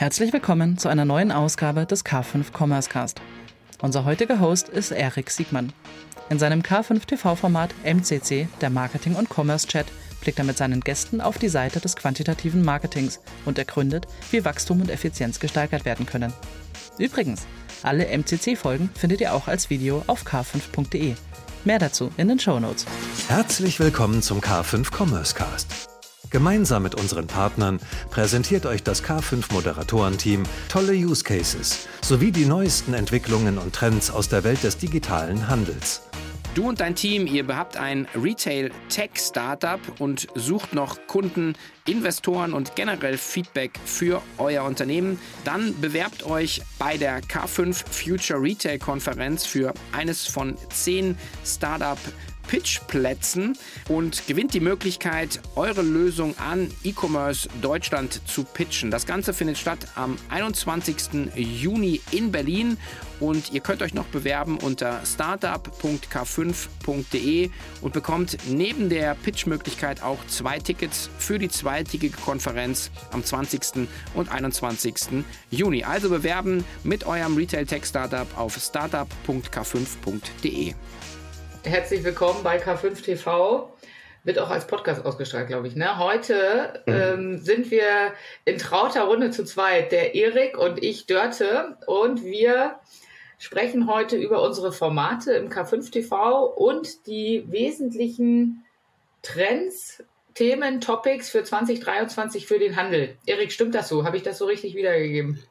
Herzlich 0.00 0.32
willkommen 0.32 0.78
zu 0.78 0.88
einer 0.88 1.04
neuen 1.04 1.30
Ausgabe 1.30 1.84
des 1.84 2.06
K5 2.06 2.56
Commerce 2.56 2.88
Cast. 2.88 3.20
Unser 3.82 4.06
heutiger 4.06 4.40
Host 4.40 4.70
ist 4.70 4.92
Erik 4.92 5.28
Siegmann. 5.28 5.74
In 6.30 6.38
seinem 6.38 6.62
K5 6.62 7.04
TV-Format 7.04 7.74
MCC, 7.84 8.48
der 8.62 8.70
Marketing- 8.70 9.14
und 9.14 9.28
Commerce-Chat, 9.28 9.84
blickt 10.22 10.38
er 10.38 10.46
mit 10.46 10.56
seinen 10.56 10.80
Gästen 10.80 11.20
auf 11.20 11.36
die 11.36 11.50
Seite 11.50 11.80
des 11.80 11.96
quantitativen 11.96 12.64
Marketings 12.64 13.20
und 13.44 13.58
ergründet, 13.58 14.06
wie 14.30 14.42
Wachstum 14.42 14.80
und 14.80 14.88
Effizienz 14.88 15.38
gesteigert 15.38 15.84
werden 15.84 16.06
können. 16.06 16.32
Übrigens, 16.96 17.46
alle 17.82 18.06
MCC-Folgen 18.06 18.88
findet 18.94 19.20
ihr 19.20 19.34
auch 19.34 19.48
als 19.48 19.68
Video 19.68 20.02
auf 20.06 20.24
k5.de. 20.24 21.14
Mehr 21.66 21.78
dazu 21.78 22.10
in 22.16 22.28
den 22.28 22.38
Show 22.38 22.58
Notes. 22.58 22.86
Herzlich 23.28 23.78
willkommen 23.78 24.22
zum 24.22 24.40
K5 24.40 24.96
Commerce 24.96 25.34
Cast. 25.34 25.89
Gemeinsam 26.30 26.84
mit 26.84 26.94
unseren 26.94 27.26
Partnern 27.26 27.80
präsentiert 28.10 28.64
euch 28.64 28.84
das 28.84 29.02
K5 29.02 29.52
Moderatorenteam 29.52 30.44
tolle 30.68 30.92
Use 30.92 31.24
Cases 31.24 31.88
sowie 32.02 32.30
die 32.30 32.44
neuesten 32.44 32.94
Entwicklungen 32.94 33.58
und 33.58 33.74
Trends 33.74 34.12
aus 34.12 34.28
der 34.28 34.44
Welt 34.44 34.62
des 34.62 34.78
digitalen 34.78 35.48
Handels. 35.48 36.02
Du 36.54 36.68
und 36.68 36.80
dein 36.80 36.96
Team, 36.96 37.28
ihr 37.28 37.46
habt 37.48 37.76
ein 37.76 38.08
Retail-Tech-Startup 38.14 39.80
und 40.00 40.26
sucht 40.34 40.72
noch 40.72 40.98
Kunden, 41.06 41.54
Investoren 41.86 42.52
und 42.52 42.74
generell 42.74 43.18
Feedback 43.18 43.78
für 43.84 44.20
euer 44.36 44.64
Unternehmen, 44.64 45.20
dann 45.44 45.80
bewerbt 45.80 46.24
euch 46.24 46.60
bei 46.78 46.96
der 46.96 47.22
K5 47.22 47.84
Future 47.90 48.42
Retail 48.42 48.78
Konferenz 48.78 49.46
für 49.46 49.72
eines 49.92 50.26
von 50.26 50.56
zehn 50.72 51.16
Startup 51.44 51.98
Pitchplätzen 52.50 53.56
und 53.88 54.26
gewinnt 54.26 54.52
die 54.54 54.60
Möglichkeit, 54.60 55.40
eure 55.54 55.82
Lösung 55.82 56.36
an 56.36 56.68
E-Commerce 56.82 57.48
Deutschland 57.62 58.20
zu 58.26 58.42
pitchen. 58.42 58.90
Das 58.90 59.06
Ganze 59.06 59.32
findet 59.32 59.56
statt 59.56 59.78
am 59.94 60.18
21. 60.30 61.30
Juni 61.36 62.00
in 62.10 62.32
Berlin 62.32 62.76
und 63.20 63.52
ihr 63.52 63.60
könnt 63.60 63.82
euch 63.82 63.94
noch 63.94 64.06
bewerben 64.06 64.58
unter 64.58 65.00
startup.k5.de 65.06 67.50
und 67.82 67.92
bekommt 67.92 68.36
neben 68.48 68.88
der 68.88 69.14
Pitch-Möglichkeit 69.14 70.02
auch 70.02 70.18
zwei 70.26 70.58
Tickets 70.58 71.08
für 71.18 71.38
die 71.38 71.50
zweitägige 71.50 72.16
Konferenz 72.16 72.90
am 73.12 73.22
20. 73.22 73.86
und 74.14 74.28
21. 74.28 75.22
Juni. 75.52 75.84
Also 75.84 76.08
bewerben 76.08 76.64
mit 76.82 77.06
eurem 77.06 77.36
Retail 77.36 77.66
Tech 77.66 77.84
Startup 77.84 78.26
auf 78.36 78.56
startup.k5.de. 78.56 80.74
Herzlich 81.64 82.02
willkommen 82.04 82.42
bei 82.42 82.58
K5 82.58 83.02
TV. 83.02 83.70
Wird 84.24 84.38
auch 84.38 84.48
als 84.48 84.66
Podcast 84.66 85.04
ausgestrahlt, 85.04 85.48
glaube 85.48 85.68
ich. 85.68 85.76
Ne? 85.76 85.98
Heute 85.98 86.82
mhm. 86.86 86.92
ähm, 86.92 87.38
sind 87.38 87.70
wir 87.70 88.12
in 88.46 88.56
trauter 88.56 89.02
Runde 89.04 89.30
zu 89.30 89.44
zweit, 89.44 89.92
der 89.92 90.14
Erik 90.14 90.56
und 90.56 90.82
ich, 90.82 91.06
Dörte. 91.06 91.76
Und 91.86 92.24
wir 92.24 92.76
sprechen 93.38 93.86
heute 93.86 94.16
über 94.16 94.42
unsere 94.42 94.72
Formate 94.72 95.32
im 95.32 95.50
K5 95.50 95.90
TV 95.90 96.46
und 96.46 97.06
die 97.06 97.44
wesentlichen 97.48 98.64
Trends, 99.22 100.02
Themen, 100.34 100.80
Topics 100.80 101.28
für 101.28 101.44
2023 101.44 102.46
für 102.46 102.58
den 102.58 102.76
Handel. 102.76 103.16
Erik, 103.26 103.52
stimmt 103.52 103.74
das 103.74 103.88
so? 103.88 104.04
Habe 104.04 104.16
ich 104.16 104.22
das 104.22 104.38
so 104.38 104.46
richtig 104.46 104.74
wiedergegeben? 104.74 105.42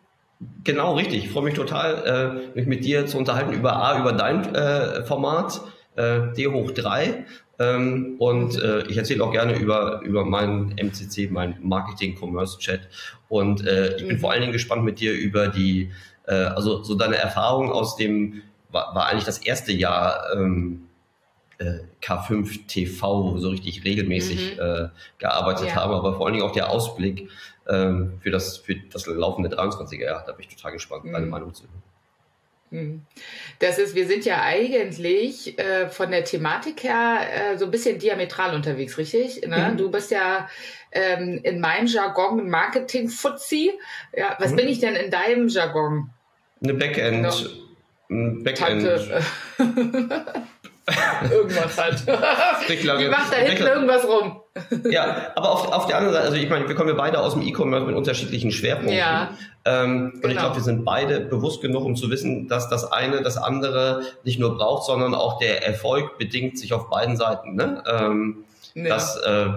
Genau, 0.64 0.96
richtig. 0.96 1.26
Ich 1.26 1.32
freue 1.32 1.44
mich 1.44 1.54
total, 1.54 2.50
äh, 2.56 2.58
mich 2.58 2.66
mit 2.66 2.84
dir 2.84 3.06
zu 3.06 3.18
unterhalten 3.18 3.54
über 3.54 3.76
A, 3.76 4.00
über 4.00 4.14
dein 4.14 4.56
äh, 4.56 5.04
Format 5.04 5.62
äh, 5.96 6.34
D 6.36 6.48
hoch 6.48 6.72
3. 6.72 7.26
Ähm, 7.60 8.16
und 8.20 8.62
äh, 8.62 8.84
ich 8.88 8.98
erzähle 8.98 9.24
auch 9.24 9.32
gerne 9.32 9.58
über, 9.58 10.02
über 10.02 10.24
meinen 10.24 10.76
MCC, 10.78 11.30
meinen 11.30 11.56
Marketing-Commerce-Chat. 11.62 12.88
Und 13.28 13.66
äh, 13.68 13.98
ich 13.98 14.08
bin 14.08 14.16
mhm. 14.16 14.20
vor 14.20 14.32
allen 14.32 14.42
Dingen 14.42 14.54
gespannt 14.54 14.84
mit 14.86 15.00
dir 15.00 15.14
über 15.14 15.50
die, 15.50 15.92
äh, 16.26 16.34
also 16.34 16.84
so 16.84 16.96
deine 16.96 17.18
Erfahrung 17.18 17.70
aus 17.72 17.98
dem, 17.98 18.42
war, 18.72 18.96
war 18.96 19.08
eigentlich 19.08 19.26
das 19.26 19.40
erste 19.40 19.74
Jahr 19.74 20.34
ähm, 20.34 20.88
äh, 21.58 21.80
K5 22.02 22.68
TV, 22.68 23.38
so 23.38 23.50
richtig 23.50 23.84
regelmäßig 23.84 24.56
mhm. 24.56 24.62
äh, 24.62 24.90
gearbeitet 25.18 25.68
ja. 25.68 25.76
haben, 25.76 25.94
aber 25.94 26.16
vor 26.16 26.26
allen 26.26 26.36
Dingen 26.36 26.46
auch 26.46 26.54
der 26.54 26.70
Ausblick 26.70 27.30
ähm, 27.68 28.20
für, 28.22 28.32
das, 28.32 28.58
für 28.58 28.76
das 28.76 29.06
laufende 29.06 29.50
23er 29.50 30.02
Jahr. 30.02 30.24
Da 30.26 30.32
bin 30.32 30.46
ich 30.48 30.56
total 30.56 30.72
gespannt, 30.72 31.04
mhm. 31.04 31.12
deine 31.12 31.26
Meinung 31.26 31.54
zu 31.54 31.64
hören. 31.64 31.89
Hm. 32.72 33.02
Das 33.58 33.80
ist, 33.80 33.96
wir 33.96 34.08
sind 34.08 34.26
ja 34.26 34.44
eigentlich 34.44 35.58
äh, 35.58 35.90
von 35.90 36.12
der 36.12 36.24
Thematik 36.24 36.84
her 36.84 37.22
äh, 37.22 37.58
so 37.58 37.66
ein 37.66 37.72
bisschen 37.72 37.98
diametral 37.98 38.54
unterwegs, 38.54 38.98
richtig? 38.98 39.42
Ne? 39.48 39.70
Mhm. 39.72 39.78
Du 39.78 39.90
bist 39.90 40.12
ja 40.12 40.48
ähm, 40.92 41.40
in 41.44 41.60
meinem 41.60 41.88
Jargon 41.88 42.48
Marketing-Fuzzi. 42.50 43.74
Ja, 44.16 44.36
was 44.40 44.52
mhm. 44.52 44.58
bin 44.58 44.68
ich 44.68 44.80
denn 44.80 44.96
in 44.96 45.10
deinem 45.10 45.48
Jargon? 45.48 46.12
Eine 46.64 46.76
Backend. 46.76 47.22
No. 47.22 48.44
Backend. 48.44 48.84
irgendwas 51.32 51.78
halt. 51.78 52.04
Die 52.68 53.08
macht 53.08 53.34
da 53.34 53.38
hinten 53.38 53.64
irgendwas 53.64 54.08
rum. 54.08 54.42
Ja, 54.92 55.32
aber 55.36 55.52
auf, 55.52 55.72
auf 55.72 55.88
der 55.88 55.98
anderen 55.98 56.14
Seite, 56.14 56.26
also 56.28 56.38
ich 56.38 56.50
meine, 56.50 56.68
wir 56.68 56.76
kommen 56.76 56.90
ja 56.90 56.96
beide 56.96 57.20
aus 57.20 57.34
dem 57.34 57.42
E-Commerce 57.42 57.86
mit 57.86 57.96
unterschiedlichen 57.96 58.52
Schwerpunkten. 58.52 58.98
Ja, 58.98 59.32
ähm, 59.66 59.88
genau. 59.88 60.06
Und 60.06 60.16
ich 60.16 60.22
genau. 60.22 60.42
glaube, 60.42 60.56
wir 60.56 60.64
sind 60.64 60.86
beide 60.86 61.20
bewusst 61.22 61.62
genug, 61.62 61.84
um 61.86 61.96
zu 61.96 62.10
wissen, 62.10 62.48
dass 62.48 62.70
das 62.70 62.92
eine 62.92 63.22
das 63.22 63.38
andere 63.38 64.04
nicht 64.24 64.40
nur 64.40 64.58
braucht, 64.58 64.86
sondern 64.86 65.14
auch 65.14 65.40
der 65.40 65.66
Erfolg 65.66 66.18
bedingt 66.18 66.58
sich 66.58 66.74
auf 66.74 66.90
beiden 66.90 67.18
Seiten. 67.18 67.56
Ne? 67.56 67.84
Ähm, 67.88 68.46
ja. 68.74 68.90
dass, 68.90 69.18
äh, 69.18 69.48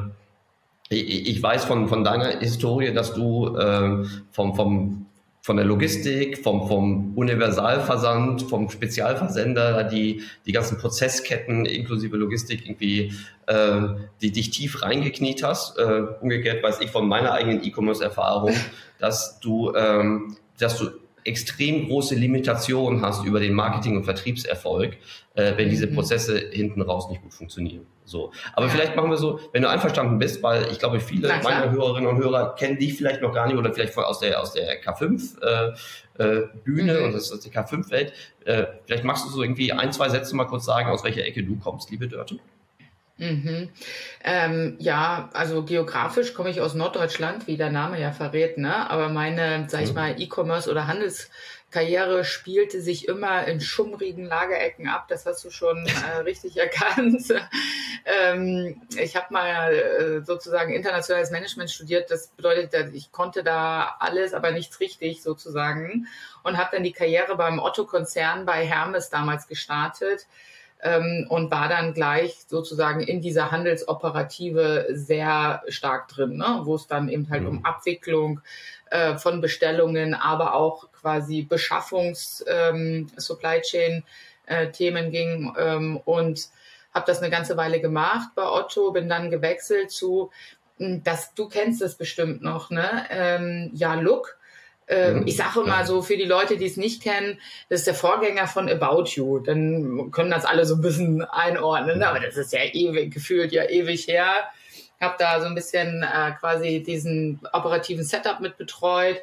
ich, 0.88 1.28
ich 1.28 1.42
weiß 1.42 1.64
von, 1.64 1.88
von 1.88 2.04
deiner 2.04 2.38
Historie, 2.40 2.92
dass 2.92 3.14
du 3.14 3.56
äh, 3.56 4.04
vom, 4.30 4.54
vom 4.54 5.01
von 5.42 5.56
der 5.56 5.66
Logistik, 5.66 6.38
vom, 6.38 6.68
vom 6.68 7.16
Universalversand, 7.16 8.42
vom 8.42 8.70
Spezialversender, 8.70 9.82
die, 9.82 10.22
die 10.46 10.52
ganzen 10.52 10.78
Prozessketten 10.78 11.66
inklusive 11.66 12.16
Logistik 12.16 12.64
irgendwie, 12.64 13.12
äh, 13.46 13.80
die 14.20 14.30
dich 14.30 14.50
tief 14.50 14.82
reingekniet 14.82 15.42
hast. 15.42 15.76
Äh, 15.78 16.04
umgekehrt 16.20 16.62
weiß 16.62 16.80
ich 16.80 16.90
von 16.90 17.08
meiner 17.08 17.32
eigenen 17.32 17.64
E-Commerce-Erfahrung, 17.64 18.54
dass 19.00 19.40
du, 19.40 19.74
ähm, 19.74 20.36
dass 20.58 20.78
du 20.78 20.90
extrem 21.24 21.86
große 21.88 22.14
Limitationen 22.14 23.02
hast 23.02 23.24
über 23.24 23.40
den 23.40 23.54
Marketing- 23.54 23.96
und 23.96 24.04
Vertriebserfolg, 24.04 24.96
äh, 25.34 25.52
wenn 25.56 25.70
diese 25.70 25.86
mhm. 25.86 25.94
Prozesse 25.94 26.38
hinten 26.50 26.82
raus 26.82 27.08
nicht 27.08 27.22
gut 27.22 27.34
funktionieren. 27.34 27.86
So. 28.04 28.32
Aber 28.52 28.66
ja. 28.66 28.72
vielleicht 28.72 28.96
machen 28.96 29.10
wir 29.10 29.16
so, 29.16 29.40
wenn 29.52 29.62
du 29.62 29.70
einverstanden 29.70 30.18
bist, 30.18 30.42
weil 30.42 30.66
ich 30.70 30.78
glaube, 30.78 31.00
viele 31.00 31.28
meiner 31.42 31.70
Hörerinnen 31.70 32.08
und 32.08 32.18
Hörer 32.18 32.54
kennen 32.56 32.78
dich 32.78 32.94
vielleicht 32.94 33.22
noch 33.22 33.32
gar 33.32 33.46
nicht 33.46 33.56
oder 33.56 33.72
vielleicht 33.72 33.96
aus 33.96 34.18
der, 34.18 34.40
aus 34.40 34.52
der 34.52 34.82
K5 34.82 35.40
äh, 35.42 35.72
äh, 36.18 36.42
Bühne 36.64 36.98
mhm. 36.98 37.04
und 37.06 37.12
das 37.14 37.30
ist 37.30 37.44
die 37.44 37.50
K5-Welt. 37.50 38.12
Äh, 38.44 38.66
vielleicht 38.86 39.04
magst 39.04 39.24
du 39.24 39.30
so 39.30 39.42
irgendwie 39.42 39.72
ein, 39.72 39.92
zwei 39.92 40.08
Sätze 40.08 40.34
mal 40.36 40.46
kurz 40.46 40.64
sagen, 40.64 40.88
aus 40.88 41.04
welcher 41.04 41.24
Ecke 41.24 41.42
du 41.44 41.56
kommst, 41.56 41.90
liebe 41.90 42.08
Dörte. 42.08 42.38
Mhm. 43.22 43.68
Ähm, 44.24 44.76
ja, 44.80 45.30
also 45.32 45.62
geografisch 45.62 46.34
komme 46.34 46.50
ich 46.50 46.60
aus 46.60 46.74
Norddeutschland, 46.74 47.46
wie 47.46 47.56
der 47.56 47.70
Name 47.70 48.00
ja 48.00 48.10
verrät, 48.10 48.58
ne? 48.58 48.90
Aber 48.90 49.10
meine, 49.10 49.66
sag 49.68 49.82
ich 49.82 49.94
mal, 49.94 50.20
E-Commerce 50.20 50.68
oder 50.68 50.88
Handelskarriere 50.88 52.24
spielte 52.24 52.80
sich 52.80 53.06
immer 53.06 53.46
in 53.46 53.60
schummrigen 53.60 54.24
Lagerecken 54.24 54.88
ab. 54.88 55.06
Das 55.06 55.24
hast 55.24 55.44
du 55.44 55.50
schon 55.50 55.86
äh, 56.16 56.16
richtig 56.22 56.56
erkannt. 56.56 57.32
ähm, 58.06 58.82
ich 58.98 59.14
habe 59.14 59.32
mal 59.32 59.72
äh, 59.72 60.24
sozusagen 60.24 60.74
internationales 60.74 61.30
Management 61.30 61.70
studiert. 61.70 62.10
Das 62.10 62.26
bedeutet, 62.26 62.92
ich 62.92 63.12
konnte 63.12 63.44
da 63.44 63.98
alles, 64.00 64.34
aber 64.34 64.50
nichts 64.50 64.80
richtig 64.80 65.22
sozusagen. 65.22 66.08
Und 66.42 66.58
habe 66.58 66.70
dann 66.72 66.82
die 66.82 66.92
Karriere 66.92 67.36
beim 67.36 67.60
Otto-Konzern 67.60 68.46
bei 68.46 68.66
Hermes 68.66 69.10
damals 69.10 69.46
gestartet 69.46 70.26
ähm, 70.82 71.26
und 71.28 71.50
war 71.50 71.68
dann 71.68 71.94
gleich 71.94 72.44
sozusagen 72.48 73.00
in 73.00 73.20
dieser 73.20 73.50
Handelsoperative 73.50 74.88
sehr 74.90 75.62
stark 75.68 76.08
drin, 76.08 76.36
ne? 76.36 76.60
wo 76.64 76.74
es 76.74 76.86
dann 76.86 77.08
eben 77.08 77.30
halt 77.30 77.42
mhm. 77.42 77.48
um 77.48 77.64
Abwicklung 77.64 78.40
äh, 78.90 79.16
von 79.16 79.40
Bestellungen, 79.40 80.14
aber 80.14 80.54
auch 80.54 80.90
quasi 80.92 81.46
Beschaffungs-, 81.48 82.44
ähm, 82.48 83.08
Chain 83.62 84.02
äh, 84.46 84.70
Themen 84.70 85.10
ging 85.10 85.54
ähm, 85.58 86.00
und 86.04 86.48
habe 86.92 87.06
das 87.06 87.20
eine 87.20 87.30
ganze 87.30 87.56
Weile 87.56 87.80
gemacht 87.80 88.30
bei 88.34 88.44
Otto, 88.44 88.90
bin 88.90 89.08
dann 89.08 89.30
gewechselt 89.30 89.90
zu, 89.90 90.30
hm, 90.78 91.02
das, 91.04 91.32
du 91.34 91.48
kennst 91.48 91.80
es 91.80 91.94
bestimmt 91.94 92.42
noch, 92.42 92.70
ne? 92.70 93.06
Ähm, 93.10 93.70
ja, 93.72 93.94
Look 93.94 94.36
ähm. 94.88 95.24
Ich 95.26 95.36
sage 95.36 95.60
mal 95.60 95.86
so 95.86 96.02
für 96.02 96.16
die 96.16 96.24
Leute, 96.24 96.56
die 96.56 96.66
es 96.66 96.76
nicht 96.76 97.02
kennen, 97.02 97.38
das 97.68 97.80
ist 97.80 97.86
der 97.86 97.94
Vorgänger 97.94 98.46
von 98.46 98.68
About 98.68 99.04
You. 99.14 99.38
Dann 99.38 100.10
können 100.10 100.30
das 100.30 100.44
alle 100.44 100.66
so 100.66 100.74
ein 100.76 100.80
bisschen 100.80 101.22
einordnen, 101.22 101.98
ne? 101.98 102.08
aber 102.08 102.20
das 102.20 102.36
ist 102.36 102.52
ja 102.52 102.60
ewig, 102.64 103.12
gefühlt 103.12 103.52
ja 103.52 103.68
ewig 103.68 104.06
her. 104.08 104.34
Habe 105.00 105.16
da 105.18 105.40
so 105.40 105.46
ein 105.46 105.54
bisschen 105.54 106.02
äh, 106.02 106.32
quasi 106.38 106.82
diesen 106.82 107.40
operativen 107.52 108.04
Setup 108.04 108.40
mit 108.40 108.56
betreut 108.56 109.20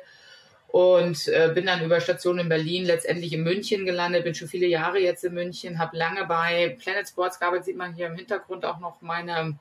und 0.67 1.27
äh, 1.29 1.51
bin 1.53 1.65
dann 1.65 1.83
über 1.83 1.99
Station 1.99 2.37
in 2.37 2.49
Berlin 2.49 2.85
letztendlich 2.85 3.33
in 3.33 3.43
München 3.43 3.85
gelandet. 3.85 4.23
Bin 4.23 4.35
schon 4.35 4.47
viele 4.47 4.67
Jahre 4.67 4.99
jetzt 4.99 5.23
in 5.23 5.33
München, 5.33 5.79
habe 5.79 5.97
lange 5.97 6.25
bei 6.25 6.77
Planet 6.79 7.07
Sports 7.07 7.39
gearbeitet, 7.39 7.65
sieht 7.65 7.77
man 7.77 7.93
hier 7.93 8.07
im 8.07 8.15
Hintergrund 8.15 8.65
auch 8.65 8.79
noch 8.79 9.01
meine 9.01 9.57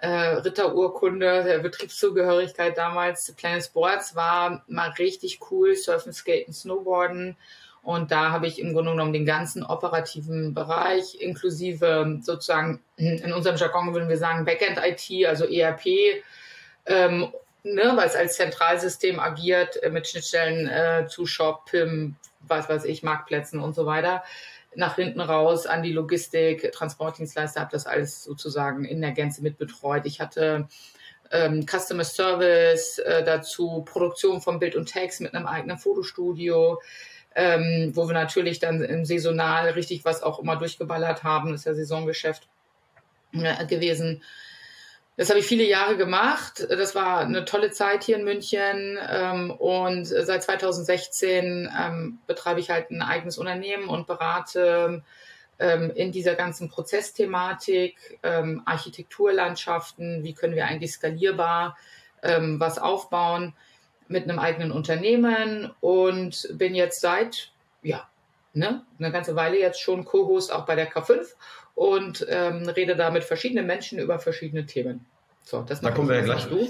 äh, 0.00 0.08
Ritterurkunde 0.08 1.44
der 1.44 1.58
Betriebszugehörigkeit 1.58 2.76
damals. 2.76 3.32
Planet 3.32 3.64
Sports 3.64 4.14
war 4.14 4.62
mal 4.66 4.90
richtig 4.90 5.40
cool, 5.50 5.74
Surfen, 5.74 6.12
Skaten, 6.12 6.52
Snowboarden. 6.52 7.36
Und 7.82 8.10
da 8.10 8.30
habe 8.30 8.46
ich 8.46 8.58
im 8.58 8.74
Grunde 8.74 8.90
genommen 8.90 9.12
den 9.12 9.24
ganzen 9.24 9.64
operativen 9.64 10.52
Bereich, 10.52 11.20
inklusive 11.20 12.18
sozusagen, 12.20 12.82
in 12.96 13.32
unserem 13.32 13.56
Jargon 13.56 13.94
würden 13.94 14.08
wir 14.08 14.18
sagen 14.18 14.44
Backend-IT, 14.44 15.26
also 15.26 15.46
ERP, 15.46 16.22
ähm, 16.86 17.32
ne, 17.62 17.92
weil 17.94 18.06
es 18.06 18.16
als 18.16 18.36
Zentralsystem 18.36 19.18
agiert 19.20 19.82
äh, 19.82 19.90
mit 19.90 20.06
Schnittstellen 20.06 20.68
äh, 20.68 21.06
zu 21.08 21.26
Shop, 21.26 21.66
PIM, 21.66 22.16
was 22.40 22.68
weiß 22.68 22.84
ich, 22.84 23.02
Marktplätzen 23.02 23.60
und 23.60 23.74
so 23.74 23.86
weiter 23.86 24.22
nach 24.74 24.96
hinten 24.96 25.20
raus 25.20 25.66
an 25.66 25.82
die 25.82 25.92
Logistik, 25.92 26.72
Transportdienstleister, 26.72 27.60
habe 27.60 27.72
das 27.72 27.86
alles 27.86 28.24
sozusagen 28.24 28.84
in 28.84 29.00
der 29.00 29.12
Gänze 29.12 29.42
mitbetreut. 29.42 30.06
Ich 30.06 30.20
hatte 30.20 30.68
ähm, 31.30 31.66
Customer 31.66 32.04
Service, 32.04 32.98
äh, 32.98 33.24
dazu 33.24 33.82
Produktion 33.84 34.40
von 34.40 34.58
Bild 34.58 34.76
und 34.76 34.86
Text 34.86 35.20
mit 35.20 35.34
einem 35.34 35.46
eigenen 35.46 35.78
Fotostudio, 35.78 36.80
ähm, 37.34 37.92
wo 37.94 38.06
wir 38.06 38.14
natürlich 38.14 38.58
dann 38.58 38.82
im 38.82 39.04
Saisonal 39.04 39.70
richtig 39.70 40.04
was 40.04 40.22
auch 40.22 40.38
immer 40.38 40.56
durchgeballert 40.56 41.24
haben. 41.24 41.52
Das 41.52 41.60
ist 41.62 41.66
ja 41.66 41.74
Saisongeschäft 41.74 42.48
äh, 43.32 43.66
gewesen. 43.66 44.22
Das 45.18 45.30
habe 45.30 45.40
ich 45.40 45.46
viele 45.46 45.64
Jahre 45.64 45.96
gemacht. 45.96 46.64
Das 46.70 46.94
war 46.94 47.18
eine 47.18 47.44
tolle 47.44 47.72
Zeit 47.72 48.04
hier 48.04 48.18
in 48.18 48.24
München. 48.24 48.96
Ähm, 49.10 49.50
und 49.50 50.04
seit 50.04 50.44
2016 50.44 51.68
ähm, 51.76 52.20
betreibe 52.28 52.60
ich 52.60 52.70
halt 52.70 52.92
ein 52.92 53.02
eigenes 53.02 53.36
Unternehmen 53.36 53.88
und 53.88 54.06
berate 54.06 55.02
ähm, 55.58 55.90
in 55.96 56.12
dieser 56.12 56.36
ganzen 56.36 56.68
Prozessthematik, 56.68 58.20
Architekturlandschaften, 58.64 60.22
wie 60.22 60.34
können 60.34 60.54
wir 60.54 60.66
eigentlich 60.66 60.92
skalierbar 60.92 61.76
was 62.22 62.78
aufbauen 62.78 63.54
mit 64.08 64.24
einem 64.24 64.40
eigenen 64.40 64.72
Unternehmen 64.72 65.72
und 65.80 66.48
bin 66.52 66.74
jetzt 66.74 67.00
seit, 67.00 67.52
ja, 67.82 68.08
ne, 68.58 68.82
eine 68.98 69.12
ganze 69.12 69.36
Weile 69.36 69.58
jetzt 69.58 69.80
schon 69.80 70.04
Co-Host 70.04 70.52
auch 70.52 70.66
bei 70.66 70.74
der 70.74 70.90
K5 70.90 71.20
und 71.74 72.26
ähm, 72.28 72.68
rede 72.68 72.96
da 72.96 73.10
mit 73.10 73.24
verschiedenen 73.24 73.66
Menschen 73.66 73.98
über 73.98 74.18
verschiedene 74.18 74.66
Themen. 74.66 75.06
So, 75.44 75.62
das 75.62 75.80
da 75.80 75.90
kommen 75.90 76.08
wir 76.08 76.16
ja 76.16 76.22
gleich. 76.22 76.46
Du? 76.46 76.68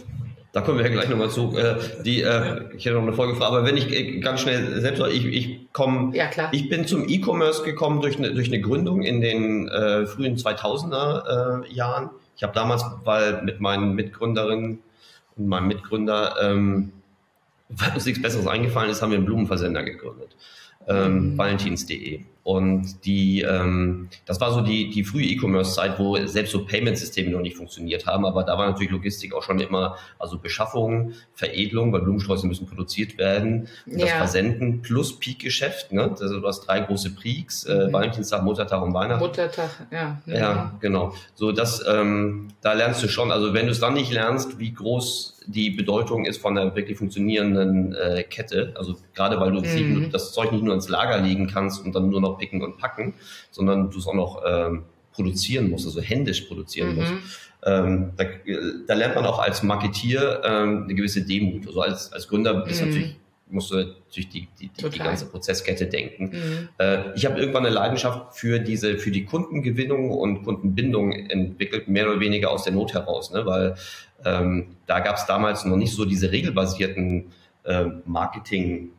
Da 0.53 0.63
kommen 0.63 0.79
wir 0.79 0.87
ja 0.87 0.93
gleich 0.93 1.09
nochmal 1.09 1.31
zu. 1.31 1.57
Äh, 1.57 1.77
die, 2.05 2.23
äh, 2.23 2.75
ich 2.77 2.85
hätte 2.85 2.97
noch 2.97 3.03
eine 3.03 3.13
Folge 3.13 3.35
gefragt, 3.35 3.53
aber 3.53 3.65
wenn 3.65 3.77
ich 3.77 3.93
äh, 3.93 4.21
ganz 4.21 4.41
schnell 4.41 4.81
selbst, 4.81 5.03
ich, 5.09 5.27
ich 5.27 5.73
komme, 5.73 6.17
ja, 6.17 6.27
klar. 6.27 6.51
ich 6.53 6.69
bin 6.69 6.87
zum 6.87 7.09
E-Commerce 7.09 7.65
gekommen 7.65 8.01
durch 8.01 8.17
eine, 8.17 8.33
durch 8.33 8.49
eine 8.49 8.61
Gründung 8.61 9.03
in 9.03 9.21
den 9.21 9.69
äh, 9.69 10.07
frühen 10.07 10.37
2000er 10.37 11.65
äh, 11.67 11.73
Jahren. 11.73 12.11
Ich 12.37 12.43
habe 12.43 12.55
damals, 12.55 12.85
weil 13.05 13.43
mit 13.43 13.61
meinen 13.61 13.95
Mitgründerinnen 13.95 14.79
und 15.37 15.49
meinem 15.49 15.69
Mitgründer, 15.69 16.37
ähm, 16.41 16.93
weil 17.69 17.93
uns 17.95 18.07
nichts 18.07 18.23
Besseres 18.23 18.47
eingefallen 18.47 18.91
ist, 18.91 19.03
haben 19.03 19.11
wir 19.11 19.19
einen 19.19 19.27
Blumenversender 19.27 19.83
gegründet 19.83 20.35
ähm, 20.87 21.33
mhm. 21.33 21.39
valentins.de. 21.39 22.25
Und 22.45 23.05
die, 23.05 23.43
ähm, 23.43 24.09
das 24.25 24.41
war 24.41 24.53
so 24.53 24.63
die, 24.63 24.89
die 24.89 25.05
frühe 25.05 25.25
E-Commerce-Zeit, 25.25 25.99
wo 25.99 26.17
selbst 26.27 26.53
so 26.53 26.65
Payment-Systeme 26.65 27.31
noch 27.31 27.41
nicht 27.41 27.57
funktioniert 27.57 28.07
haben. 28.07 28.25
Aber 28.25 28.43
da 28.43 28.57
war 28.57 28.67
natürlich 28.67 28.91
Logistik 28.91 29.35
auch 29.35 29.43
schon 29.43 29.61
immer, 29.61 29.97
also 30.19 30.39
Beschaffung, 30.39 31.13
Veredelung, 31.35 31.93
weil 31.93 32.01
Blumensträuße 32.01 32.47
müssen 32.47 32.67
produziert 32.67 33.19
werden, 33.19 33.69
ja. 33.85 33.99
das 33.99 34.11
Versenden 34.13 34.81
plus 34.81 35.19
Peak-Geschäft. 35.19 35.93
Ne? 35.93 36.17
Also 36.19 36.41
du 36.41 36.47
hast 36.47 36.67
drei 36.67 36.81
große 36.81 37.11
Peaks, 37.17 37.65
äh, 37.65 37.89
mhm. 37.89 37.93
Valentinstag, 37.93 38.43
Muttertag 38.43 38.83
und 38.83 38.95
Weihnachten. 38.95 39.23
Muttertag, 39.23 39.71
ja. 39.91 40.23
Ja, 40.25 40.73
genau. 40.81 41.13
So, 41.35 41.53
das, 41.53 41.85
ähm, 41.87 42.49
da 42.63 42.73
lernst 42.73 43.03
du 43.03 43.09
schon. 43.09 43.31
Also 43.31 43.53
wenn 43.53 43.67
du 43.67 43.73
es 43.73 43.81
dann 43.81 43.95
nicht 43.95 44.11
lernst, 44.11 44.59
wie 44.59 44.73
groß 44.73 45.39
die 45.49 45.71
Bedeutung 45.71 46.27
ist 46.27 46.41
von 46.41 46.57
einer 46.57 46.75
wirklich 46.77 46.99
funktionierenden 46.99 47.95
äh, 47.95 48.23
Kette. 48.23 48.75
Also 48.77 48.97
gerade 49.15 49.41
weil 49.41 49.51
du 49.51 49.61
mhm. 49.61 50.11
das 50.13 50.33
Zeug 50.33 50.53
nicht 50.53 50.63
nur 50.63 50.75
ins 50.75 50.89
Lager 50.89 51.19
legen 51.19 51.47
kannst 51.47 51.83
und 51.85 51.95
dann 51.95 52.11
nur 52.11 52.21
noch 52.21 52.28
picken 52.37 52.63
und 52.63 52.79
packen, 52.79 53.15
sondern 53.51 53.91
du 53.91 53.99
es 53.99 54.07
auch 54.07 54.15
noch 54.15 54.43
ähm, 54.47 54.85
produzieren 55.13 55.71
musst, 55.71 55.87
also 55.87 56.01
händisch 56.01 56.43
produzieren 56.43 56.91
mhm. 56.91 56.97
musst. 56.97 57.13
Ähm, 57.65 58.13
da, 58.17 58.25
da, 58.87 58.95
lernt 58.95 59.17
man 59.17 59.27
auch 59.27 59.41
als 59.41 59.63
Marketier 59.65 60.43
ähm, 60.45 60.85
eine 60.85 60.95
gewisse 60.95 61.23
Demut. 61.23 61.67
Also 61.67 61.81
als, 61.81 62.13
als 62.13 62.29
Gründer 62.29 62.65
ist 62.67 62.81
mhm. 62.81 62.89
natürlich 62.89 63.17
musst 63.51 63.71
du 63.71 63.77
natürlich 63.77 64.29
die, 64.29 64.49
die, 64.61 64.69
die, 64.69 64.91
die 64.91 64.99
ganze 64.99 65.27
Prozesskette 65.27 65.87
denken. 65.87 66.25
Mhm. 66.25 66.69
Äh, 66.79 67.15
ich 67.15 67.27
habe 67.27 67.39
irgendwann 67.39 67.65
eine 67.65 67.75
Leidenschaft 67.75 68.37
für 68.37 68.59
diese, 68.59 68.99
für 68.99 69.11
die 69.11 69.25
Kundengewinnung 69.25 70.11
und 70.11 70.45
Kundenbindung 70.45 71.13
entwickelt, 71.13 71.89
mehr 71.89 72.09
oder 72.11 72.21
weniger 72.21 72.51
aus 72.51 72.65
der 72.65 72.73
Not 72.73 72.95
heraus, 72.95 73.31
ne? 73.33 73.47
weil 73.47 73.75
ähm, 74.25 74.77
da 74.87 75.01
gab 75.01 75.17
es 75.17 75.27
damals 75.27 75.65
noch 75.65 75.77
nicht 75.77 75.95
so 75.95 76.05
diese 76.05 76.33
regelbasierten 76.33 77.33
äh, 77.65 77.87
Marketing- 78.05 78.91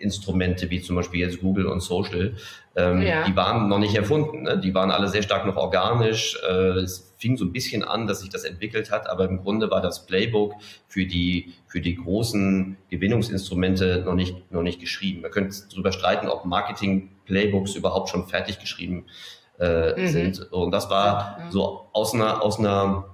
Instrumente 0.00 0.70
wie 0.70 0.80
zum 0.80 0.96
Beispiel 0.96 1.20
jetzt 1.20 1.40
Google 1.40 1.66
und 1.66 1.80
Social, 1.80 2.34
ähm, 2.76 3.02
ja. 3.02 3.24
die 3.24 3.36
waren 3.36 3.68
noch 3.68 3.78
nicht 3.78 3.94
erfunden. 3.94 4.42
Ne? 4.42 4.58
Die 4.58 4.74
waren 4.74 4.90
alle 4.90 5.08
sehr 5.08 5.22
stark 5.22 5.46
noch 5.46 5.56
organisch. 5.56 6.38
Äh, 6.48 6.80
es 6.80 7.14
fing 7.18 7.36
so 7.36 7.44
ein 7.44 7.52
bisschen 7.52 7.84
an, 7.84 8.06
dass 8.06 8.20
sich 8.20 8.30
das 8.30 8.44
entwickelt 8.44 8.90
hat, 8.90 9.08
aber 9.08 9.26
im 9.26 9.42
Grunde 9.42 9.70
war 9.70 9.80
das 9.80 10.06
Playbook 10.06 10.54
für 10.88 11.04
die, 11.04 11.52
für 11.66 11.80
die 11.80 11.96
großen 11.96 12.76
Gewinnungsinstrumente 12.88 14.02
noch 14.04 14.14
nicht, 14.14 14.50
noch 14.50 14.62
nicht 14.62 14.80
geschrieben. 14.80 15.20
Man 15.22 15.30
könnte 15.30 15.54
darüber 15.70 15.92
streiten, 15.92 16.28
ob 16.28 16.44
Marketing-Playbooks 16.44 17.74
überhaupt 17.74 18.08
schon 18.08 18.26
fertig 18.26 18.58
geschrieben 18.58 19.06
äh, 19.58 20.00
mhm. 20.00 20.08
sind. 20.08 20.52
Und 20.52 20.70
das 20.70 20.88
war 20.88 21.38
so 21.50 21.88
aus 21.92 22.14
einer, 22.14 22.42
aus 22.42 22.58
einer, 22.58 23.04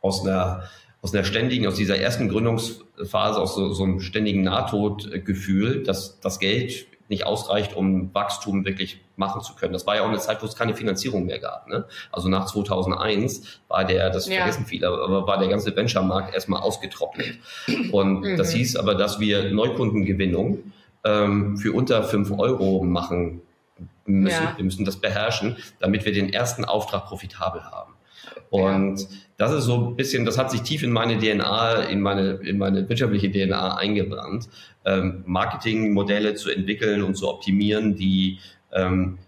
aus 0.00 0.24
einer 0.24 0.64
aus 1.04 1.14
einer 1.14 1.24
ständigen, 1.24 1.66
aus 1.66 1.74
dieser 1.74 1.98
ersten 1.98 2.30
Gründungsphase, 2.30 3.38
aus 3.38 3.54
so, 3.54 3.74
so 3.74 3.84
einem 3.84 4.00
ständigen 4.00 4.42
Nahtodgefühl, 4.42 5.82
dass 5.82 6.18
das 6.18 6.38
Geld 6.38 6.86
nicht 7.10 7.26
ausreicht, 7.26 7.76
um 7.76 8.14
Wachstum 8.14 8.64
wirklich 8.64 9.02
machen 9.16 9.42
zu 9.42 9.54
können. 9.54 9.74
Das 9.74 9.86
war 9.86 9.96
ja 9.96 10.02
auch 10.02 10.08
eine 10.08 10.18
Zeit, 10.18 10.42
wo 10.42 10.46
es 10.46 10.56
keine 10.56 10.74
Finanzierung 10.74 11.26
mehr 11.26 11.40
gab. 11.40 11.68
Ne? 11.68 11.84
Also 12.10 12.30
nach 12.30 12.46
2001 12.46 13.60
war 13.68 13.84
der, 13.84 14.08
das 14.08 14.26
ja. 14.26 14.38
vergessen 14.38 14.64
viele, 14.64 14.88
aber 14.88 15.26
war 15.26 15.38
der 15.38 15.48
ganze 15.48 15.76
Venture-Markt 15.76 16.32
erstmal 16.32 16.62
ausgetrocknet. 16.62 17.38
Und 17.92 18.20
mhm. 18.20 18.36
das 18.38 18.52
hieß 18.52 18.76
aber, 18.76 18.94
dass 18.94 19.20
wir 19.20 19.52
Neukundengewinnung 19.52 20.72
ähm, 21.04 21.58
für 21.58 21.74
unter 21.74 22.02
fünf 22.04 22.30
Euro 22.30 22.82
machen 22.82 23.42
müssen. 24.06 24.42
Ja. 24.42 24.54
Wir 24.56 24.64
müssen 24.64 24.86
das 24.86 24.96
beherrschen, 24.96 25.58
damit 25.80 26.06
wir 26.06 26.14
den 26.14 26.32
ersten 26.32 26.64
Auftrag 26.64 27.04
profitabel 27.04 27.62
haben. 27.64 27.92
Und 28.48 29.00
ja. 29.00 29.06
Das 29.36 29.52
ist 29.52 29.64
so 29.64 29.88
ein 29.88 29.96
bisschen, 29.96 30.24
das 30.24 30.38
hat 30.38 30.50
sich 30.50 30.62
tief 30.62 30.82
in 30.82 30.92
meine 30.92 31.18
DNA, 31.18 31.84
in 31.84 32.00
meine, 32.00 32.34
in 32.34 32.58
meine 32.58 32.88
wirtschaftliche 32.88 33.30
DNA 33.30 33.76
eingebrannt, 33.76 34.48
ähm, 34.84 35.24
Marketingmodelle 35.26 36.34
zu 36.34 36.50
entwickeln 36.50 37.02
und 37.02 37.16
zu 37.16 37.28
optimieren, 37.28 37.96
die 37.96 38.38
ähm, 38.72 39.18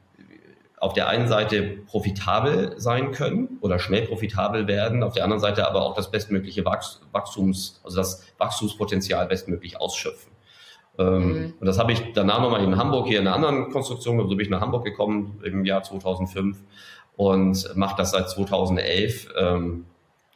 auf 0.78 0.92
der 0.92 1.08
einen 1.08 1.26
Seite 1.26 1.62
profitabel 1.86 2.74
sein 2.76 3.10
können 3.10 3.58
oder 3.60 3.78
schnell 3.78 4.06
profitabel 4.06 4.68
werden, 4.68 5.02
auf 5.02 5.14
der 5.14 5.24
anderen 5.24 5.40
Seite 5.40 5.66
aber 5.66 5.82
auch 5.82 5.94
das 5.94 6.10
bestmögliche 6.10 6.64
Wachstums, 6.64 7.80
also 7.82 7.96
das 7.96 8.24
Wachstumspotenzial 8.38 9.26
bestmöglich 9.26 9.80
ausschöpfen. 9.80 10.30
Ähm, 10.98 11.28
mhm. 11.28 11.54
Und 11.58 11.66
das 11.66 11.78
habe 11.78 11.92
ich 11.92 12.12
danach 12.14 12.40
nochmal 12.40 12.62
in 12.62 12.76
Hamburg 12.76 13.08
hier 13.08 13.20
in 13.20 13.26
einer 13.26 13.34
anderen 13.34 13.70
Konstruktion, 13.70 14.18
so 14.18 14.28
bin 14.28 14.40
ich 14.40 14.50
nach 14.50 14.60
Hamburg 14.60 14.84
gekommen 14.84 15.40
im 15.44 15.64
Jahr 15.64 15.82
2005 15.82 16.58
und 17.16 17.76
mache 17.76 17.96
das 17.96 18.10
seit 18.12 18.28
2011 18.28 19.28
ähm, 19.38 19.86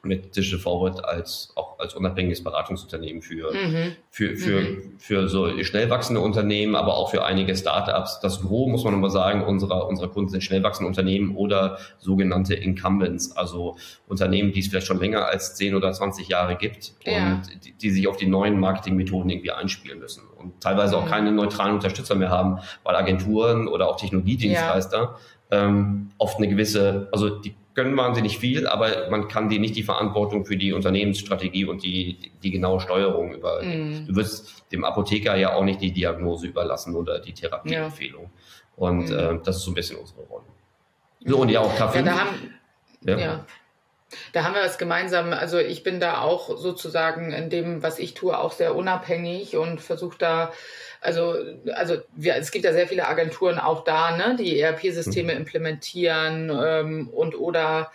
mit 0.02 0.37
Digital 0.37 0.59
Forward 0.59 1.04
als 1.04 1.52
auch 1.57 1.78
als 1.78 1.95
unabhängiges 1.95 2.42
Beratungsunternehmen 2.42 3.23
für 3.23 3.52
mhm. 3.52 3.92
für 4.11 4.37
für, 4.37 4.61
mhm. 4.61 4.95
für 4.99 5.28
so 5.28 5.62
schnell 5.62 5.90
wachsende 5.90 6.21
Unternehmen, 6.21 6.75
aber 6.75 6.97
auch 6.97 7.11
für 7.11 7.25
einige 7.25 7.54
Startups. 7.57 8.21
Das 8.21 8.40
Gros 8.40 8.69
muss 8.69 8.85
man 8.85 8.95
nochmal 8.95 9.11
sagen, 9.11 9.45
unserer 9.45 9.87
unserer 9.88 10.09
Kunden 10.09 10.30
sind 10.30 10.42
schnell 10.42 10.62
wachsende 10.62 10.88
Unternehmen 10.88 11.37
oder 11.37 11.78
sogenannte 11.99 12.54
Incumbents, 12.54 13.37
also 13.37 13.76
Unternehmen, 14.09 14.52
die 14.52 14.61
es 14.61 14.69
vielleicht 14.69 14.87
schon 14.87 15.00
länger 15.00 15.26
als 15.26 15.54
10 15.57 15.75
oder 15.75 15.92
20 15.92 16.28
Jahre 16.28 16.57
gibt 16.57 16.95
ja. 17.04 17.35
und 17.35 17.64
die, 17.64 17.73
die, 17.73 17.90
sich 17.90 18.09
auf 18.09 18.16
die 18.16 18.26
neuen 18.26 18.59
Marketingmethoden 18.59 19.30
irgendwie 19.30 19.52
einspielen 19.52 19.99
müssen 19.99 20.23
und 20.38 20.61
teilweise 20.61 20.97
mhm. 20.97 21.02
auch 21.02 21.09
keine 21.09 21.33
neutralen 21.33 21.75
Unterstützer 21.75 22.14
mehr 22.14 22.30
haben, 22.30 22.59
weil 22.85 22.97
Agenturen 22.97 23.69
oder 23.69 23.88
auch 23.88 23.97
Technologiedienstleister 23.97 24.99
ja 24.99 25.16
ähm, 25.50 26.11
oft 26.19 26.38
eine 26.38 26.49
gewisse, 26.49 27.09
also 27.12 27.28
die 27.28 27.54
können 27.81 27.97
wahnsinnig 27.97 28.39
viel, 28.39 28.67
aber 28.67 29.09
man 29.09 29.27
kann 29.29 29.49
die 29.49 29.59
nicht 29.59 29.75
die 29.75 29.83
Verantwortung 29.83 30.45
für 30.45 30.57
die 30.57 30.75
Unternehmensstrategie 30.75 31.65
und 31.65 31.83
die, 31.83 32.19
die, 32.19 32.31
die 32.43 32.51
genaue 32.51 32.81
Steuerung 32.81 33.33
über. 33.33 33.63
Mm. 33.63 34.07
Du 34.07 34.17
wirst 34.17 34.71
dem 34.71 34.85
Apotheker 34.85 35.35
ja 35.37 35.55
auch 35.55 35.65
nicht 35.65 35.81
die 35.81 35.91
Diagnose 35.91 36.49
überlassen 36.49 36.95
oder 36.95 37.21
die 37.21 37.33
Therapieempfehlung. 37.33 38.25
Ja. 38.25 38.31
Und 38.77 39.09
mm. 39.09 39.19
äh, 39.19 39.39
das 39.43 39.57
ist 39.57 39.63
so 39.63 39.71
ein 39.71 39.75
bisschen 39.75 39.99
unsere 39.99 40.21
Rolle. 40.23 40.45
So, 41.25 41.39
und 41.39 41.49
ja, 41.49 41.61
auch 41.61 41.75
Kaffee. 41.75 41.99
Ja, 42.01 42.05
da 42.05 42.19
haben, 42.19 42.55
ja. 43.01 43.19
ja. 43.19 43.47
Da 44.35 44.45
haben 44.45 44.55
wir 44.55 44.63
was 44.63 44.77
gemeinsam. 44.77 45.33
Also 45.33 45.59
ich 45.59 45.83
bin 45.83 46.01
da 46.01 46.21
auch 46.21 46.59
sozusagen 46.59 47.33
in 47.33 47.49
dem, 47.49 47.83
was 47.83 47.99
ich 47.99 48.13
tue, 48.13 48.37
auch 48.37 48.53
sehr 48.53 48.77
unabhängig 48.77 49.57
und 49.57 49.81
versuche 49.81 50.19
da 50.19 50.53
also, 51.00 51.35
also 51.73 51.99
wir, 52.14 52.37
es 52.37 52.50
gibt 52.50 52.64
ja 52.64 52.73
sehr 52.73 52.87
viele 52.87 53.09
Agenturen 53.09 53.59
auch 53.59 53.85
da, 53.85 54.16
ne, 54.16 54.37
die 54.37 54.61
ERP-Systeme 54.61 55.33
mhm. 55.33 55.40
implementieren 55.40 56.50
ähm, 56.50 57.09
und 57.09 57.38
oder 57.38 57.90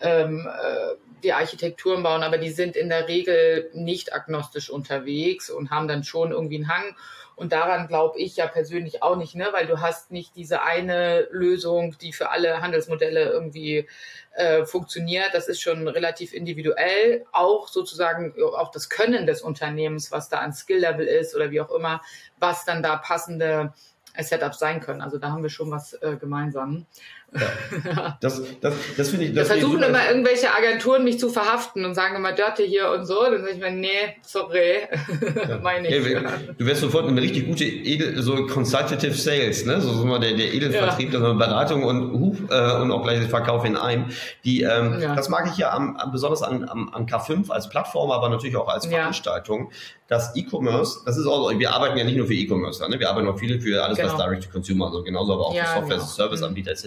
ähm, 0.00 0.46
äh, 0.46 0.94
die 1.22 1.32
Architekturen 1.32 2.02
bauen, 2.02 2.22
aber 2.22 2.38
die 2.38 2.50
sind 2.50 2.76
in 2.76 2.88
der 2.88 3.08
Regel 3.08 3.70
nicht 3.74 4.14
agnostisch 4.14 4.70
unterwegs 4.70 5.50
und 5.50 5.70
haben 5.70 5.88
dann 5.88 6.04
schon 6.04 6.32
irgendwie 6.32 6.56
einen 6.56 6.68
Hang. 6.68 6.96
Und 7.34 7.52
daran 7.52 7.86
glaube 7.86 8.18
ich 8.18 8.36
ja 8.36 8.46
persönlich 8.46 9.02
auch 9.02 9.16
nicht, 9.16 9.34
ne? 9.34 9.48
weil 9.52 9.66
du 9.66 9.80
hast 9.80 10.10
nicht 10.10 10.36
diese 10.36 10.62
eine 10.62 11.28
Lösung, 11.30 11.96
die 12.00 12.12
für 12.12 12.30
alle 12.30 12.62
Handelsmodelle 12.62 13.24
irgendwie 13.24 13.86
äh, 14.36 14.64
funktioniert. 14.64 15.30
Das 15.32 15.48
ist 15.48 15.60
schon 15.60 15.88
relativ 15.88 16.32
individuell. 16.32 17.24
Auch 17.32 17.68
sozusagen 17.68 18.34
auch 18.56 18.70
das 18.70 18.88
Können 18.88 19.26
des 19.26 19.42
Unternehmens, 19.42 20.12
was 20.12 20.28
da 20.28 20.38
an 20.38 20.52
Skill-Level 20.52 21.06
ist 21.06 21.34
oder 21.34 21.50
wie 21.50 21.60
auch 21.60 21.70
immer, 21.70 22.02
was 22.38 22.64
dann 22.64 22.82
da 22.82 22.96
passende 22.96 23.72
Setups 24.18 24.58
sein 24.58 24.80
können. 24.80 25.00
Also 25.00 25.18
da 25.18 25.30
haben 25.30 25.42
wir 25.42 25.50
schon 25.50 25.70
was 25.70 25.94
äh, 25.94 26.16
gemeinsam. 26.18 26.86
Ja. 27.34 28.16
Das, 28.20 28.42
das, 28.60 28.74
das 28.96 29.08
finde 29.10 29.26
ich. 29.26 29.34
Das 29.34 29.48
wir 29.48 29.56
versuchen 29.56 29.82
immer 29.82 30.08
irgendwelche 30.08 30.54
Agenturen 30.54 31.04
mich 31.04 31.18
zu 31.18 31.28
verhaften 31.28 31.84
und 31.84 31.94
sagen 31.94 32.16
immer 32.16 32.32
Dörte 32.32 32.62
hier 32.62 32.90
und 32.90 33.04
so. 33.04 33.22
Dann 33.24 33.40
sage 33.40 33.52
ich 33.52 33.58
mir, 33.58 33.70
nee, 33.70 34.16
sorry, 34.22 34.88
ja. 35.48 35.58
meine 35.62 35.88
ich. 35.88 36.06
Ja, 36.06 36.20
du 36.56 36.66
wärst 36.66 36.80
sofort 36.80 37.06
eine 37.06 37.20
richtig 37.20 37.46
gute 37.46 37.64
Edel, 37.64 38.22
so 38.22 38.46
Consultative 38.46 39.14
Sales, 39.14 39.66
ne? 39.66 39.80
So, 39.80 39.92
so 39.92 40.04
mal 40.04 40.20
der, 40.20 40.32
der 40.32 40.54
Edelvertrieb, 40.54 41.12
ja. 41.12 41.20
also 41.20 41.34
Beratung 41.34 41.84
und 41.84 42.12
Huf 42.12 42.38
äh, 42.50 42.80
und 42.80 42.90
auch 42.92 43.02
gleich 43.02 43.22
Verkauf 43.28 43.64
in 43.64 43.76
einem. 43.76 44.06
Die, 44.44 44.62
ähm, 44.62 45.00
Das 45.16 45.28
mag 45.28 45.48
ich 45.50 45.58
ja 45.58 45.72
am, 45.72 45.96
am, 45.96 46.12
besonders 46.12 46.42
an, 46.42 46.68
am, 46.68 46.92
an 46.94 47.06
K5 47.06 47.50
als 47.50 47.68
Plattform, 47.68 48.10
aber 48.10 48.28
natürlich 48.28 48.56
auch 48.56 48.68
als 48.68 48.86
Veranstaltung 48.86 49.70
dass 50.08 50.36
E-Commerce, 50.36 51.00
das 51.04 51.16
ist 51.16 51.26
auch, 51.26 51.50
wir 51.58 51.72
arbeiten 51.72 51.96
ja 51.98 52.04
nicht 52.04 52.16
nur 52.16 52.26
für 52.26 52.34
E-Commerce, 52.34 52.88
ne? 52.88 52.98
wir 52.98 53.10
arbeiten 53.10 53.28
auch 53.28 53.38
viel 53.38 53.60
für 53.60 53.82
alles, 53.82 53.98
genau. 53.98 54.12
was 54.12 54.18
Direct 54.18 54.44
to 54.44 54.50
Consumer, 54.50 54.86
also 54.86 55.02
genauso 55.02 55.32
aber 55.32 55.46
auch 55.46 55.54
ja, 55.54 55.64
für 55.64 55.80
Software, 55.80 55.96
genau. 55.96 56.08
Service-Anbieter 56.08 56.70
etc. 56.70 56.86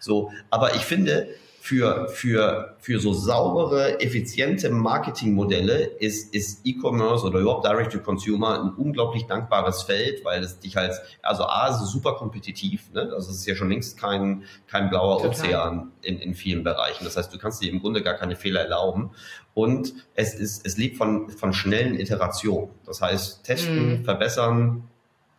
So, 0.00 0.30
aber 0.50 0.74
ich 0.74 0.82
finde, 0.82 1.28
für, 1.62 2.08
für, 2.08 2.74
für 2.80 2.98
so 2.98 3.12
saubere, 3.12 4.00
effiziente 4.00 4.68
Marketingmodelle 4.68 5.84
ist, 6.00 6.34
ist 6.34 6.66
E-Commerce 6.66 7.24
oder 7.24 7.38
überhaupt 7.38 7.64
Direct-to-Consumer 7.64 8.64
ein 8.64 8.70
unglaublich 8.70 9.26
dankbares 9.26 9.84
Feld, 9.84 10.24
weil 10.24 10.42
es 10.42 10.58
dich 10.58 10.74
halt, 10.74 10.92
also 11.22 11.44
A, 11.44 11.68
ist 11.68 11.86
super 11.86 12.14
kompetitiv, 12.14 12.92
ne? 12.92 13.02
also 13.14 13.30
es 13.30 13.36
ist 13.36 13.46
ja 13.46 13.54
schon 13.54 13.68
längst 13.68 13.96
kein, 13.96 14.42
kein 14.66 14.90
blauer 14.90 15.18
Total. 15.18 15.30
Ozean 15.30 15.92
in, 16.02 16.18
in 16.18 16.34
vielen 16.34 16.64
Bereichen. 16.64 17.04
Das 17.04 17.16
heißt, 17.16 17.32
du 17.32 17.38
kannst 17.38 17.62
dir 17.62 17.70
im 17.70 17.80
Grunde 17.80 18.02
gar 18.02 18.14
keine 18.14 18.34
Fehler 18.34 18.62
erlauben 18.62 19.12
und 19.54 19.94
es 20.16 20.34
ist, 20.34 20.66
es 20.66 20.76
lebt 20.76 20.96
von, 20.96 21.30
von 21.30 21.52
schnellen 21.52 21.94
Iterationen. 21.94 22.70
Das 22.86 23.00
heißt, 23.00 23.44
testen, 23.44 24.02
mm. 24.02 24.04
verbessern, 24.04 24.88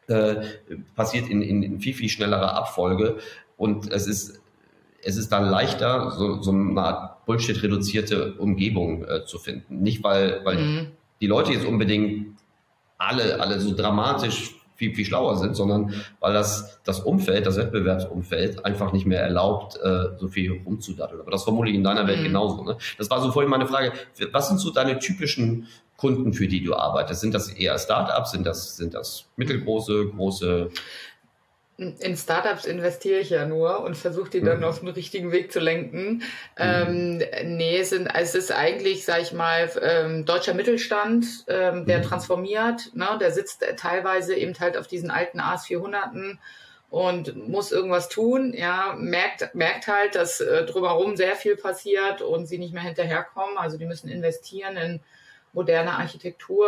äh, 0.08 0.36
passiert 0.96 1.28
in, 1.28 1.42
in, 1.42 1.64
in 1.64 1.82
viel, 1.82 1.94
viel 1.94 2.08
schnellerer 2.08 2.56
Abfolge 2.56 3.18
und 3.58 3.92
es 3.92 4.08
ist 4.08 4.42
es 5.04 5.18
ist 5.18 5.32
dann 5.32 5.50
leichter, 5.50 6.12
so, 6.12 6.42
so 6.42 6.52
eine 6.52 6.80
Art 6.82 7.26
Bullshit-reduzierte 7.26 8.34
Umgebung 8.34 9.06
äh, 9.06 9.26
zu 9.26 9.38
finden. 9.38 9.82
Nicht, 9.82 10.04
weil, 10.04 10.42
weil 10.44 10.58
mhm. 10.58 10.88
die 11.22 11.28
Leute 11.28 11.54
jetzt 11.54 11.66
unbedingt 11.66 12.38
alle, 12.98 13.40
alle 13.40 13.60
so 13.60 13.76
dramatisch 13.76 14.56
viel, 14.76 14.96
viel 14.96 15.06
schlauer 15.06 15.38
sind, 15.38 15.56
sondern 15.56 15.94
weil 16.20 16.34
das, 16.34 16.80
das 16.84 17.00
Umfeld, 17.00 17.46
das 17.46 17.58
Wettbewerbsumfeld 17.58 18.66
einfach 18.66 18.92
nicht 18.92 19.06
mehr 19.06 19.22
erlaubt, 19.22 19.78
äh, 19.78 20.18
so 20.18 20.28
viel 20.28 20.62
rumzudatteln. 20.66 21.22
Aber 21.22 21.32
das 21.32 21.44
vermute 21.44 21.70
ich 21.70 21.76
in 21.76 21.84
deiner 21.84 22.08
Welt 22.08 22.20
mhm. 22.20 22.26
genauso. 22.26 22.64
Ne? 22.64 22.78
Das 22.98 23.10
war 23.10 23.22
so 23.22 23.32
vorhin 23.32 23.50
meine 23.50 23.68
Frage. 23.68 23.94
Was 24.32 24.48
sind 24.50 24.60
so 24.60 24.72
deine 24.72 25.00
typischen 25.00 25.68
Kunden, 25.98 26.34
für 26.34 26.48
die 26.48 26.64
du 26.64 26.76
arbeitest? 26.76 27.22
Sind 27.22 27.34
das 27.34 27.50
eher 27.50 27.78
Startups? 27.78 28.32
Sind 28.32 28.46
das, 28.46 28.78
sind 28.78 28.94
das 28.94 29.26
mittelgroße, 29.38 30.08
große? 30.08 30.70
In 31.78 32.16
Startups 32.16 32.66
investiere 32.66 33.20
ich 33.20 33.32
ja 33.32 33.46
nur 33.46 33.80
und 33.80 33.98
versuche 33.98 34.30
die 34.30 34.42
dann 34.42 34.60
mhm. 34.60 34.64
auf 34.64 34.80
den 34.80 34.90
richtigen 34.90 35.32
Weg 35.32 35.52
zu 35.52 35.60
lenken. 35.60 36.06
Mhm. 36.06 36.22
Ähm, 36.58 37.24
nee, 37.46 37.78
es, 37.78 37.90
sind, 37.90 38.08
es 38.14 38.36
ist 38.36 38.52
eigentlich, 38.52 39.06
sag 39.06 39.22
ich 39.22 39.34
mal, 39.34 39.72
ähm, 39.82 40.26
deutscher 40.26 40.54
Mittelstand, 40.54 41.26
ähm, 41.48 41.86
der 41.86 42.00
mhm. 42.00 42.04
transformiert. 42.04 42.92
Ne? 42.94 43.08
Der 43.20 43.32
sitzt 43.32 43.66
teilweise 43.78 44.36
eben 44.36 44.54
halt 44.60 44.78
auf 44.78 44.88
diesen 44.88 45.10
alten 45.10 45.40
AS400 45.40 46.38
und 46.94 47.50
muss 47.50 47.72
irgendwas 47.72 48.08
tun, 48.08 48.54
ja, 48.56 48.96
merkt, 49.00 49.56
merkt 49.56 49.88
halt, 49.88 50.14
dass 50.14 50.42
äh, 50.42 50.66
drumherum 50.66 51.18
sehr 51.18 51.36
viel 51.36 51.56
passiert 51.56 52.22
und 52.22 52.46
sie 52.46 52.60
nicht 52.60 52.72
mehr 52.72 52.84
hinterherkommen. 52.84 53.58
Also 53.58 53.80
die 53.80 53.86
müssen 53.88 54.10
investieren 54.10 54.78
in 54.78 55.00
moderne 55.54 55.94
Architektur. 55.94 56.68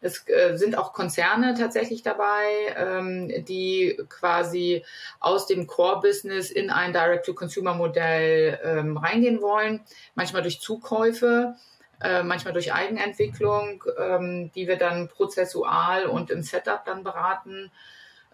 Es 0.00 0.28
äh, 0.28 0.56
sind 0.56 0.76
auch 0.76 0.92
Konzerne 0.92 1.54
tatsächlich 1.54 2.02
dabei, 2.02 2.74
ähm, 2.76 3.44
die 3.46 3.98
quasi 4.08 4.84
aus 5.20 5.46
dem 5.46 5.66
Core-Business 5.66 6.50
in 6.50 6.70
ein 6.70 6.92
Direct-to-Consumer-Modell 6.92 8.60
ähm, 8.62 8.96
reingehen 8.96 9.40
wollen, 9.40 9.80
manchmal 10.14 10.42
durch 10.42 10.60
Zukäufe. 10.60 11.54
Äh, 12.00 12.22
manchmal 12.22 12.52
durch 12.52 12.72
Eigenentwicklung, 12.72 13.82
ähm, 13.98 14.52
die 14.54 14.68
wir 14.68 14.76
dann 14.76 15.08
prozessual 15.08 16.06
und 16.06 16.30
im 16.30 16.42
Setup 16.42 16.84
dann 16.84 17.02
beraten. 17.02 17.72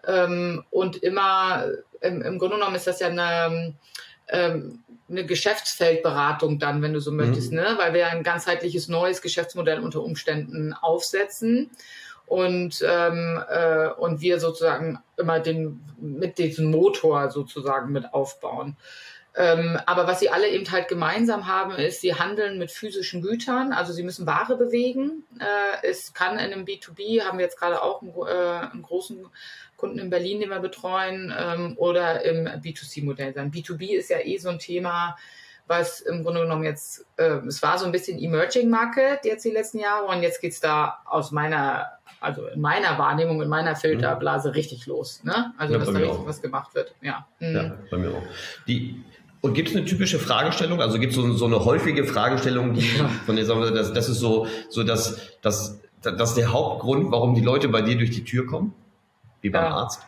Ähm, 0.05 0.63
und 0.69 0.97
immer, 0.97 1.65
im, 2.01 2.21
im 2.21 2.37
Grunde 2.37 2.57
genommen 2.57 2.75
ist 2.75 2.85
das 2.85 2.99
ja 2.99 3.07
eine, 3.07 3.73
ähm, 4.29 4.83
eine 5.09 5.25
Geschäftsfeldberatung 5.25 6.57
dann, 6.59 6.81
wenn 6.81 6.93
du 6.93 6.99
so 6.99 7.11
möchtest, 7.11 7.51
mhm. 7.51 7.59
ne? 7.59 7.75
weil 7.77 7.93
wir 7.93 8.07
ein 8.07 8.23
ganzheitliches 8.23 8.87
neues 8.87 9.21
Geschäftsmodell 9.21 9.79
unter 9.79 10.01
Umständen 10.03 10.73
aufsetzen 10.73 11.69
und 12.25 12.83
ähm, 12.87 13.43
äh, 13.49 13.89
und 13.89 14.21
wir 14.21 14.39
sozusagen 14.39 14.99
immer 15.17 15.39
den 15.39 15.81
mit 15.99 16.39
diesem 16.39 16.71
Motor 16.71 17.29
sozusagen 17.29 17.91
mit 17.91 18.13
aufbauen. 18.13 18.75
Ähm, 19.37 19.77
aber 19.85 20.07
was 20.07 20.21
sie 20.21 20.29
alle 20.29 20.47
eben 20.47 20.69
halt 20.71 20.87
gemeinsam 20.87 21.45
haben, 21.45 21.73
ist, 21.75 21.99
sie 21.99 22.15
handeln 22.15 22.57
mit 22.57 22.71
physischen 22.71 23.21
Gütern, 23.21 23.73
also 23.73 23.91
sie 23.91 24.03
müssen 24.03 24.25
Ware 24.25 24.55
bewegen. 24.55 25.23
Äh, 25.39 25.85
es 25.85 26.13
kann 26.13 26.39
in 26.39 26.53
einem 26.53 26.63
B2B, 26.63 27.21
haben 27.21 27.37
wir 27.37 27.43
jetzt 27.43 27.59
gerade 27.59 27.81
auch 27.81 28.01
einen, 28.01 28.13
äh, 28.15 28.71
einen 28.71 28.81
großen 28.81 29.27
Kunden 29.77 29.99
in 29.99 30.09
Berlin, 30.09 30.39
den 30.39 30.49
wir 30.49 30.59
betreuen, 30.59 31.33
ähm, 31.37 31.73
oder 31.77 32.23
im 32.23 32.45
B2C-Modell 32.45 33.33
sein. 33.33 33.51
B2B 33.51 33.95
ist 33.95 34.09
ja 34.09 34.19
eh 34.19 34.37
so 34.37 34.49
ein 34.49 34.59
Thema, 34.59 35.15
was 35.67 36.01
im 36.01 36.23
Grunde 36.23 36.41
genommen 36.41 36.63
jetzt, 36.63 37.05
äh, 37.17 37.39
es 37.47 37.61
war 37.63 37.77
so 37.77 37.85
ein 37.85 37.91
bisschen 37.91 38.19
Emerging 38.19 38.69
Market 38.69 39.25
jetzt 39.25 39.45
die 39.45 39.51
letzten 39.51 39.79
Jahre 39.79 40.05
und 40.05 40.21
jetzt 40.21 40.41
geht's 40.41 40.59
da 40.59 40.99
aus 41.05 41.31
meiner, 41.31 41.87
also 42.19 42.45
in 42.47 42.61
meiner 42.61 42.97
Wahrnehmung, 42.99 43.41
in 43.41 43.49
meiner 43.49 43.75
Filterblase 43.75 44.49
mhm. 44.49 44.53
richtig 44.53 44.85
los. 44.85 45.23
Ne? 45.23 45.53
Also 45.57 45.73
ja, 45.73 45.79
dass 45.79 45.91
da 45.91 45.97
richtig 45.97 46.25
was 46.25 46.41
gemacht 46.41 46.75
wird. 46.75 46.93
Ja. 47.01 47.27
Mhm. 47.39 47.55
ja, 47.55 47.77
bei 47.89 47.97
mir 47.97 48.09
auch. 48.11 48.23
Die, 48.67 49.03
und 49.41 49.53
gibt 49.53 49.69
es 49.69 49.75
eine 49.75 49.85
typische 49.85 50.19
Fragestellung? 50.19 50.81
Also 50.81 50.99
gibt 50.99 51.11
es 51.11 51.17
so, 51.17 51.33
so, 51.33 51.45
eine 51.45 51.63
häufige 51.65 52.05
Fragestellung, 52.05 52.73
die 52.73 52.81
von 53.25 53.35
der 53.35 53.45
sagen 53.45 53.61
wir, 53.61 53.71
das, 53.71 53.93
das 53.93 54.09
ist 54.09 54.19
so, 54.19 54.47
so 54.69 54.83
dass, 54.83 55.39
dass, 55.41 55.79
dass 56.01 56.35
der 56.35 56.51
Hauptgrund, 56.51 57.11
warum 57.11 57.35
die 57.35 57.41
Leute 57.41 57.69
bei 57.69 57.81
dir 57.81 57.97
durch 57.97 58.11
die 58.11 58.23
Tür 58.23 58.45
kommen? 58.45 58.73
Wie 59.45 59.51
beim 59.51 59.65
ja. 59.65 59.75
Arzt? 59.75 60.01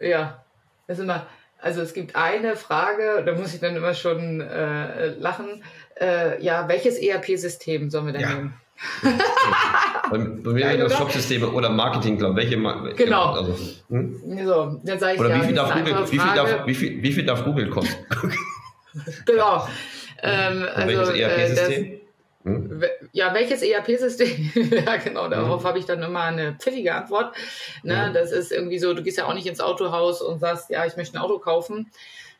Ja, 0.00 0.42
das 0.86 0.96
ist 0.96 1.04
immer, 1.04 1.26
also 1.60 1.82
es 1.82 1.92
gibt 1.92 2.16
eine 2.16 2.56
Frage, 2.56 3.22
da 3.26 3.34
muss 3.34 3.52
ich 3.52 3.60
dann 3.60 3.76
immer 3.76 3.92
schon 3.92 4.40
äh, 4.40 5.08
lachen. 5.08 5.62
Äh, 6.00 6.42
ja, 6.42 6.66
welches 6.66 6.96
ERP-System 6.96 7.90
sollen 7.90 8.06
wir 8.06 8.12
denn 8.14 8.22
ja. 8.22 8.34
nehmen? 8.34 8.54
bei, 10.10 10.16
bei 10.16 10.52
mir 10.52 10.72
ja, 10.72 10.76
das 10.78 10.96
Shop-Systeme 10.96 11.48
oder 11.48 11.68
Marketing 11.68 12.16
Cloud. 12.16 12.34
Welche? 12.34 12.56
Genau. 12.56 12.94
genau 12.96 13.32
also, 13.32 13.58
hm? 13.90 14.46
so, 14.46 14.80
dann 14.84 14.98
sage 14.98 15.14
ich 15.14 15.20
oder 15.20 15.28
ja, 15.28 15.42
wie, 15.42 15.46
viel 15.46 15.54
darf 15.54 15.74
Google, 15.74 15.94
wie, 16.10 16.18
viel 16.18 16.34
darf, 16.34 16.66
wie, 16.66 16.74
viel, 16.74 17.02
wie 17.02 17.12
viel 17.12 17.26
darf 17.26 17.44
Google 17.44 17.68
kosten? 17.68 18.06
genau. 19.26 19.68
Ähm, 20.22 20.66
also, 20.74 20.88
welches 20.88 21.08
ERP-System? 21.10 22.00
Hm? 22.46 22.80
Ja, 23.10 23.34
welches 23.34 23.60
ERP-System? 23.62 24.52
ja, 24.70 24.96
genau, 24.98 25.28
darauf 25.28 25.62
hm. 25.62 25.68
habe 25.68 25.78
ich 25.80 25.84
dann 25.84 26.00
immer 26.00 26.22
eine 26.22 26.54
pfiffige 26.54 26.94
Antwort. 26.94 27.34
Ne, 27.82 28.06
hm. 28.06 28.14
Das 28.14 28.30
ist 28.30 28.52
irgendwie 28.52 28.78
so, 28.78 28.94
du 28.94 29.02
gehst 29.02 29.18
ja 29.18 29.26
auch 29.26 29.34
nicht 29.34 29.48
ins 29.48 29.60
Autohaus 29.60 30.22
und 30.22 30.38
sagst, 30.38 30.70
ja, 30.70 30.86
ich 30.86 30.96
möchte 30.96 31.18
ein 31.18 31.22
Auto 31.22 31.40
kaufen. 31.40 31.90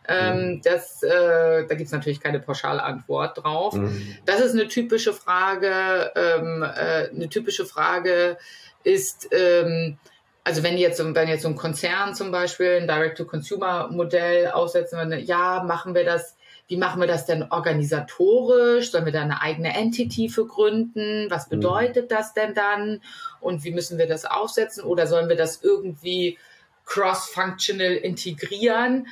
Ähm, 0.08 0.36
hm. 0.36 0.62
das, 0.62 1.02
äh, 1.02 1.66
da 1.66 1.74
gibt's 1.74 1.90
natürlich 1.90 2.20
keine 2.20 2.38
pauschale 2.38 2.82
Antwort 2.84 3.42
drauf. 3.42 3.74
Hm. 3.74 4.16
Das 4.24 4.40
ist 4.40 4.52
eine 4.52 4.68
typische 4.68 5.12
Frage. 5.12 6.12
Ähm, 6.14 6.62
äh, 6.62 7.08
eine 7.08 7.28
typische 7.28 7.66
Frage 7.66 8.38
ist, 8.84 9.28
ähm, 9.32 9.98
also 10.44 10.62
wenn 10.62 10.78
jetzt, 10.78 11.02
wenn 11.02 11.28
jetzt 11.28 11.42
so 11.42 11.48
ein 11.48 11.56
Konzern 11.56 12.14
zum 12.14 12.30
Beispiel 12.30 12.78
ein 12.80 12.86
Direct-to-Consumer-Modell 12.86 14.52
aufsetzen 14.52 15.00
würde, 15.00 15.18
ja, 15.18 15.64
machen 15.64 15.96
wir 15.96 16.04
das 16.04 16.35
wie 16.68 16.76
machen 16.76 17.00
wir 17.00 17.06
das 17.06 17.26
denn 17.26 17.44
organisatorisch? 17.50 18.90
Sollen 18.90 19.04
wir 19.04 19.12
da 19.12 19.22
eine 19.22 19.40
eigene 19.40 19.74
Entity 19.74 20.28
für 20.28 20.46
gründen? 20.46 21.26
Was 21.30 21.46
mhm. 21.46 21.56
bedeutet 21.56 22.10
das 22.10 22.34
denn 22.34 22.54
dann? 22.54 23.00
Und 23.40 23.64
wie 23.64 23.70
müssen 23.70 23.98
wir 23.98 24.06
das 24.06 24.24
aufsetzen? 24.24 24.84
Oder 24.84 25.06
sollen 25.06 25.28
wir 25.28 25.36
das 25.36 25.62
irgendwie 25.62 26.38
cross-functional 26.84 27.92
integrieren? 27.92 29.06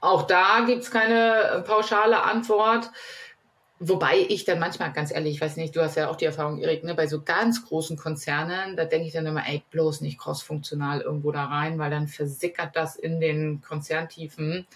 Auch 0.00 0.26
da 0.26 0.64
gibt's 0.66 0.90
keine 0.90 1.40
äh, 1.40 1.62
pauschale 1.62 2.24
Antwort. 2.24 2.90
Wobei 3.80 4.18
ich 4.28 4.44
dann 4.44 4.60
manchmal, 4.60 4.92
ganz 4.92 5.12
ehrlich, 5.12 5.34
ich 5.34 5.40
weiß 5.40 5.56
nicht, 5.56 5.74
du 5.74 5.82
hast 5.82 5.96
ja 5.96 6.08
auch 6.08 6.16
die 6.16 6.24
Erfahrung, 6.24 6.58
Erik, 6.58 6.84
ne, 6.84 6.94
bei 6.94 7.06
so 7.06 7.22
ganz 7.22 7.66
großen 7.66 7.96
Konzernen, 7.96 8.76
da 8.76 8.84
denke 8.84 9.06
ich 9.06 9.12
dann 9.12 9.26
immer, 9.26 9.46
ey, 9.46 9.62
bloß 9.70 10.00
nicht 10.00 10.18
cross-funktional 10.18 11.00
irgendwo 11.00 11.32
da 11.32 11.46
rein, 11.46 11.78
weil 11.78 11.90
dann 11.90 12.06
versickert 12.06 12.76
das 12.76 12.96
in 12.96 13.20
den 13.20 13.62
Konzerntiefen 13.62 14.66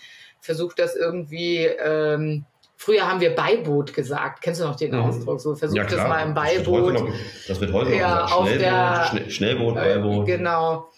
versucht 0.40 0.78
das 0.78 0.96
irgendwie 0.96 1.64
ähm, 1.64 2.46
Früher 2.80 3.08
haben 3.08 3.20
wir 3.20 3.34
Beiboot 3.34 3.92
gesagt. 3.92 4.40
Kennst 4.40 4.60
du 4.60 4.64
noch 4.64 4.76
den 4.76 4.92
mhm. 4.92 5.02
Ausdruck? 5.02 5.40
So 5.40 5.56
versuch 5.56 5.76
ja, 5.76 5.82
das 5.82 5.96
mal 5.96 6.24
im 6.24 6.32
Beiboot. 6.32 6.94
Das 6.94 7.02
wird, 7.02 7.10
noch, 7.10 7.18
das 7.48 7.60
wird 7.60 7.72
heute 7.72 7.94
ja, 7.96 8.20
noch 8.20 8.44
gesagt. 8.44 9.08
Schnellboot, 9.10 9.26
der, 9.26 9.30
Schnellboot, 9.30 9.76
äh, 9.76 9.94
Beiboot. 9.94 10.26
Genau. 10.26 10.88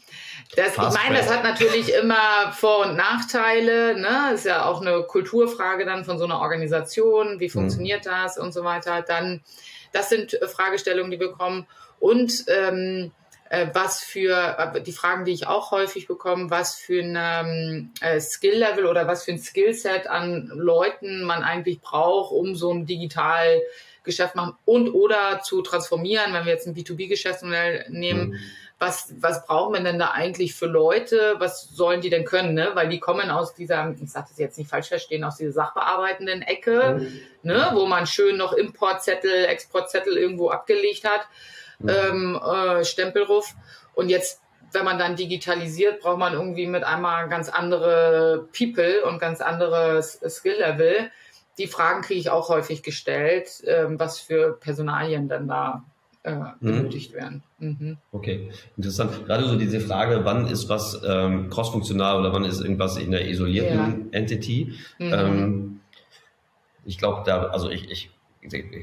Das, 0.57 0.73
ich 0.73 0.77
meine, 0.77 1.17
das 1.17 1.35
hat 1.35 1.43
natürlich 1.43 1.95
immer 1.95 2.53
Vor- 2.53 2.87
und 2.87 2.97
Nachteile. 2.97 3.99
Ne? 3.99 4.35
Ist 4.35 4.45
ja 4.45 4.67
auch 4.67 4.83
eine 4.83 5.05
Kulturfrage 5.05 5.87
dann 5.87 6.05
von 6.05 6.19
so 6.19 6.27
einer 6.27 6.41
Organisation. 6.41 7.41
Wie 7.41 7.47
mhm. 7.47 7.51
funktioniert 7.51 8.05
mhm. 8.05 8.11
das 8.11 8.37
und 8.37 8.53
so 8.53 8.63
weiter. 8.63 9.01
Dann, 9.01 9.41
das 9.93 10.11
sind 10.11 10.39
Fragestellungen, 10.49 11.11
die 11.11 11.19
wir 11.19 11.29
bekommen. 11.29 11.67
Und 11.99 12.45
ähm, 12.49 13.07
äh, 13.07 13.20
was 13.73 14.00
für, 14.00 14.73
äh, 14.75 14.80
die 14.80 14.92
Fragen, 14.92 15.25
die 15.25 15.33
ich 15.33 15.49
auch 15.49 15.73
häufig 15.73 16.07
bekomme, 16.07 16.50
was 16.50 16.76
für 16.76 17.00
ein 17.00 17.16
ähm, 17.19 17.92
äh, 18.00 18.21
Skill-Level 18.21 18.87
oder 18.87 19.09
was 19.09 19.25
für 19.25 19.33
ein 19.33 19.40
Skillset 19.40 20.07
an 20.07 20.50
Leuten 20.54 21.25
man 21.25 21.42
eigentlich 21.42 21.80
braucht, 21.80 22.33
um 22.33 22.54
so 22.54 22.73
ein 22.73 22.87
digital 22.87 23.61
Geschäft 24.04 24.37
machen 24.37 24.54
und 24.64 24.90
oder 24.90 25.40
zu 25.42 25.62
transformieren, 25.62 26.33
wenn 26.33 26.45
wir 26.45 26.52
jetzt 26.52 26.66
ein 26.66 26.75
B2B-Geschäftsmodell 26.75 27.87
nehmen. 27.90 28.30
Mhm. 28.30 28.37
Was, 28.78 29.12
was 29.21 29.45
brauchen 29.45 29.75
wir 29.75 29.80
denn 29.83 29.99
da 29.99 30.12
eigentlich 30.12 30.54
für 30.54 30.64
Leute? 30.64 31.35
Was 31.38 31.69
sollen 31.69 32.00
die 32.00 32.09
denn 32.09 32.25
können? 32.25 32.54
Ne? 32.54 32.71
Weil 32.73 32.88
die 32.88 32.99
kommen 32.99 33.30
aus 33.30 33.54
dieser, 33.54 33.95
ich 34.00 34.11
sage 34.11 34.28
das 34.30 34.38
jetzt 34.38 34.57
nicht 34.57 34.71
falsch 34.71 34.88
verstehen, 34.88 35.23
aus 35.23 35.37
dieser 35.37 35.52
sachbearbeitenden 35.52 36.40
Ecke, 36.40 37.00
mhm. 37.00 37.21
ne? 37.42 37.73
wo 37.75 37.85
man 37.85 38.07
schön 38.07 38.38
noch 38.38 38.54
Importzettel, 38.54 39.45
Exportzettel 39.45 40.16
irgendwo 40.16 40.49
abgelegt 40.49 41.04
hat 41.04 41.26
ähm, 41.87 42.41
äh, 42.43 42.85
Stempelruf. 42.85 43.55
Und 43.95 44.09
jetzt, 44.09 44.41
wenn 44.73 44.85
man 44.85 44.99
dann 44.99 45.17
digitalisiert, 45.17 46.01
braucht 46.01 46.19
man 46.19 46.33
irgendwie 46.33 46.67
mit 46.67 46.85
einmal 46.85 47.29
ganz 47.29 47.49
andere 47.49 48.49
People 48.57 49.05
und 49.05 49.19
ganz 49.19 49.41
anderes 49.41 50.21
Skill-Level. 50.27 51.11
Die 51.59 51.67
Fragen 51.67 52.03
kriege 52.03 52.21
ich 52.21 52.31
auch 52.31 52.49
häufig 52.49 52.83
gestellt, 52.83 53.63
ähm, 53.67 53.99
was 53.99 54.19
für 54.19 54.53
Personalien 54.61 55.29
dann 55.29 55.49
da 55.49 55.85
äh, 56.23 56.35
mhm. 56.35 56.55
benötigt 56.61 57.13
mhm. 57.13 57.17
werden. 57.17 57.43
Mhm. 57.59 57.97
Okay, 58.13 58.51
interessant. 58.77 59.27
Gerade 59.27 59.47
so 59.47 59.57
diese 59.57 59.81
Frage, 59.81 60.25
wann 60.25 60.47
ist 60.47 60.69
was 60.69 61.01
ähm, 61.07 61.51
cross-funktional 61.51 62.21
oder 62.21 62.33
wann 62.33 62.45
ist 62.45 62.61
irgendwas 62.61 62.97
in 62.97 63.11
der 63.11 63.29
isolierten 63.29 64.11
ja. 64.13 64.19
Entity. 64.19 64.75
Mhm. 64.99 65.13
Ähm, 65.13 65.81
ich 66.85 66.99
glaube, 66.99 67.23
da, 67.25 67.45
also 67.47 67.71
ich, 67.71 67.91
ich 67.91 68.11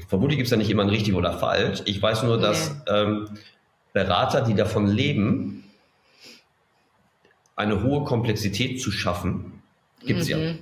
vermutlich 0.08 0.38
gibt 0.38 0.46
es 0.46 0.50
da 0.50 0.56
nicht 0.56 0.70
immer 0.70 0.82
ein 0.82 0.88
richtig 0.88 1.14
oder 1.14 1.38
falsch. 1.38 1.82
Ich 1.84 2.00
weiß 2.00 2.22
nur, 2.22 2.38
dass 2.38 2.76
ähm, 2.88 3.28
Berater, 3.92 4.42
die 4.42 4.54
davon 4.54 4.86
leben, 4.86 5.64
eine 7.56 7.82
hohe 7.82 8.04
Komplexität 8.04 8.80
zu 8.80 8.92
schaffen, 8.92 9.62
gibt 10.04 10.20
es 10.20 10.28
mhm. 10.28 10.34
ja. 10.34 10.54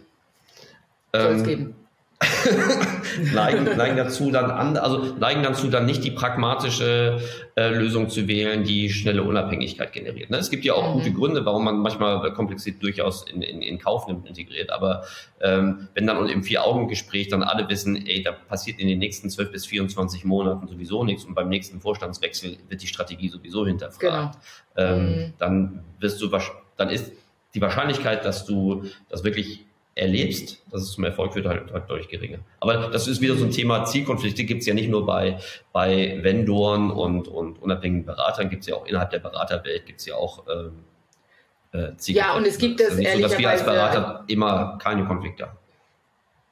Ähm, 1.13 1.45
geben. 1.45 1.75
neigen, 3.35 3.65
neigen 3.77 3.97
dazu 3.97 4.31
dann 4.31 4.51
an, 4.51 4.79
also 4.79 5.15
neigen 5.19 5.43
dazu 5.43 5.69
dann 5.69 5.85
nicht 5.85 6.03
die 6.03 6.11
pragmatische 6.11 7.21
äh, 7.57 7.69
Lösung 7.69 8.09
zu 8.09 8.27
wählen, 8.27 8.65
die 8.65 8.89
schnelle 8.89 9.23
Unabhängigkeit 9.23 9.93
generiert. 9.93 10.31
Ne? 10.31 10.39
Es 10.39 10.51
gibt 10.51 10.65
ja 10.65 10.73
auch 10.73 10.89
mhm. 10.89 10.99
gute 10.99 11.13
Gründe, 11.13 11.45
warum 11.45 11.65
man 11.65 11.79
manchmal 11.79 12.33
Komplexität 12.33 12.83
durchaus 12.83 13.29
in, 13.29 13.43
in, 13.43 13.61
in 13.61 13.79
Kauf 13.79 14.07
nimmt, 14.09 14.27
integriert. 14.27 14.71
Aber 14.71 15.05
ähm, 15.43 15.89
wenn 15.93 16.07
dann 16.07 16.27
im 16.29 16.43
Vier-Augen-Gespräch 16.43 17.29
dann 17.29 17.43
alle 17.43 17.69
wissen, 17.69 18.07
ey, 18.07 18.23
da 18.23 18.33
passiert 18.33 18.79
in 18.79 18.89
den 18.89 18.99
nächsten 18.99 19.29
12 19.29 19.53
bis 19.53 19.67
24 19.67 20.25
Monaten 20.25 20.69
sowieso 20.69 21.05
nichts 21.05 21.25
und 21.25 21.35
beim 21.35 21.51
nächsten 21.51 21.81
Vorstandswechsel 21.81 22.57
wird 22.69 22.83
die 22.83 22.87
Strategie 22.87 23.29
sowieso 23.29 23.67
hinterfragt, 23.67 24.39
genau. 24.75 24.91
ähm, 24.91 25.05
mhm. 25.05 25.33
dann 25.39 25.85
wirst 26.01 26.23
du 26.23 26.31
dann 26.79 26.89
ist 26.89 27.13
die 27.55 27.61
Wahrscheinlichkeit, 27.61 28.25
dass 28.25 28.45
du 28.47 28.85
das 29.09 29.25
wirklich 29.25 29.67
erlebst, 29.97 30.63
dass 30.71 30.83
es 30.83 30.93
zum 30.93 31.05
Erfolg 31.05 31.33
führt, 31.33 31.47
halt, 31.47 31.73
halt 31.73 31.89
deutlich 31.89 32.09
geringer. 32.09 32.39
Aber 32.61 32.89
das 32.89 33.09
ist 33.09 33.23
wieder 33.23 33.35
so 33.35 33.47
ein 33.47 33.51
Thema 33.51 33.85
Zielkonflikte, 33.85 34.45
gibt 34.45 34.61
es 34.61 34.67
ja 34.67 34.75
nicht 34.75 34.91
nur 34.91 35.07
bei, 35.07 35.39
bei 35.73 36.19
Vendoren 36.23 36.91
und, 36.91 37.29
und 37.29 37.61
unabhängigen 37.61 38.05
Beratern, 38.05 38.51
gibt 38.51 38.63
es 38.63 38.69
ja 38.69 38.77
auch 38.77 38.87
innerhalb 38.87 39.11
der 39.11 39.21
Beraterwelt, 39.21 39.87
gibt 39.87 40.01
es 40.01 40.07
ja 40.07 40.15
auch 40.15 40.45
ähm, 40.49 40.85
äh, 41.73 41.97
Zielkonflikte. 41.97 42.13
Ja, 42.13 42.37
und 42.37 42.47
es 42.47 42.59
gibt 42.59 42.81
es 42.81 42.91
also 42.91 42.99
nicht 43.01 43.13
so, 43.13 43.21
dass 43.21 43.39
wir 43.39 43.49
als 43.49 43.65
Berater 43.65 44.25
immer 44.29 44.79
keine 44.83 45.07
Konflikte 45.07 45.47
haben. 45.47 45.59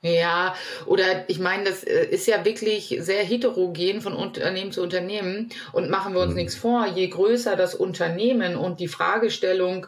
Ja, 0.00 0.54
oder 0.86 1.28
ich 1.28 1.38
meine, 1.38 1.64
das 1.64 1.84
äh, 1.84 2.06
ist 2.06 2.26
ja 2.26 2.46
wirklich 2.46 2.96
sehr 3.00 3.24
heterogen 3.24 4.00
von 4.00 4.14
Unternehmen 4.14 4.72
zu 4.72 4.82
Unternehmen 4.82 5.50
und 5.72 5.90
machen 5.90 6.14
wir 6.14 6.20
uns 6.20 6.30
mhm. 6.30 6.36
nichts 6.36 6.54
vor, 6.54 6.86
je 6.86 7.08
größer 7.08 7.56
das 7.56 7.74
Unternehmen 7.74 8.56
und 8.56 8.80
die 8.80 8.88
Fragestellung, 8.88 9.86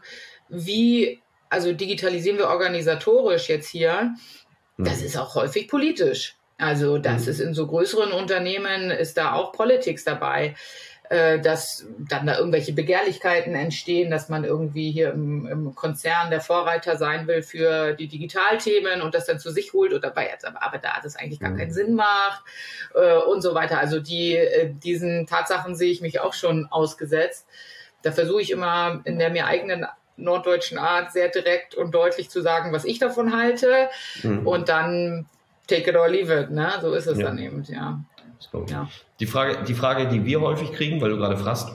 wie 0.49 1.21
also 1.49 1.73
digitalisieren 1.73 2.39
wir 2.39 2.49
organisatorisch 2.49 3.49
jetzt 3.49 3.69
hier, 3.69 4.15
das 4.79 5.01
mhm. 5.01 5.07
ist 5.07 5.17
auch 5.17 5.35
häufig 5.35 5.69
politisch. 5.69 6.37
Also 6.59 6.99
das 6.99 7.25
mhm. 7.25 7.31
ist 7.31 7.41
in 7.41 7.55
so 7.55 7.67
größeren 7.67 8.13
Unternehmen, 8.13 8.91
ist 8.91 9.17
da 9.17 9.33
auch 9.35 9.53
Politics 9.53 10.05
dabei, 10.05 10.55
äh, 11.09 11.39
dass 11.39 11.87
dann 11.99 12.27
da 12.27 12.39
irgendwelche 12.39 12.73
Begehrlichkeiten 12.73 13.55
entstehen, 13.55 14.11
dass 14.11 14.29
man 14.29 14.45
irgendwie 14.45 14.91
hier 14.91 15.13
im, 15.13 15.47
im, 15.47 15.75
Konzern 15.75 16.31
der 16.31 16.41
Vorreiter 16.41 16.97
sein 16.97 17.27
will 17.27 17.43
für 17.43 17.93
die 17.93 18.09
Digitalthemen 18.09 19.03
und 19.03 19.15
das 19.15 19.27
dann 19.27 19.39
zu 19.39 19.51
sich 19.51 19.73
holt 19.73 19.93
oder 19.93 20.11
bei 20.11 20.29
jetzt 20.29 20.45
aber, 20.45 20.63
aber 20.63 20.79
da 20.79 20.99
das 21.03 21.17
eigentlich 21.17 21.41
gar 21.41 21.55
keinen 21.55 21.69
mhm. 21.69 21.75
Sinn 21.75 21.95
macht 21.95 22.43
äh, 22.95 23.19
und 23.19 23.43
so 23.43 23.55
weiter. 23.55 23.79
Also 23.79 24.01
die, 24.01 24.37
äh, 24.37 24.73
diesen 24.73 25.27
Tatsachen 25.27 25.77
sehe 25.77 25.93
ich 25.93 26.01
mich 26.01 26.21
auch 26.21 26.35
schon 26.35 26.67
ausgesetzt. 26.67 27.47
Da 28.03 28.13
versuche 28.13 28.43
ich 28.43 28.51
immer 28.51 29.01
in 29.05 29.19
der 29.19 29.31
mir 29.31 29.47
eigenen 29.47 29.87
norddeutschen 30.17 30.79
Art 30.79 31.13
sehr 31.13 31.29
direkt 31.29 31.75
und 31.75 31.95
deutlich 31.95 32.31
zu 32.31 32.43
sagen, 32.43 32.73
was 32.73 32.85
ich 32.85 32.99
davon 32.99 33.37
halte. 33.37 33.89
Mhm. 34.23 34.47
Und 34.47 34.69
dann 34.69 35.27
take 35.67 35.91
it 35.91 35.97
or 35.97 36.09
leave 36.09 36.33
it, 36.33 36.51
ne? 36.51 36.73
So 36.81 36.93
ist 36.93 37.07
es 37.07 37.19
ja. 37.19 37.27
dann 37.27 37.39
eben, 37.39 37.65
ja. 37.69 38.01
ja. 38.69 38.89
Die, 39.21 39.27
Frage, 39.27 39.65
die 39.65 39.75
Frage, 39.75 40.09
die 40.09 40.25
wir 40.25 40.41
häufig 40.41 40.73
kriegen, 40.73 41.01
weil 41.01 41.11
du 41.11 41.17
gerade 41.17 41.37
fragst, 41.37 41.69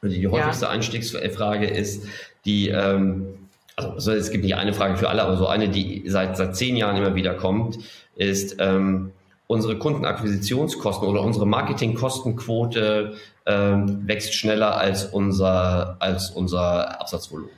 also 0.00 0.14
die 0.14 0.28
häufigste 0.28 0.66
ja. 0.66 0.70
Einstiegsfrage 0.70 1.66
ist 1.66 2.06
die, 2.44 2.68
ähm, 2.68 3.48
also 3.76 4.12
es 4.12 4.30
gibt 4.30 4.44
nicht 4.44 4.54
eine 4.54 4.72
Frage 4.72 4.96
für 4.96 5.08
alle, 5.08 5.22
aber 5.22 5.36
so 5.36 5.46
eine, 5.46 5.68
die 5.68 6.04
seit, 6.06 6.36
seit 6.36 6.56
zehn 6.56 6.76
Jahren 6.76 6.96
immer 6.96 7.14
wieder 7.14 7.34
kommt, 7.34 7.78
ist, 8.16 8.56
ähm, 8.60 9.12
unsere 9.48 9.78
Kundenakquisitionskosten 9.78 11.08
oder 11.08 11.22
unsere 11.22 11.46
Marketingkostenquote 11.46 13.14
ähm, 13.46 14.06
wächst 14.06 14.34
schneller 14.34 14.76
als 14.76 15.06
unser, 15.06 15.96
als 15.98 16.30
unser 16.30 17.00
Absatzvolumen. 17.00 17.57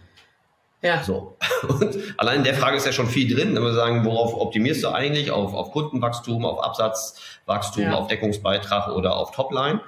Ja. 0.82 1.02
So. 1.02 1.36
Und 1.68 1.96
allein 2.16 2.38
in 2.38 2.44
der 2.44 2.54
Frage 2.54 2.76
ist 2.76 2.86
ja 2.86 2.92
schon 2.92 3.08
viel 3.08 3.32
drin, 3.34 3.54
wenn 3.54 3.62
wir 3.62 3.74
sagen, 3.74 4.04
worauf 4.04 4.34
optimierst 4.34 4.82
du 4.82 4.88
eigentlich? 4.88 5.30
Auf, 5.30 5.52
auf 5.52 5.72
Kundenwachstum, 5.72 6.44
auf 6.44 6.62
Absatzwachstum, 6.62 7.84
ja. 7.84 7.94
auf 7.94 8.08
Deckungsbeitrag 8.08 8.88
oder 8.88 9.16
auf 9.16 9.32
Topline? 9.32 9.80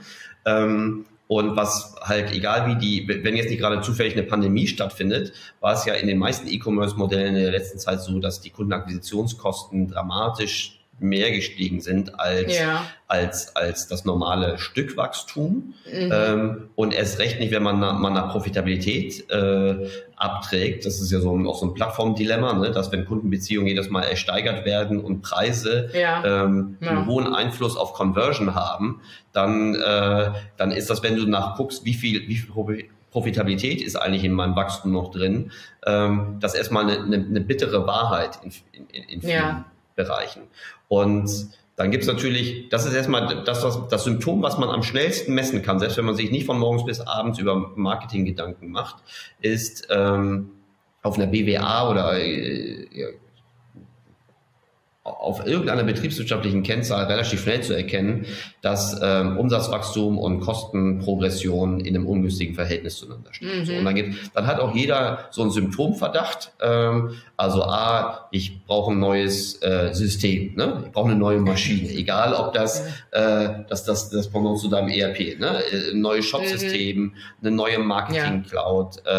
Ähm, 0.44 1.06
und 1.28 1.56
was 1.56 1.94
halt, 2.02 2.30
egal 2.32 2.66
wie 2.66 2.76
die, 2.76 3.08
wenn 3.24 3.36
jetzt 3.36 3.48
nicht 3.48 3.60
gerade 3.60 3.80
zufällig 3.80 4.12
eine 4.12 4.24
Pandemie 4.24 4.66
stattfindet, 4.66 5.32
war 5.60 5.72
es 5.72 5.86
ja 5.86 5.94
in 5.94 6.06
den 6.06 6.18
meisten 6.18 6.46
E-Commerce-Modellen 6.46 7.34
in 7.36 7.42
der 7.42 7.52
letzten 7.52 7.78
Zeit 7.78 8.02
so, 8.02 8.18
dass 8.18 8.42
die 8.42 8.50
Kundenakquisitionskosten 8.50 9.88
dramatisch 9.88 10.81
mehr 10.98 11.32
gestiegen 11.32 11.80
sind 11.80 12.18
als, 12.20 12.56
ja. 12.56 12.84
als, 13.08 13.56
als 13.56 13.88
das 13.88 14.04
normale 14.04 14.58
Stückwachstum. 14.58 15.74
Mhm. 15.92 16.12
Ähm, 16.12 16.68
und 16.76 16.94
erst 16.94 17.18
recht 17.18 17.40
nicht, 17.40 17.52
wenn 17.52 17.62
man, 17.62 17.80
nach, 17.80 17.98
man 17.98 18.14
nach 18.14 18.30
Profitabilität 18.30 19.28
äh, 19.30 19.88
abträgt. 20.16 20.86
Das 20.86 21.00
ist 21.00 21.10
ja 21.10 21.20
so 21.20 21.36
ein, 21.36 21.46
auch 21.46 21.58
so 21.58 21.66
ein 21.66 21.74
Plattformdilemma, 21.74 22.54
ne? 22.54 22.70
dass 22.70 22.92
wenn 22.92 23.04
Kundenbeziehungen 23.04 23.66
jedes 23.66 23.90
Mal 23.90 24.02
ersteigert 24.02 24.64
werden 24.64 25.00
und 25.00 25.22
Preise 25.22 25.90
ja. 25.92 26.44
Ähm, 26.44 26.76
ja. 26.80 26.90
einen 26.90 27.06
hohen 27.06 27.34
Einfluss 27.34 27.76
auf 27.76 27.94
Conversion 27.94 28.54
haben, 28.54 29.00
dann, 29.32 29.74
äh, 29.74 30.30
dann 30.56 30.70
ist 30.70 30.88
das, 30.88 31.02
wenn 31.02 31.16
du 31.16 31.26
nachguckst, 31.26 31.84
wie 31.84 31.94
viel, 31.94 32.28
wie 32.28 32.36
viel 32.36 32.88
Profitabilität 33.10 33.82
ist 33.82 33.96
eigentlich 33.96 34.24
in 34.24 34.32
meinem 34.32 34.56
Wachstum 34.56 34.92
noch 34.92 35.10
drin, 35.10 35.50
ähm, 35.84 36.36
das 36.40 36.54
erstmal 36.54 36.84
eine, 36.84 37.02
eine, 37.02 37.16
eine 37.16 37.40
bittere 37.40 37.86
Wahrheit 37.86 38.38
in, 38.44 38.52
in, 38.72 39.02
in 39.02 39.20
vielen 39.20 39.32
ja. 39.32 39.64
Bereichen. 39.94 40.42
Und 40.88 41.48
dann 41.76 41.90
gibt 41.90 42.02
es 42.02 42.08
natürlich, 42.08 42.68
das 42.68 42.84
ist 42.84 42.94
erstmal 42.94 43.44
das, 43.44 43.64
was, 43.64 43.88
das 43.88 44.04
Symptom, 44.04 44.42
was 44.42 44.58
man 44.58 44.68
am 44.68 44.82
schnellsten 44.82 45.34
messen 45.34 45.62
kann, 45.62 45.78
selbst 45.78 45.96
wenn 45.96 46.04
man 46.04 46.14
sich 46.14 46.30
nicht 46.30 46.46
von 46.46 46.58
morgens 46.58 46.84
bis 46.84 47.00
abends 47.00 47.38
über 47.38 47.72
Marketing 47.76 48.24
Gedanken 48.24 48.70
macht, 48.70 48.96
ist 49.40 49.88
ähm, 49.90 50.50
auf 51.02 51.16
einer 51.16 51.26
BWA 51.26 51.90
oder 51.90 52.18
äh, 52.20 53.14
auf 55.04 55.44
irgendeiner 55.44 55.82
betriebswirtschaftlichen 55.82 56.62
Kennzahl 56.62 57.06
relativ 57.06 57.42
schnell 57.42 57.60
zu 57.60 57.74
erkennen, 57.76 58.24
dass 58.60 59.00
ähm, 59.02 59.36
Umsatzwachstum 59.36 60.16
und 60.16 60.38
Kostenprogression 60.40 61.80
in 61.80 61.96
einem 61.96 62.06
ungünstigen 62.06 62.54
Verhältnis 62.54 62.96
zueinander 62.96 63.34
stehen. 63.34 63.60
Mhm. 63.60 63.64
So, 63.64 63.72
und 63.74 63.84
dann, 63.84 63.96
gibt, 63.96 64.14
dann 64.34 64.46
hat 64.46 64.60
auch 64.60 64.76
jeder 64.76 65.26
so 65.32 65.42
einen 65.42 65.50
Symptomverdacht. 65.50 66.52
Ähm, 66.60 67.16
also 67.36 67.64
A, 67.64 68.28
ich 68.30 68.64
brauche 68.64 68.92
ein 68.92 69.00
neues 69.00 69.60
äh, 69.62 69.92
System, 69.92 70.54
ne? 70.54 70.84
ich 70.86 70.92
brauche 70.92 71.10
eine 71.10 71.18
neue 71.18 71.40
Maschine, 71.40 71.90
egal 71.90 72.34
ob 72.34 72.52
das 72.52 72.86
äh, 73.10 73.48
das, 73.68 73.84
das, 73.84 74.10
das 74.10 74.30
Pendant 74.30 74.60
zu 74.60 74.68
deinem 74.68 74.88
ERP, 74.88 75.40
ne? 75.40 75.62
ein 75.90 76.00
neues 76.00 76.26
Shop-System, 76.26 76.98
mhm. 77.00 77.14
eine 77.40 77.50
neue 77.50 77.80
Marketing-Cloud, 77.80 79.02
äh, 79.04 79.10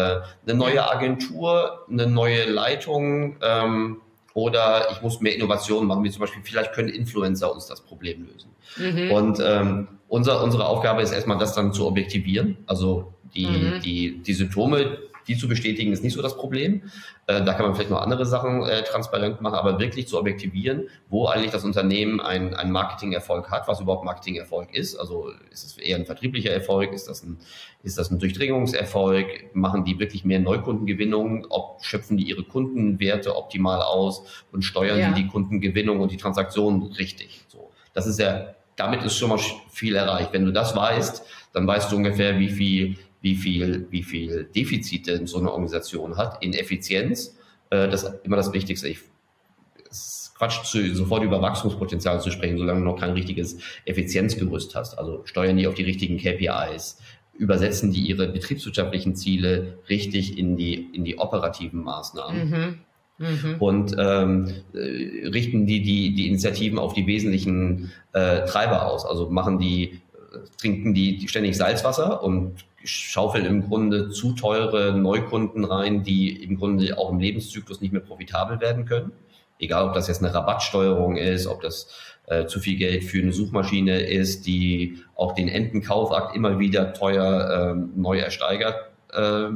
eine 0.46 0.54
neue 0.54 0.90
Agentur, 0.90 1.84
eine 1.90 2.06
neue 2.06 2.46
Leitung, 2.46 3.36
ähm, 3.42 3.98
oder 4.34 4.90
ich 4.90 5.00
muss 5.00 5.20
mehr 5.20 5.34
Innovationen 5.34 5.86
machen, 5.86 6.04
wie 6.04 6.10
zum 6.10 6.20
Beispiel, 6.20 6.42
vielleicht 6.44 6.72
können 6.72 6.88
Influencer 6.88 7.52
uns 7.52 7.66
das 7.66 7.80
Problem 7.80 8.26
lösen. 8.26 8.50
Mhm. 8.76 9.10
Und 9.12 9.40
ähm, 9.42 9.88
unser, 10.08 10.42
unsere 10.42 10.66
Aufgabe 10.66 11.02
ist 11.02 11.12
erstmal, 11.12 11.38
das 11.38 11.54
dann 11.54 11.72
zu 11.72 11.86
objektivieren. 11.86 12.58
Also 12.66 13.14
die, 13.34 13.46
mhm. 13.46 13.80
die, 13.82 14.22
die 14.22 14.32
Symptome, 14.32 14.98
die 15.26 15.36
zu 15.36 15.48
bestätigen, 15.48 15.92
ist 15.92 16.02
nicht 16.02 16.14
so 16.14 16.22
das 16.22 16.36
Problem. 16.36 16.82
Äh, 17.26 17.44
da 17.44 17.54
kann 17.54 17.66
man 17.66 17.74
vielleicht 17.74 17.90
noch 17.90 18.00
andere 18.00 18.26
Sachen 18.26 18.64
äh, 18.64 18.82
transparent 18.82 19.40
machen, 19.40 19.54
aber 19.54 19.78
wirklich 19.78 20.08
zu 20.08 20.18
objektivieren, 20.18 20.88
wo 21.08 21.26
eigentlich 21.26 21.52
das 21.52 21.64
Unternehmen 21.64 22.20
einen, 22.20 22.54
einen 22.54 22.70
Marketingerfolg 22.70 23.50
hat, 23.50 23.66
was 23.68 23.80
überhaupt 23.80 24.04
Marketingerfolg 24.04 24.74
ist. 24.74 24.96
Also 24.96 25.30
ist 25.50 25.64
es 25.64 25.78
eher 25.78 25.96
ein 25.96 26.06
vertrieblicher 26.06 26.50
Erfolg, 26.50 26.92
ist 26.92 27.08
das 27.08 27.22
ein, 27.22 27.38
ist 27.82 27.98
das 27.98 28.10
ein 28.10 28.18
Durchdringungserfolg, 28.18 29.54
machen 29.54 29.84
die 29.84 29.98
wirklich 29.98 30.24
mehr 30.24 30.40
Neukundengewinnung, 30.40 31.46
ob 31.50 31.82
schöpfen 31.82 32.16
die 32.16 32.24
ihre 32.24 32.44
Kundenwerte 32.44 33.36
optimal 33.36 33.82
aus 33.82 34.22
und 34.52 34.62
steuern 34.62 34.98
ja. 34.98 35.12
die 35.12 35.22
die 35.22 35.28
Kundengewinnung 35.28 36.00
und 36.00 36.12
die 36.12 36.16
Transaktionen 36.16 36.82
richtig. 36.82 37.44
So, 37.48 37.70
das 37.92 38.06
ist 38.06 38.18
ja, 38.18 38.54
damit 38.76 39.02
ist 39.02 39.16
schon 39.16 39.30
mal 39.30 39.38
viel 39.70 39.96
erreicht. 39.96 40.32
Wenn 40.32 40.44
du 40.44 40.52
das 40.52 40.74
weißt, 40.76 41.24
dann 41.52 41.66
weißt 41.66 41.90
du 41.90 41.96
ungefähr, 41.96 42.38
wie 42.38 42.48
viel 42.48 42.96
wie 43.24 43.36
viel, 43.36 43.86
wie 43.90 44.02
viel 44.02 44.44
Defizite 44.54 45.26
so 45.26 45.38
eine 45.38 45.50
Organisation 45.50 46.18
hat 46.18 46.44
in 46.44 46.52
Effizienz. 46.52 47.34
Äh, 47.70 47.88
das 47.88 48.02
ist 48.02 48.14
immer 48.22 48.36
das 48.36 48.52
Wichtigste. 48.52 48.86
Ich, 48.86 48.98
es 49.90 49.98
ist 49.98 50.34
Quatsch, 50.36 50.62
zu, 50.64 50.94
sofort 50.94 51.24
über 51.24 51.40
Wachstumspotenzial 51.40 52.20
zu 52.20 52.30
sprechen, 52.30 52.58
solange 52.58 52.80
du 52.80 52.84
noch 52.84 53.00
kein 53.00 53.12
richtiges 53.12 53.56
Effizienzgerüst 53.86 54.74
hast. 54.74 54.98
Also 54.98 55.22
steuern 55.24 55.56
die 55.56 55.66
auf 55.66 55.74
die 55.74 55.84
richtigen 55.84 56.18
KPIs, 56.18 56.98
übersetzen 57.32 57.92
die 57.92 58.02
ihre 58.02 58.28
betriebswirtschaftlichen 58.28 59.16
Ziele 59.16 59.78
richtig 59.88 60.36
in 60.36 60.58
die, 60.58 60.74
in 60.74 61.04
die 61.04 61.16
operativen 61.16 61.82
Maßnahmen. 61.82 62.50
Mhm. 62.50 62.78
Mhm. 63.16 63.56
Und 63.58 63.96
ähm, 63.98 64.52
äh, 64.74 65.28
richten 65.28 65.64
die, 65.64 65.80
die 65.80 66.14
die 66.14 66.28
Initiativen 66.28 66.78
auf 66.78 66.92
die 66.92 67.06
wesentlichen 67.06 67.90
äh, 68.12 68.44
Treiber 68.44 68.86
aus. 68.86 69.06
Also 69.06 69.30
machen 69.30 69.58
die, 69.58 70.02
trinken 70.58 70.94
die, 70.94 71.16
die 71.16 71.28
ständig 71.28 71.56
Salzwasser 71.56 72.22
und 72.22 72.64
schaufeln 72.84 73.46
im 73.46 73.62
Grunde 73.62 74.10
zu 74.10 74.32
teure 74.32 74.92
Neukunden 74.92 75.64
rein, 75.64 76.02
die 76.02 76.42
im 76.42 76.56
Grunde 76.56 76.98
auch 76.98 77.10
im 77.10 77.18
Lebenszyklus 77.18 77.80
nicht 77.80 77.92
mehr 77.92 78.02
profitabel 78.02 78.60
werden 78.60 78.84
können. 78.84 79.12
Egal, 79.58 79.88
ob 79.88 79.94
das 79.94 80.08
jetzt 80.08 80.22
eine 80.22 80.34
Rabattsteuerung 80.34 81.16
ist, 81.16 81.46
ob 81.46 81.62
das 81.62 81.88
äh, 82.26 82.46
zu 82.46 82.60
viel 82.60 82.76
Geld 82.76 83.04
für 83.04 83.22
eine 83.22 83.32
Suchmaschine 83.32 84.00
ist, 84.00 84.46
die 84.46 84.98
auch 85.14 85.34
den 85.34 85.48
Endenkaufakt 85.48 86.34
immer 86.34 86.58
wieder 86.58 86.92
teuer 86.92 87.74
äh, 87.74 87.98
neu 87.98 88.18
ersteigert 88.18 88.76
äh, 89.12 89.48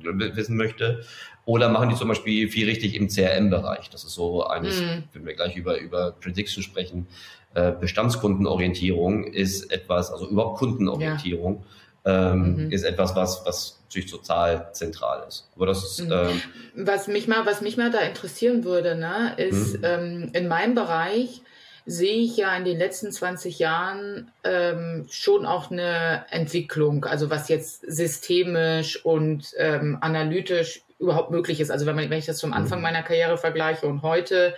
wissen 0.00 0.56
möchte. 0.56 1.02
Oder 1.44 1.68
machen 1.68 1.88
die 1.88 1.96
zum 1.96 2.08
Beispiel 2.08 2.48
viel 2.48 2.68
richtig 2.68 2.94
im 2.94 3.08
CRM-Bereich. 3.08 3.90
Das 3.90 4.04
ist 4.04 4.14
so 4.14 4.44
eines, 4.46 4.80
mm. 4.80 5.02
wenn 5.12 5.26
wir 5.26 5.34
gleich 5.34 5.56
über, 5.56 5.78
über 5.78 6.12
Prediction 6.12 6.62
sprechen, 6.62 7.08
Bestandskundenorientierung 7.54 9.24
ist 9.24 9.70
etwas, 9.70 10.10
also 10.10 10.28
überhaupt 10.28 10.58
Kundenorientierung. 10.58 11.56
Ja 11.56 11.66
ähm, 12.04 12.64
mhm. 12.66 12.72
ist 12.72 12.84
etwas, 12.84 13.14
was, 13.14 13.42
was 13.44 13.80
natürlich 13.86 14.10
total 14.10 14.70
zentral 14.72 15.24
ist. 15.28 15.48
Aber 15.54 15.66
das 15.66 15.84
ist, 15.84 16.04
mhm. 16.04 16.12
ähm, 16.12 16.42
was 16.74 17.06
mich 17.06 17.28
mal, 17.28 17.46
was 17.46 17.60
mich 17.60 17.76
mal 17.76 17.90
da 17.90 18.00
interessieren 18.00 18.64
würde, 18.64 18.94
ne, 18.94 19.34
ist 19.36 19.78
mhm. 19.78 19.84
ähm, 19.84 20.30
in 20.32 20.48
meinem 20.48 20.74
Bereich 20.74 21.42
sehe 21.84 22.22
ich 22.22 22.36
ja 22.36 22.56
in 22.56 22.64
den 22.64 22.78
letzten 22.78 23.10
20 23.10 23.58
Jahren 23.58 24.30
ähm, 24.44 25.06
schon 25.10 25.46
auch 25.46 25.70
eine 25.70 26.24
Entwicklung, 26.30 27.04
also 27.04 27.28
was 27.28 27.48
jetzt 27.48 27.82
systemisch 27.86 29.04
und 29.04 29.52
ähm, 29.58 29.98
analytisch 30.00 30.82
überhaupt 31.00 31.32
möglich 31.32 31.58
ist. 31.58 31.72
Also 31.72 31.84
wenn, 31.84 31.96
man, 31.96 32.08
wenn 32.08 32.18
ich 32.18 32.26
das 32.26 32.38
zum 32.38 32.52
Anfang 32.52 32.78
mhm. 32.78 32.84
meiner 32.84 33.02
Karriere 33.02 33.36
vergleiche 33.36 33.88
und 33.88 34.02
heute, 34.02 34.54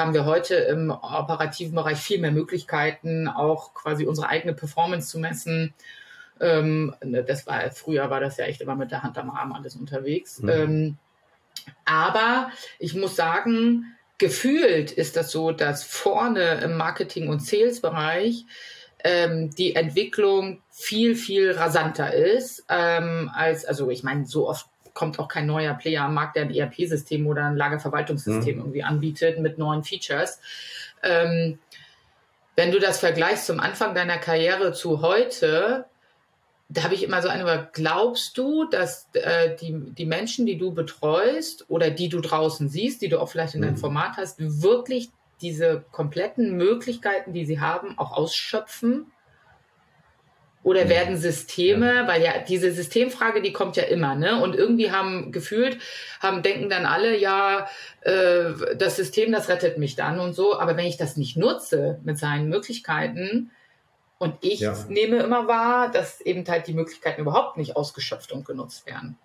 haben 0.00 0.14
wir 0.14 0.24
heute 0.24 0.54
im 0.54 0.90
operativen 0.90 1.74
Bereich 1.74 1.98
viel 1.98 2.18
mehr 2.18 2.32
Möglichkeiten, 2.32 3.28
auch 3.28 3.74
quasi 3.74 4.06
unsere 4.06 4.28
eigene 4.28 4.54
Performance 4.54 5.08
zu 5.08 5.18
messen 5.18 5.74
ähm, 6.40 6.94
ne, 7.04 7.22
das 7.22 7.46
war 7.46 7.70
früher 7.70 8.10
war 8.10 8.20
das 8.20 8.38
ja 8.38 8.46
echt 8.46 8.60
immer 8.60 8.74
mit 8.74 8.90
der 8.90 9.02
Hand 9.02 9.18
am 9.18 9.30
Arm 9.30 9.52
alles 9.52 9.76
unterwegs. 9.76 10.40
Mhm. 10.40 10.48
Ähm, 10.48 10.98
aber 11.84 12.50
ich 12.78 12.94
muss 12.94 13.16
sagen, 13.16 13.84
gefühlt 14.18 14.90
ist 14.90 15.16
das 15.16 15.30
so, 15.30 15.52
dass 15.52 15.84
vorne 15.84 16.60
im 16.62 16.76
Marketing- 16.76 17.28
und 17.28 17.44
Sales-Bereich 17.44 18.46
ähm, 19.04 19.50
die 19.50 19.74
Entwicklung 19.74 20.62
viel, 20.70 21.14
viel 21.14 21.52
rasanter 21.52 22.12
ist, 22.12 22.64
ähm, 22.68 23.30
als, 23.34 23.64
also 23.64 23.90
ich 23.90 24.02
meine, 24.02 24.26
so 24.26 24.48
oft 24.48 24.66
kommt 25.00 25.18
auch 25.18 25.28
kein 25.28 25.46
neuer 25.46 25.72
Player 25.72 26.04
am 26.04 26.12
Markt, 26.12 26.36
der 26.36 26.42
ein 26.42 26.54
ERP-System 26.54 27.26
oder 27.26 27.46
ein 27.46 27.56
Lagerverwaltungssystem 27.56 28.56
mhm. 28.56 28.60
irgendwie 28.60 28.82
anbietet 28.82 29.38
mit 29.38 29.56
neuen 29.56 29.82
Features. 29.82 30.40
Ähm, 31.02 31.58
wenn 32.54 32.70
du 32.70 32.78
das 32.78 33.00
vergleichst 33.00 33.46
zum 33.46 33.60
Anfang 33.60 33.94
deiner 33.94 34.18
Karriere 34.18 34.74
zu 34.74 35.00
heute, 35.00 35.86
da 36.68 36.84
habe 36.84 36.92
ich 36.92 37.02
immer 37.02 37.22
so 37.22 37.30
eine, 37.30 37.70
glaubst 37.72 38.36
du, 38.36 38.68
dass 38.68 39.08
äh, 39.14 39.56
die, 39.56 39.72
die 39.72 40.04
Menschen, 40.04 40.44
die 40.44 40.58
du 40.58 40.74
betreust 40.74 41.64
oder 41.70 41.90
die 41.90 42.10
du 42.10 42.20
draußen 42.20 42.68
siehst, 42.68 43.00
die 43.00 43.08
du 43.08 43.18
auch 43.20 43.30
vielleicht 43.30 43.54
in 43.54 43.62
deinem 43.62 43.76
mhm. 43.76 43.78
Format 43.78 44.18
hast, 44.18 44.36
wirklich 44.38 45.08
diese 45.40 45.82
kompletten 45.92 46.58
Möglichkeiten, 46.58 47.32
die 47.32 47.46
sie 47.46 47.58
haben, 47.58 47.96
auch 47.96 48.12
ausschöpfen? 48.12 49.10
Oder 50.62 50.90
werden 50.90 51.16
Systeme, 51.16 52.06
weil 52.06 52.22
ja 52.22 52.32
diese 52.46 52.70
Systemfrage, 52.70 53.40
die 53.40 53.52
kommt 53.52 53.76
ja 53.76 53.84
immer, 53.84 54.14
ne? 54.14 54.42
Und 54.42 54.54
irgendwie 54.54 54.90
haben 54.90 55.32
gefühlt, 55.32 55.78
haben 56.20 56.42
denken 56.42 56.68
dann 56.68 56.84
alle, 56.84 57.16
ja, 57.16 57.66
äh, 58.02 58.76
das 58.76 58.96
System, 58.96 59.32
das 59.32 59.48
rettet 59.48 59.78
mich 59.78 59.96
dann 59.96 60.20
und 60.20 60.34
so. 60.34 60.58
Aber 60.58 60.76
wenn 60.76 60.84
ich 60.84 60.98
das 60.98 61.16
nicht 61.16 61.36
nutze 61.38 61.98
mit 62.04 62.18
seinen 62.18 62.48
Möglichkeiten, 62.48 63.50
und 64.20 64.34
ich 64.42 64.60
ja. 64.60 64.76
nehme 64.90 65.16
immer 65.22 65.48
wahr, 65.48 65.90
dass 65.90 66.20
eben 66.20 66.46
halt 66.46 66.66
die 66.66 66.74
Möglichkeiten 66.74 67.22
überhaupt 67.22 67.56
nicht 67.56 67.74
ausgeschöpft 67.74 68.32
und 68.32 68.44
genutzt 68.44 68.84
werden. 68.84 69.16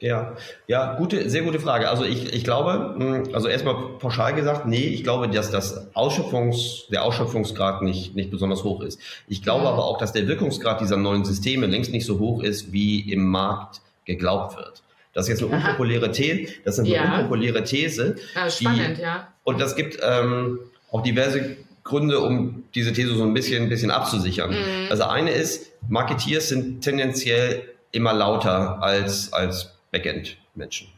Ja, 0.00 0.34
ja, 0.66 0.94
gute, 0.94 1.28
sehr 1.28 1.42
gute 1.42 1.60
Frage. 1.60 1.90
Also 1.90 2.04
ich, 2.04 2.32
ich 2.32 2.42
glaube, 2.42 2.94
hm, 2.96 3.34
also 3.34 3.48
erstmal 3.48 3.74
pauschal 3.98 4.34
gesagt, 4.34 4.66
nee, 4.66 4.86
ich 4.86 5.04
glaube, 5.04 5.28
dass 5.28 5.50
das 5.50 5.94
Ausschöpfungs, 5.94 6.86
der 6.90 7.04
Ausschöpfungsgrad 7.04 7.82
nicht, 7.82 8.16
nicht 8.16 8.30
besonders 8.30 8.64
hoch 8.64 8.80
ist. 8.80 8.98
Ich 9.28 9.42
glaube 9.42 9.62
mhm. 9.62 9.68
aber 9.68 9.84
auch, 9.84 9.98
dass 9.98 10.12
der 10.12 10.26
Wirkungsgrad 10.26 10.80
dieser 10.80 10.96
neuen 10.96 11.24
Systeme 11.26 11.66
längst 11.66 11.92
nicht 11.92 12.06
so 12.06 12.18
hoch 12.18 12.42
ist, 12.42 12.72
wie 12.72 13.12
im 13.12 13.26
Markt 13.26 13.82
geglaubt 14.06 14.56
wird. 14.56 14.82
Das 15.12 15.28
ist 15.28 15.40
jetzt 15.40 15.42
eine 15.42 15.54
unpopuläre 15.54 16.10
These, 16.12 16.52
das 16.64 16.78
ist 16.78 16.80
eine 16.80 16.88
ja. 16.88 17.16
unpopuläre 17.16 17.62
These. 17.64 18.16
Ja, 18.34 18.48
spannend, 18.48 18.98
die, 18.98 19.02
ja. 19.02 19.28
Und 19.44 19.60
das 19.60 19.76
gibt 19.76 19.98
ähm, 20.02 20.60
auch 20.90 21.02
diverse 21.02 21.56
Gründe, 21.84 22.20
um 22.20 22.64
diese 22.74 22.92
These 22.92 23.16
so 23.16 23.24
ein 23.24 23.34
bisschen, 23.34 23.64
ein 23.64 23.68
bisschen 23.68 23.90
abzusichern. 23.90 24.50
Mhm. 24.50 24.86
Also 24.88 25.04
eine 25.04 25.32
ist, 25.32 25.72
Marketeers 25.88 26.48
sind 26.48 26.82
tendenziell 26.82 27.62
immer 27.92 28.12
lauter 28.12 28.82
als, 28.82 29.32
als 29.32 29.72
Backend-Menschen. 29.90 30.88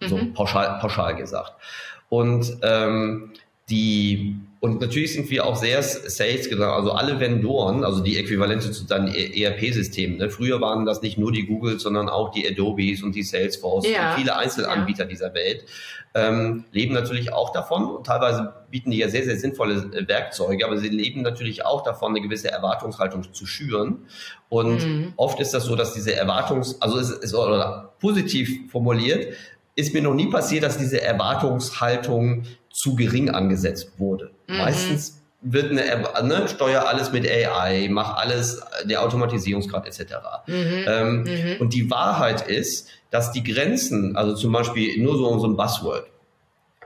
Mhm. 0.00 0.08
So 0.08 0.18
pauschal, 0.34 0.78
pauschal 0.80 1.16
gesagt. 1.16 1.52
Und 2.08 2.58
ähm, 2.62 3.32
die 3.68 4.36
und 4.62 4.82
natürlich 4.82 5.14
sind 5.14 5.30
wir 5.30 5.46
auch 5.46 5.56
sehr 5.56 5.82
Sales, 5.82 6.50
genau, 6.50 6.72
also 6.72 6.92
alle 6.92 7.18
Vendoren, 7.18 7.82
also 7.82 8.02
die 8.02 8.18
Äquivalente 8.18 8.70
zu 8.72 8.84
dann 8.84 9.08
ERP-Systemen. 9.08 10.18
Ne? 10.18 10.28
Früher 10.28 10.60
waren 10.60 10.84
das 10.84 11.00
nicht 11.00 11.16
nur 11.16 11.32
die 11.32 11.46
Google, 11.46 11.80
sondern 11.80 12.10
auch 12.10 12.30
die 12.30 12.46
Adobes 12.46 13.02
und 13.02 13.14
die 13.14 13.22
Salesforce 13.22 13.88
ja. 13.88 14.10
und 14.10 14.18
viele 14.18 14.36
Einzelanbieter 14.36 15.04
ja. 15.04 15.08
dieser 15.08 15.32
Welt 15.32 15.64
ähm, 16.12 16.64
leben 16.72 16.92
natürlich 16.92 17.32
auch 17.32 17.52
davon 17.52 17.84
und 17.84 18.06
teilweise 18.06 18.52
bieten 18.70 18.90
die 18.90 18.98
ja 18.98 19.08
sehr, 19.08 19.24
sehr 19.24 19.38
sinnvolle 19.38 19.74
äh, 19.94 20.08
Werkzeuge, 20.08 20.66
aber 20.66 20.76
sie 20.76 20.88
leben 20.88 21.22
natürlich 21.22 21.64
auch 21.64 21.82
davon, 21.82 22.10
eine 22.10 22.20
gewisse 22.20 22.50
Erwartungshaltung 22.50 23.32
zu 23.32 23.46
schüren. 23.46 24.06
Und 24.48 24.84
mhm. 24.84 25.12
oft 25.16 25.38
ist 25.40 25.54
das 25.54 25.64
so, 25.64 25.76
dass 25.76 25.94
diese 25.94 26.10
Erwartungs-, 26.20 26.76
also 26.80 26.98
es 26.98 27.10
ist 27.10 27.34
oder 27.34 27.89
positiv 28.00 28.70
formuliert, 28.70 29.34
ist 29.76 29.94
mir 29.94 30.02
noch 30.02 30.14
nie 30.14 30.26
passiert, 30.26 30.64
dass 30.64 30.78
diese 30.78 31.00
Erwartungshaltung 31.00 32.44
zu 32.72 32.96
gering 32.96 33.30
angesetzt 33.30 33.92
wurde. 33.98 34.30
Mhm. 34.46 34.58
Meistens 34.58 35.20
wird 35.42 35.70
eine, 35.70 35.82
ne, 36.22 36.48
steuer 36.48 36.86
alles 36.86 37.12
mit 37.12 37.26
AI, 37.26 37.88
mach 37.90 38.16
alles, 38.16 38.60
der 38.84 39.02
Automatisierungsgrad 39.02 39.86
etc. 39.86 40.14
Mhm. 40.46 40.84
Ähm, 40.86 41.22
mhm. 41.22 41.56
Und 41.60 41.72
die 41.72 41.90
Wahrheit 41.90 42.46
ist, 42.46 42.88
dass 43.10 43.32
die 43.32 43.42
Grenzen, 43.42 44.16
also 44.16 44.34
zum 44.34 44.52
Beispiel 44.52 45.02
nur 45.02 45.16
so, 45.16 45.38
so 45.38 45.46
ein 45.46 45.56
Buzzword, 45.56 46.06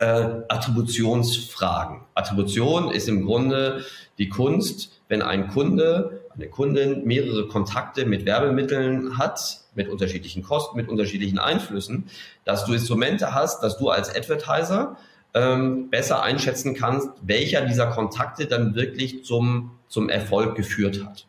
äh, 0.00 0.26
Attributionsfragen. 0.48 2.00
Attribution 2.14 2.90
ist 2.90 3.08
im 3.08 3.24
Grunde 3.24 3.84
die 4.18 4.28
Kunst, 4.28 5.00
wenn 5.08 5.22
ein 5.22 5.48
Kunde, 5.48 6.22
eine 6.34 6.48
Kundin 6.48 7.04
mehrere 7.04 7.46
Kontakte 7.48 8.06
mit 8.06 8.24
Werbemitteln 8.24 9.18
hat, 9.18 9.63
mit 9.74 9.88
unterschiedlichen 9.88 10.42
Kosten, 10.42 10.76
mit 10.76 10.88
unterschiedlichen 10.88 11.38
Einflüssen, 11.38 12.04
dass 12.44 12.64
du 12.64 12.72
Instrumente 12.72 13.34
hast, 13.34 13.62
dass 13.62 13.78
du 13.78 13.90
als 13.90 14.14
Advertiser 14.14 14.96
ähm, 15.34 15.90
besser 15.90 16.22
einschätzen 16.22 16.74
kannst, 16.74 17.08
welcher 17.22 17.62
dieser 17.62 17.86
Kontakte 17.86 18.46
dann 18.46 18.74
wirklich 18.74 19.24
zum, 19.24 19.72
zum 19.88 20.08
Erfolg 20.08 20.54
geführt 20.54 21.04
hat. 21.04 21.26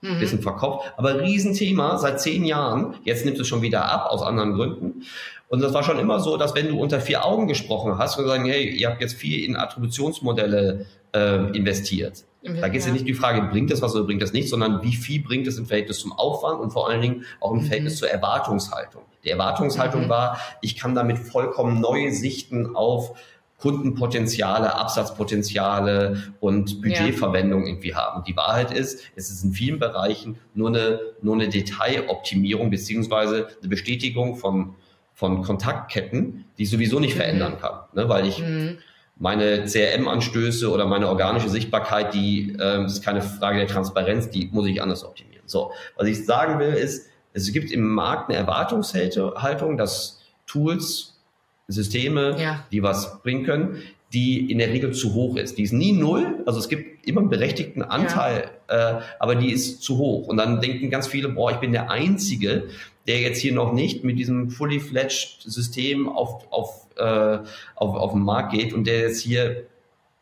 Mhm. 0.00 0.18
Bisschen 0.18 0.42
verkauft. 0.42 0.92
Aber 0.96 1.20
Riesenthema 1.20 1.98
seit 1.98 2.20
zehn 2.20 2.44
Jahren. 2.44 2.96
Jetzt 3.04 3.24
nimmt 3.24 3.38
es 3.38 3.48
schon 3.48 3.62
wieder 3.62 3.84
ab 3.84 4.10
aus 4.10 4.22
anderen 4.22 4.54
Gründen. 4.54 5.02
Und 5.48 5.60
das 5.60 5.74
war 5.74 5.82
schon 5.82 5.98
immer 5.98 6.20
so, 6.20 6.36
dass 6.36 6.54
wenn 6.54 6.68
du 6.68 6.80
unter 6.80 7.00
vier 7.00 7.24
Augen 7.24 7.46
gesprochen 7.46 7.98
hast 7.98 8.18
und 8.18 8.26
sagen, 8.26 8.46
hey, 8.46 8.68
ihr 8.68 8.88
habt 8.88 9.00
jetzt 9.00 9.14
viel 9.14 9.44
in 9.44 9.56
Attributionsmodelle 9.56 10.86
äh, 11.12 11.56
investiert. 11.56 12.24
Da 12.42 12.68
geht 12.68 12.80
es 12.80 12.86
ja 12.86 12.92
nicht 12.92 13.06
die 13.06 13.14
Frage, 13.14 13.42
bringt 13.50 13.70
das 13.70 13.82
was 13.82 13.94
oder 13.94 14.04
bringt 14.04 14.20
das 14.20 14.32
nicht, 14.32 14.48
sondern 14.48 14.82
wie 14.82 14.94
viel 14.94 15.22
bringt 15.22 15.46
es 15.46 15.58
im 15.58 15.66
Verhältnis 15.66 16.00
zum 16.00 16.12
Aufwand 16.12 16.60
und 16.60 16.72
vor 16.72 16.88
allen 16.88 17.00
Dingen 17.00 17.24
auch 17.40 17.52
im 17.52 17.58
mhm. 17.58 17.62
Verhältnis 17.62 17.96
zur 17.98 18.10
Erwartungshaltung. 18.10 19.02
Die 19.24 19.30
Erwartungshaltung 19.30 20.04
mhm. 20.04 20.08
war, 20.08 20.38
ich 20.60 20.76
kann 20.76 20.94
damit 20.94 21.18
vollkommen 21.18 21.80
neue 21.80 22.10
Sichten 22.10 22.74
auf 22.74 23.16
Kundenpotenziale, 23.58 24.74
Absatzpotenziale 24.74 26.34
und 26.40 26.82
Budgetverwendung 26.82 27.62
ja. 27.62 27.68
irgendwie 27.68 27.94
haben. 27.94 28.24
Die 28.24 28.36
Wahrheit 28.36 28.72
ist, 28.72 29.04
es 29.14 29.30
ist 29.30 29.44
in 29.44 29.52
vielen 29.52 29.78
Bereichen 29.78 30.36
nur 30.54 30.70
eine, 30.70 30.98
nur 31.22 31.36
eine 31.36 31.48
Detailoptimierung 31.48 32.70
beziehungsweise 32.70 33.50
eine 33.60 33.68
Bestätigung 33.68 34.34
von, 34.34 34.74
von 35.14 35.42
Kontaktketten, 35.42 36.46
die 36.58 36.64
ich 36.64 36.70
sowieso 36.70 36.98
nicht 36.98 37.14
mhm. 37.14 37.18
verändern 37.18 37.58
kann, 37.60 37.82
ne, 37.92 38.08
weil 38.08 38.26
ich 38.26 38.40
mhm. 38.40 38.78
Meine 39.22 39.66
CRM-Anstöße 39.66 40.68
oder 40.68 40.84
meine 40.84 41.08
organische 41.08 41.48
Sichtbarkeit, 41.48 42.12
die 42.12 42.54
äh, 42.54 42.82
das 42.82 42.94
ist 42.94 43.04
keine 43.04 43.22
Frage 43.22 43.58
der 43.58 43.68
Transparenz, 43.68 44.30
die 44.30 44.48
muss 44.50 44.66
ich 44.66 44.82
anders 44.82 45.04
optimieren. 45.04 45.44
So, 45.46 45.70
was 45.96 46.08
ich 46.08 46.26
sagen 46.26 46.58
will, 46.58 46.74
ist, 46.74 47.08
es 47.32 47.52
gibt 47.52 47.70
im 47.70 47.88
Markt 47.88 48.28
eine 48.28 48.38
Erwartungshaltung, 48.38 49.76
dass 49.76 50.20
Tools 50.46 51.20
Systeme, 51.68 52.36
ja. 52.36 52.64
die 52.72 52.82
was 52.82 53.22
bringen 53.22 53.44
können, 53.44 53.82
die 54.12 54.50
in 54.50 54.58
der 54.58 54.70
Regel 54.70 54.92
zu 54.92 55.14
hoch 55.14 55.36
ist. 55.36 55.56
Die 55.56 55.62
ist 55.62 55.72
nie 55.72 55.92
null, 55.92 56.42
also 56.44 56.58
es 56.58 56.68
gibt 56.68 57.06
immer 57.06 57.20
einen 57.20 57.30
berechtigten 57.30 57.82
Anteil, 57.82 58.50
ja. 58.68 58.98
äh, 58.98 59.02
aber 59.20 59.36
die 59.36 59.52
ist 59.52 59.82
zu 59.82 59.98
hoch. 59.98 60.26
Und 60.26 60.36
dann 60.36 60.60
denken 60.60 60.90
ganz 60.90 61.06
viele, 61.06 61.28
boah, 61.28 61.52
ich 61.52 61.58
bin 61.58 61.70
der 61.70 61.92
Einzige, 61.92 62.64
der 63.06 63.20
jetzt 63.20 63.40
hier 63.40 63.52
noch 63.52 63.72
nicht 63.72 64.04
mit 64.04 64.18
diesem 64.18 64.50
fully 64.50 64.80
fledged 64.80 65.42
System 65.42 66.08
auf, 66.08 66.46
auf, 66.52 66.86
äh, 66.96 67.38
auf, 67.74 67.96
auf 67.96 68.12
den 68.12 68.22
Markt 68.22 68.52
geht 68.52 68.72
und 68.72 68.86
der 68.86 69.00
jetzt 69.00 69.20
hier 69.20 69.66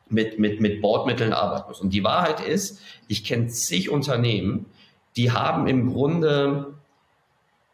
mit, 0.08 0.38
mit, 0.38 0.60
mit 0.60 0.80
Bordmitteln 0.80 1.32
arbeiten 1.32 1.68
muss. 1.68 1.80
Und 1.80 1.90
die 1.90 2.04
Wahrheit 2.04 2.40
ist, 2.40 2.80
ich 3.06 3.24
kenne 3.24 3.48
zig 3.48 3.90
Unternehmen, 3.90 4.66
die 5.16 5.30
haben 5.30 5.66
im 5.66 5.92
Grunde 5.92 6.74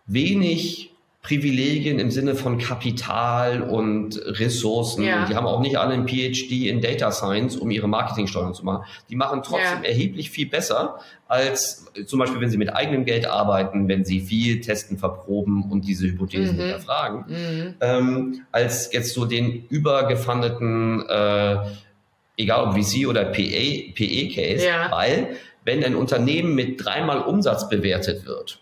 wenig 0.07 0.93
Privilegien 1.27 1.99
im 1.99 2.13
Sinne 2.13 2.37
von 2.37 2.57
Kapital 2.57 3.61
und 3.61 4.21
Ressourcen. 4.25 5.03
Ja. 5.03 5.27
Die 5.27 5.35
haben 5.35 5.47
auch 5.47 5.61
nicht 5.61 5.77
alle 5.77 5.95
ein 5.95 6.07
PhD 6.07 6.69
in 6.69 6.81
Data 6.81 7.11
Science, 7.11 7.57
um 7.57 7.73
ihre 7.73 7.89
Marketingsteuerung 7.89 8.55
zu 8.55 8.65
machen. 8.65 8.85
Die 9.11 9.17
machen 9.17 9.43
trotzdem 9.43 9.83
ja. 9.83 9.89
erheblich 9.89 10.31
viel 10.31 10.49
besser 10.49 11.01
als 11.27 11.87
zum 12.07 12.21
Beispiel, 12.21 12.41
wenn 12.41 12.51
sie 12.51 12.59
mit 12.59 12.73
eigenem 12.73 13.05
Geld 13.05 13.27
arbeiten, 13.27 13.89
wenn 13.89 14.05
sie 14.05 14.21
viel 14.21 14.61
testen, 14.61 14.99
verproben 14.99 15.69
und 15.69 15.85
diese 15.85 16.07
Hypothesen 16.07 16.55
mhm. 16.55 16.61
hinterfragen, 16.61 17.25
mhm. 17.27 17.75
ähm, 17.81 18.43
als 18.53 18.93
jetzt 18.93 19.13
so 19.13 19.25
den 19.25 19.67
übergefundeten, 19.69 21.05
äh, 21.09 21.57
egal 22.39 22.69
ob 22.69 22.81
VC 22.81 23.09
oder 23.09 23.25
PE-Case, 23.25 24.65
ja. 24.65 24.93
weil 24.93 25.37
wenn 25.65 25.83
ein 25.83 25.97
Unternehmen 25.97 26.55
mit 26.55 26.85
dreimal 26.85 27.23
Umsatz 27.23 27.69
bewertet 27.69 28.27
wird, 28.27 28.61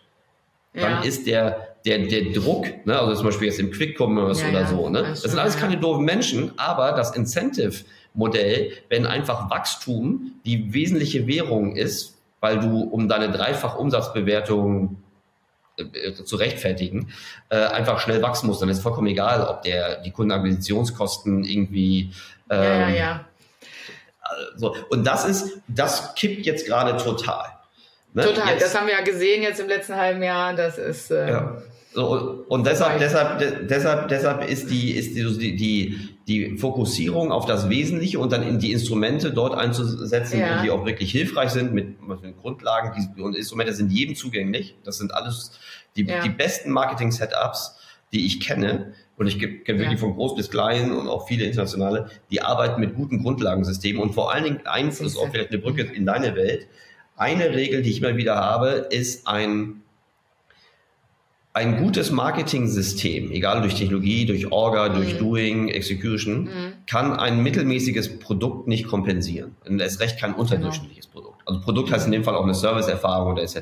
dann 0.72 1.04
ist 1.04 1.26
der 1.26 1.73
der, 1.84 1.98
der 1.98 2.32
Druck, 2.32 2.66
ne, 2.86 2.98
also 2.98 3.14
zum 3.14 3.26
Beispiel 3.26 3.48
jetzt 3.48 3.60
im 3.60 3.70
Quick 3.70 4.00
Commerce 4.00 4.42
ja, 4.42 4.50
oder 4.50 4.60
ja, 4.62 4.66
so, 4.66 4.88
ne, 4.88 5.02
das 5.02 5.22
sind 5.22 5.38
alles 5.38 5.56
keine 5.56 5.76
doofen 5.76 6.04
Menschen, 6.04 6.52
aber 6.56 6.92
das 6.92 7.14
Incentive-Modell, 7.14 8.72
wenn 8.88 9.06
einfach 9.06 9.50
Wachstum 9.50 10.32
die 10.44 10.72
wesentliche 10.72 11.26
Währung 11.26 11.76
ist, 11.76 12.16
weil 12.40 12.58
du 12.60 12.80
um 12.80 13.08
deine 13.08 13.30
dreifach 13.30 13.76
Umsatzbewertung 13.76 14.96
äh, 15.76 16.12
zu 16.12 16.36
rechtfertigen, 16.36 17.12
äh, 17.50 17.56
einfach 17.56 18.00
schnell 18.00 18.22
wachsen 18.22 18.46
musst, 18.46 18.62
dann 18.62 18.68
ist 18.68 18.80
vollkommen 18.80 19.08
egal, 19.08 19.42
ob 19.42 19.62
der 19.62 20.00
die 20.02 20.10
Kundenakquisitionskosten 20.10 21.44
irgendwie 21.44 22.12
ähm, 22.50 22.62
ja, 22.62 22.88
ja, 22.88 22.94
ja. 22.94 23.24
So. 24.56 24.74
Und 24.90 25.06
das 25.06 25.24
ist, 25.24 25.60
das 25.68 26.14
kippt 26.14 26.46
jetzt 26.46 26.66
gerade 26.66 26.96
total. 27.02 27.53
Ne? 28.14 28.22
Total, 28.22 28.52
jetzt, 28.52 28.62
das 28.62 28.74
haben 28.74 28.86
wir 28.86 28.94
ja 28.94 29.02
gesehen 29.02 29.42
jetzt 29.42 29.60
im 29.60 29.68
letzten 29.68 29.96
halben 29.96 30.22
Jahr. 30.22 30.54
Das 30.54 30.78
ist 30.78 31.10
ähm, 31.10 31.28
ja. 31.28 31.62
So, 31.92 32.44
und 32.48 32.66
deshalb, 32.66 32.98
deshalb, 32.98 33.38
deshalb, 33.68 34.08
deshalb 34.08 34.48
ist 34.48 34.68
die, 34.68 34.90
ist 34.90 35.14
die, 35.14 35.54
die, 35.54 36.08
die 36.26 36.56
Fokussierung 36.56 37.30
auf 37.30 37.46
das 37.46 37.68
Wesentliche 37.68 38.18
und 38.18 38.32
dann 38.32 38.42
in 38.42 38.58
die 38.58 38.72
Instrumente 38.72 39.32
dort 39.32 39.56
einzusetzen, 39.56 40.40
ja. 40.40 40.60
die 40.62 40.72
auch 40.72 40.84
wirklich 40.84 41.12
hilfreich 41.12 41.50
sind 41.50 41.72
mit, 41.72 42.02
mit 42.02 42.36
Grundlagen. 42.40 42.92
Die, 43.16 43.22
und 43.22 43.36
Instrumente 43.36 43.72
sind 43.74 43.92
jedem 43.92 44.16
zugänglich. 44.16 44.74
Das 44.82 44.98
sind 44.98 45.14
alles 45.14 45.52
die, 45.94 46.04
ja. 46.04 46.20
die 46.20 46.30
besten 46.30 46.72
Marketing-Setups, 46.72 47.78
die 48.12 48.26
ich 48.26 48.40
kenne. 48.40 48.94
Und 49.16 49.28
ich 49.28 49.38
kenne 49.38 49.78
wirklich 49.78 49.92
ja. 49.92 49.96
von 49.96 50.14
groß 50.14 50.34
bis 50.34 50.50
klein 50.50 50.90
und 50.90 51.06
auch 51.06 51.28
viele 51.28 51.44
internationale, 51.44 52.10
die 52.32 52.42
arbeiten 52.42 52.80
mit 52.80 52.96
guten 52.96 53.22
Grundlagensystemen. 53.22 54.02
Und 54.02 54.14
vor 54.14 54.32
allen 54.32 54.42
Dingen 54.42 54.60
eins 54.66 55.00
ist 55.00 55.16
auch 55.16 55.30
vielleicht 55.30 55.50
eine 55.50 55.60
Brücke 55.60 55.82
in 55.82 56.06
deine 56.06 56.34
Welt. 56.34 56.66
Eine 57.16 57.54
Regel, 57.54 57.82
die 57.82 57.90
ich 57.90 58.02
immer 58.02 58.16
wieder 58.16 58.36
habe, 58.36 58.86
ist 58.90 59.26
ein 59.26 59.82
ein 61.54 61.76
gutes 61.76 62.10
Marketing-System, 62.10 63.30
egal 63.30 63.60
durch 63.60 63.76
Technologie, 63.76 64.26
durch 64.26 64.50
Orga, 64.50 64.88
durch 64.88 65.14
mhm. 65.14 65.18
Doing, 65.18 65.68
Execution, 65.68 66.44
mhm. 66.44 66.72
kann 66.88 67.12
ein 67.12 67.44
mittelmäßiges 67.44 68.18
Produkt 68.18 68.66
nicht 68.66 68.88
kompensieren. 68.88 69.54
Und 69.64 69.80
erst 69.80 70.00
recht 70.00 70.18
kein 70.18 70.34
unterdurchschnittliches 70.34 71.06
genau. 71.12 71.22
Produkt. 71.22 71.42
Also 71.46 71.60
Produkt 71.60 71.92
heißt 71.92 72.06
in 72.06 72.12
dem 72.12 72.24
Fall 72.24 72.34
auch 72.34 72.42
eine 72.42 72.54
Serviceerfahrung 72.54 73.34
oder 73.34 73.42
etc. 73.44 73.56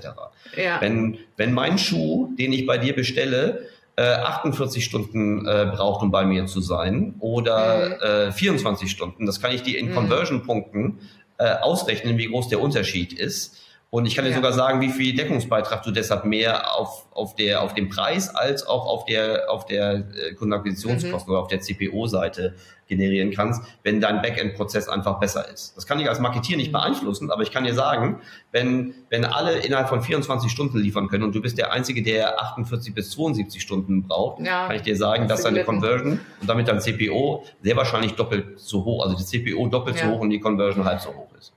Ja. 0.57 0.81
Wenn, 0.81 1.19
wenn 1.37 1.53
mein 1.53 1.77
Schuh, 1.77 2.31
den 2.39 2.55
ich 2.55 2.65
bei 2.65 2.79
dir 2.79 2.97
bestelle, 2.97 3.67
äh, 3.97 4.05
48 4.05 4.83
Stunden 4.83 5.47
äh, 5.47 5.71
braucht, 5.71 6.03
um 6.03 6.11
bei 6.11 6.25
mir 6.25 6.47
zu 6.47 6.63
sein, 6.63 7.17
oder 7.19 7.91
mhm. 8.25 8.31
äh, 8.31 8.33
24 8.33 8.91
Stunden, 8.91 9.27
das 9.27 9.43
kann 9.43 9.53
ich 9.53 9.63
dir 9.63 9.79
in 9.79 9.91
mhm. 9.91 9.95
Conversion-Punkten 9.95 11.01
äh, 11.39 11.55
ausrechnen, 11.55 12.19
wie 12.19 12.27
groß 12.27 12.49
der 12.49 12.61
Unterschied 12.61 13.13
ist. 13.13 13.59
Und 13.91 14.07
ich 14.07 14.17
kann 14.17 14.25
dir 14.25 14.31
ja. 14.31 14.37
sogar 14.37 14.55
sagen, 14.55 14.81
wie 14.81 14.89
viel 14.89 15.15
Deckungsbeitrag 15.15 15.83
du 15.83 15.91
deshalb 15.91 16.25
mehr 16.25 16.75
auf, 16.79 17.07
auf, 17.13 17.35
der, 17.35 17.63
auf 17.63 17.75
dem 17.75 17.91
Preis 17.91 18.35
als 18.35 18.67
auch 18.67 18.87
auf 18.87 19.05
der, 19.05 19.51
auf 19.51 19.67
der 19.67 20.05
äh, 20.17 20.33
Kundenakquisitionskosten 20.33 21.31
mhm. 21.31 21.35
oder 21.35 21.43
auf 21.43 21.49
der 21.49 21.61
CPO-Seite 21.61 22.55
generieren 22.97 23.33
kannst, 23.33 23.63
wenn 23.83 24.01
dein 24.01 24.23
Backend-Prozess 24.23 24.89
einfach 24.89 25.19
besser 25.19 25.49
ist. 25.49 25.77
Das 25.77 25.87
kann 25.87 25.99
ich 25.99 26.09
als 26.09 26.21
Marketier 26.21 26.57
nicht 26.57 26.69
mhm. 26.69 26.73
beeinflussen, 26.73 27.31
aber 27.31 27.43
ich 27.43 27.51
kann 27.51 27.65
dir 27.65 27.75
sagen, 27.75 28.21
wenn, 28.53 28.95
wenn 29.09 29.25
alle 29.25 29.59
innerhalb 29.59 29.89
von 29.89 30.03
24 30.03 30.51
Stunden 30.51 30.79
liefern 30.79 31.09
können 31.09 31.25
und 31.25 31.35
du 31.35 31.41
bist 31.41 31.59
der 31.59 31.73
Einzige, 31.73 32.03
der 32.03 32.41
48 32.41 32.95
bis 32.95 33.11
72 33.13 33.61
Stunden 33.63 34.03
braucht, 34.03 34.41
ja, 34.45 34.67
kann 34.67 34.77
ich 34.77 34.83
dir 34.83 34.97
sagen, 34.97 35.29
dass 35.29 35.43
deine 35.43 35.65
Conversion 35.65 36.21
und 36.41 36.49
damit 36.51 36.69
dein 36.69 36.81
CPO 36.81 37.45
sehr 37.63 37.77
wahrscheinlich 37.77 38.13
doppelt 38.15 38.59
so 38.59 38.85
hoch, 38.85 39.05
also 39.05 39.17
die 39.17 39.25
CPO 39.25 39.67
doppelt 39.69 39.97
ja. 39.97 40.07
so 40.07 40.13
hoch 40.13 40.21
und 40.21 40.31
die 40.31 40.41
Conversion 40.41 40.85
halb 40.85 41.01
so 41.01 41.11
hoch 41.11 41.29
ist. 41.39 41.53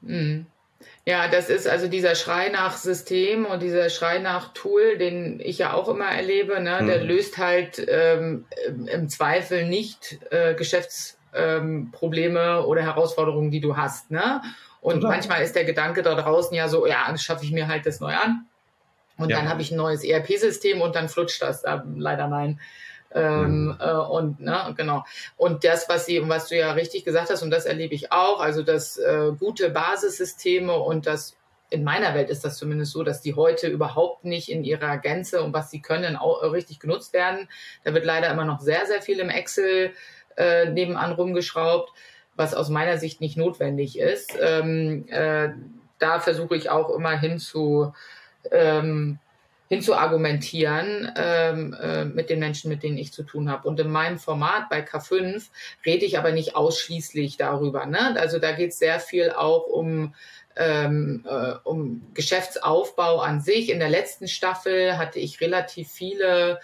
Mhm. 0.00 0.46
Ja, 1.10 1.26
das 1.26 1.50
ist 1.50 1.66
also 1.66 1.88
dieser 1.88 2.14
Schrei 2.14 2.50
nach 2.50 2.76
System 2.76 3.44
und 3.44 3.62
dieser 3.62 3.90
Schrei 3.90 4.20
nach 4.20 4.54
Tool, 4.54 4.96
den 4.96 5.40
ich 5.40 5.58
ja 5.58 5.72
auch 5.72 5.88
immer 5.88 6.04
erlebe, 6.04 6.60
ne? 6.60 6.78
Mhm. 6.80 6.86
der 6.86 7.02
löst 7.02 7.36
halt 7.36 7.84
ähm, 7.88 8.44
im 8.86 9.08
Zweifel 9.08 9.66
nicht 9.66 10.20
äh, 10.30 10.54
Geschäftsprobleme 10.54 12.40
ähm, 12.40 12.64
oder 12.64 12.82
Herausforderungen, 12.82 13.50
die 13.50 13.60
du 13.60 13.76
hast. 13.76 14.12
Ne? 14.12 14.40
Und 14.80 15.00
Total. 15.00 15.16
manchmal 15.16 15.42
ist 15.42 15.56
der 15.56 15.64
Gedanke 15.64 16.02
da 16.02 16.14
draußen 16.14 16.56
ja 16.56 16.68
so, 16.68 16.86
ja, 16.86 17.12
schaffe 17.18 17.44
ich 17.44 17.50
mir 17.50 17.66
halt 17.66 17.86
das 17.86 17.98
neu 17.98 18.14
an. 18.14 18.46
Und 19.16 19.30
ja. 19.30 19.38
dann 19.38 19.48
habe 19.48 19.62
ich 19.62 19.72
ein 19.72 19.78
neues 19.78 20.04
ERP-System 20.04 20.80
und 20.80 20.94
dann 20.94 21.08
flutscht 21.08 21.42
das. 21.42 21.64
Äh, 21.64 21.78
leider 21.96 22.28
nein. 22.28 22.60
Ähm, 23.12 23.64
mhm. 23.64 23.76
äh, 23.80 23.92
und 23.92 24.40
ne, 24.40 24.74
genau. 24.76 25.04
Und 25.36 25.64
das, 25.64 25.88
was 25.88 26.06
sie, 26.06 26.28
was 26.28 26.48
du 26.48 26.56
ja 26.56 26.72
richtig 26.72 27.04
gesagt 27.04 27.30
hast, 27.30 27.42
und 27.42 27.50
das 27.50 27.66
erlebe 27.66 27.94
ich 27.94 28.12
auch, 28.12 28.40
also 28.40 28.62
das 28.62 28.96
äh, 28.98 29.32
gute 29.38 29.70
Basissysteme 29.70 30.74
und 30.74 31.06
das 31.06 31.36
in 31.70 31.84
meiner 31.84 32.14
Welt 32.14 32.30
ist 32.30 32.44
das 32.44 32.58
zumindest 32.58 32.92
so, 32.92 33.02
dass 33.02 33.20
die 33.20 33.34
heute 33.34 33.68
überhaupt 33.68 34.24
nicht 34.24 34.50
in 34.50 34.64
ihrer 34.64 34.98
Gänze 34.98 35.42
und 35.42 35.52
was 35.52 35.70
sie 35.70 35.80
können 35.80 36.16
auch 36.16 36.42
richtig 36.52 36.80
genutzt 36.80 37.12
werden. 37.12 37.48
Da 37.84 37.94
wird 37.94 38.04
leider 38.04 38.28
immer 38.30 38.44
noch 38.44 38.60
sehr, 38.60 38.86
sehr 38.86 39.00
viel 39.00 39.20
im 39.20 39.30
Excel 39.30 39.92
äh, 40.36 40.68
nebenan 40.68 41.12
rumgeschraubt, 41.12 41.92
was 42.34 42.54
aus 42.54 42.68
meiner 42.68 42.98
Sicht 42.98 43.20
nicht 43.20 43.36
notwendig 43.36 43.98
ist. 43.98 44.36
Ähm, 44.40 45.06
äh, 45.08 45.50
da 45.98 46.18
versuche 46.18 46.56
ich 46.56 46.70
auch 46.70 46.90
immer 46.90 47.16
hin 47.18 47.38
zu 47.38 47.92
ähm, 48.50 49.18
hinzuargumentieren 49.70 51.12
ähm, 51.16 51.76
äh, 51.80 52.04
mit 52.04 52.28
den 52.28 52.40
Menschen, 52.40 52.68
mit 52.68 52.82
denen 52.82 52.98
ich 52.98 53.12
zu 53.12 53.22
tun 53.22 53.48
habe. 53.48 53.68
Und 53.68 53.78
in 53.78 53.88
meinem 53.88 54.18
Format 54.18 54.68
bei 54.68 54.84
K5 54.84 55.46
rede 55.86 56.04
ich 56.04 56.18
aber 56.18 56.32
nicht 56.32 56.56
ausschließlich 56.56 57.36
darüber. 57.36 57.86
Ne? 57.86 58.16
Also 58.18 58.40
da 58.40 58.50
geht 58.50 58.70
es 58.70 58.80
sehr 58.80 58.98
viel 58.98 59.30
auch 59.30 59.66
um 59.66 60.12
ähm, 60.56 61.24
äh, 61.24 61.52
um 61.62 62.02
Geschäftsaufbau 62.14 63.20
an 63.20 63.40
sich. 63.40 63.70
In 63.70 63.78
der 63.78 63.88
letzten 63.88 64.26
Staffel 64.26 64.98
hatte 64.98 65.20
ich 65.20 65.40
relativ 65.40 65.88
viele 65.88 66.58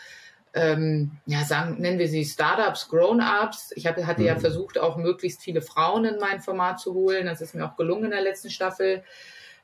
ähm, 0.52 1.12
ja, 1.26 1.44
sagen, 1.44 1.76
nennen 1.78 2.00
wir 2.00 2.08
sie 2.08 2.24
Startups, 2.24 2.88
Grown-ups. 2.88 3.72
Ich 3.76 3.86
hab, 3.86 3.96
hatte 4.04 4.22
mhm. 4.22 4.26
ja 4.26 4.36
versucht, 4.36 4.78
auch 4.78 4.96
möglichst 4.96 5.42
viele 5.42 5.62
Frauen 5.62 6.04
in 6.06 6.18
mein 6.18 6.40
Format 6.40 6.80
zu 6.80 6.92
holen. 6.92 7.26
Das 7.26 7.40
ist 7.40 7.54
mir 7.54 7.64
auch 7.64 7.76
gelungen 7.76 8.06
in 8.06 8.10
der 8.10 8.22
letzten 8.22 8.50
Staffel. 8.50 9.04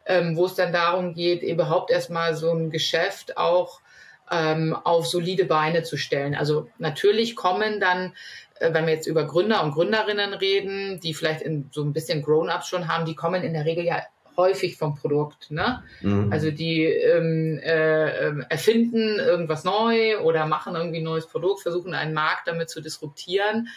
Ähm, 0.07 0.37
wo 0.37 0.47
es 0.47 0.55
dann 0.55 0.73
darum 0.73 1.15
geht, 1.15 1.43
überhaupt 1.43 1.91
erstmal 1.91 2.35
so 2.35 2.51
ein 2.53 2.71
Geschäft 2.71 3.37
auch 3.37 3.81
ähm, 4.31 4.75
auf 4.75 5.07
solide 5.07 5.45
Beine 5.45 5.83
zu 5.83 5.97
stellen. 5.97 6.35
Also 6.35 6.69
natürlich 6.79 7.37
kommen 7.37 7.81
dann, 7.81 8.15
äh, 8.61 8.73
wenn 8.73 8.87
wir 8.87 8.95
jetzt 8.95 9.07
über 9.07 9.25
Gründer 9.25 9.62
und 9.62 9.73
Gründerinnen 9.73 10.33
reden, 10.35 11.01
die 11.01 11.15
vielleicht 11.15 11.43
in 11.43 11.69
so 11.73 11.83
ein 11.83 11.93
bisschen 11.93 12.23
Grown-ups 12.23 12.69
schon 12.69 12.88
haben, 12.88 13.05
die 13.05 13.15
kommen 13.15 13.43
in 13.43 13.53
der 13.53 13.65
Regel 13.65 13.85
ja 13.85 14.03
häufig 14.37 14.79
vom 14.79 14.95
Produkt. 14.95 15.51
Ne? 15.51 15.83
Mhm. 16.01 16.33
Also 16.33 16.51
die 16.51 16.85
ähm, 16.85 17.61
äh, 17.62 18.29
ähm, 18.29 18.47
erfinden 18.49 19.19
irgendwas 19.19 19.65
neu 19.65 20.19
oder 20.21 20.47
machen 20.47 20.75
irgendwie 20.75 20.99
ein 20.99 21.05
neues 21.05 21.27
Produkt, 21.27 21.62
versuchen 21.62 21.95
einen 21.95 22.15
Markt 22.15 22.49
damit 22.49 22.71
zu 22.71 22.81
disruptieren. 22.81 23.69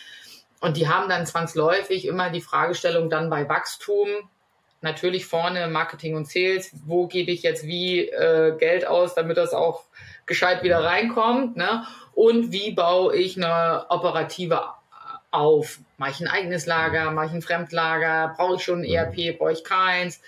Und 0.62 0.78
die 0.78 0.88
haben 0.88 1.10
dann 1.10 1.26
zwangsläufig 1.26 2.06
immer 2.08 2.30
die 2.30 2.42
Fragestellung 2.42 3.10
dann 3.10 3.30
bei 3.30 3.48
Wachstum, 3.50 4.08
natürlich 4.86 5.26
vorne 5.26 5.67
Marketing 5.67 6.15
und 6.15 6.30
Sales, 6.30 6.71
wo 6.86 7.08
gebe 7.08 7.32
ich 7.32 7.43
jetzt 7.43 7.65
wie 7.65 8.08
äh, 8.08 8.56
Geld 8.58 8.88
aus, 8.88 9.15
damit 9.15 9.36
das 9.36 9.54
auch 9.54 9.84
gescheit 10.26 10.63
wieder 10.63 10.82
reinkommt, 10.82 11.58
ne? 11.58 11.86
Und 12.13 12.54
wie 12.54 12.71
baue 12.71 13.13
ich 13.13 13.36
eine 13.36 13.88
operative 13.89 14.63
auf? 15.32 15.80
Mache 15.98 16.12
ich 16.12 16.21
ein 16.21 16.30
eigenes 16.30 16.65
Lager, 16.65 17.12
mache 17.12 17.26
ich 17.26 17.34
ein 17.34 17.41
Fremdlager, 17.41 18.34
brauche 18.38 18.56
ich 18.56 18.63
schon 18.63 18.82
ein 18.82 18.86
ERP, 18.86 19.38
brauche 19.38 19.52
ich 19.52 19.65
keins? 19.65 20.21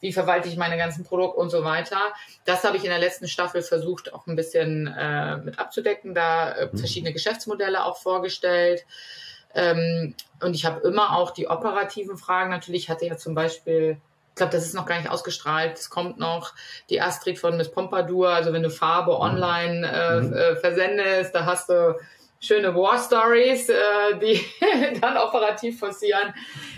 Wie 0.00 0.12
verwalte 0.12 0.48
ich 0.48 0.56
meine 0.56 0.76
ganzen 0.76 1.04
Produkte 1.04 1.38
und 1.38 1.50
so 1.50 1.64
weiter? 1.64 2.00
Das 2.44 2.64
habe 2.64 2.76
ich 2.76 2.84
in 2.84 2.90
der 2.90 2.98
letzten 2.98 3.28
Staffel 3.28 3.62
versucht, 3.62 4.12
auch 4.12 4.26
ein 4.26 4.36
bisschen 4.36 4.86
äh, 4.86 5.36
mit 5.38 5.58
abzudecken, 5.58 6.14
da 6.14 6.52
äh, 6.52 6.68
mhm. 6.70 6.78
verschiedene 6.78 7.12
Geschäftsmodelle 7.12 7.84
auch 7.84 7.96
vorgestellt. 7.96 8.84
Ähm, 9.54 10.14
und 10.40 10.54
ich 10.54 10.64
habe 10.64 10.80
immer 10.86 11.16
auch 11.16 11.32
die 11.32 11.48
operativen 11.48 12.16
Fragen. 12.16 12.50
Natürlich 12.50 12.88
hatte 12.88 13.06
ja 13.06 13.16
zum 13.16 13.34
Beispiel, 13.34 13.98
ich 14.30 14.34
glaube, 14.36 14.52
das 14.52 14.64
ist 14.64 14.74
noch 14.74 14.86
gar 14.86 14.98
nicht 14.98 15.10
ausgestrahlt. 15.10 15.78
Es 15.78 15.90
kommt 15.90 16.18
noch 16.18 16.54
die 16.88 17.00
Astrid 17.00 17.38
von 17.38 17.56
Miss 17.56 17.70
Pompadour. 17.70 18.30
Also 18.30 18.52
wenn 18.52 18.62
du 18.62 18.70
Farbe 18.70 19.12
mhm. 19.12 19.20
online 19.20 19.86
äh, 19.86 20.20
mhm. 20.20 20.32
äh, 20.32 20.56
versendest, 20.56 21.34
da 21.34 21.44
hast 21.44 21.68
du 21.68 21.98
schöne 22.40 22.74
War 22.74 22.98
Stories, 22.98 23.68
äh, 23.68 24.18
die 24.20 24.40
dann 25.00 25.16
operativ 25.16 25.78
forcieren. 25.78 26.34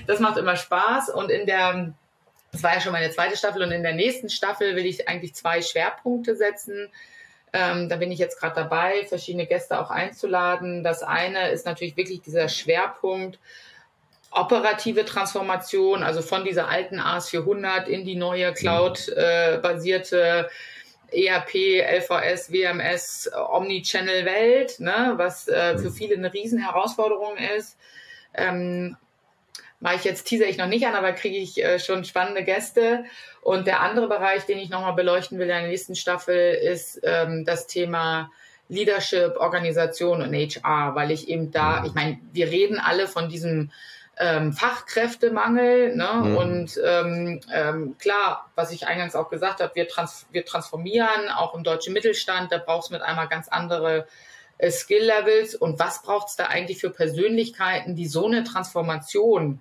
Das 0.06 0.18
macht 0.18 0.36
immer 0.36 0.56
Spaß. 0.56 1.10
Und 1.10 1.30
in 1.30 1.46
der, 1.46 1.94
das 2.50 2.62
war 2.62 2.74
ja 2.74 2.80
schon 2.80 2.92
meine 2.92 3.10
zweite 3.10 3.36
Staffel, 3.36 3.62
und 3.62 3.70
in 3.70 3.82
der 3.82 3.94
nächsten 3.94 4.28
Staffel 4.28 4.74
will 4.76 4.86
ich 4.86 5.08
eigentlich 5.08 5.34
zwei 5.34 5.62
Schwerpunkte 5.62 6.34
setzen. 6.34 6.90
Ähm, 7.52 7.88
da 7.88 7.96
bin 7.96 8.10
ich 8.10 8.18
jetzt 8.18 8.40
gerade 8.40 8.54
dabei, 8.54 9.04
verschiedene 9.06 9.46
Gäste 9.46 9.78
auch 9.78 9.90
einzuladen. 9.90 10.82
Das 10.82 11.02
eine 11.02 11.50
ist 11.50 11.66
natürlich 11.66 11.96
wirklich 11.96 12.22
dieser 12.22 12.48
Schwerpunkt 12.48 13.38
operative 14.30 15.04
Transformation, 15.04 16.02
also 16.02 16.22
von 16.22 16.44
dieser 16.44 16.68
alten 16.68 16.98
AS400 16.98 17.84
in 17.84 18.04
die 18.04 18.16
neue 18.16 18.54
Cloud-basierte 18.54 20.48
äh, 21.10 21.26
ERP, 21.26 21.54
LVS, 21.54 22.50
WMS, 22.50 23.30
Omnichannel-Welt, 23.34 24.80
ne, 24.80 25.12
was 25.16 25.48
äh, 25.48 25.76
für 25.76 25.90
mhm. 25.90 25.94
viele 25.94 26.14
eine 26.16 26.32
Riesenherausforderung 26.32 27.36
ist. 27.36 27.76
Ähm, 28.34 28.96
mache 29.82 29.96
ich 29.96 30.04
jetzt, 30.04 30.24
teaser 30.24 30.46
ich 30.46 30.56
noch 30.56 30.68
nicht 30.68 30.86
an, 30.86 30.94
aber 30.94 31.12
kriege 31.12 31.36
ich 31.36 31.62
äh, 31.62 31.78
schon 31.78 32.04
spannende 32.04 32.44
Gäste. 32.44 33.04
Und 33.42 33.66
der 33.66 33.80
andere 33.80 34.08
Bereich, 34.08 34.46
den 34.46 34.58
ich 34.58 34.70
nochmal 34.70 34.94
beleuchten 34.94 35.38
will 35.38 35.48
in 35.48 35.56
der 35.56 35.66
nächsten 35.66 35.96
Staffel, 35.96 36.54
ist 36.54 37.00
ähm, 37.02 37.44
das 37.44 37.66
Thema 37.66 38.30
Leadership, 38.68 39.36
Organisation 39.38 40.22
und 40.22 40.32
HR, 40.32 40.94
weil 40.94 41.10
ich 41.10 41.28
eben 41.28 41.50
da, 41.50 41.84
ich 41.84 41.94
meine, 41.94 42.18
wir 42.32 42.46
reden 42.46 42.78
alle 42.78 43.08
von 43.08 43.28
diesem 43.28 43.72
ähm, 44.18 44.52
Fachkräftemangel. 44.52 45.96
Ne? 45.96 46.10
Mhm. 46.22 46.36
Und 46.36 46.80
ähm, 46.84 47.40
ähm, 47.52 47.96
klar, 47.98 48.50
was 48.54 48.70
ich 48.70 48.86
eingangs 48.86 49.16
auch 49.16 49.30
gesagt 49.30 49.60
habe, 49.60 49.74
wir, 49.74 49.88
trans 49.88 50.26
wir 50.30 50.44
transformieren 50.44 51.28
auch 51.34 51.54
im 51.54 51.64
deutschen 51.64 51.92
Mittelstand, 51.92 52.52
da 52.52 52.58
braucht 52.58 52.84
es 52.84 52.90
mit 52.90 53.02
einmal 53.02 53.26
ganz 53.26 53.48
andere 53.48 54.06
äh, 54.58 54.70
Skill-Levels. 54.70 55.56
Und 55.56 55.80
was 55.80 56.02
braucht 56.02 56.28
es 56.28 56.36
da 56.36 56.44
eigentlich 56.44 56.78
für 56.78 56.90
Persönlichkeiten, 56.90 57.96
die 57.96 58.06
so 58.06 58.26
eine 58.26 58.44
Transformation 58.44 59.60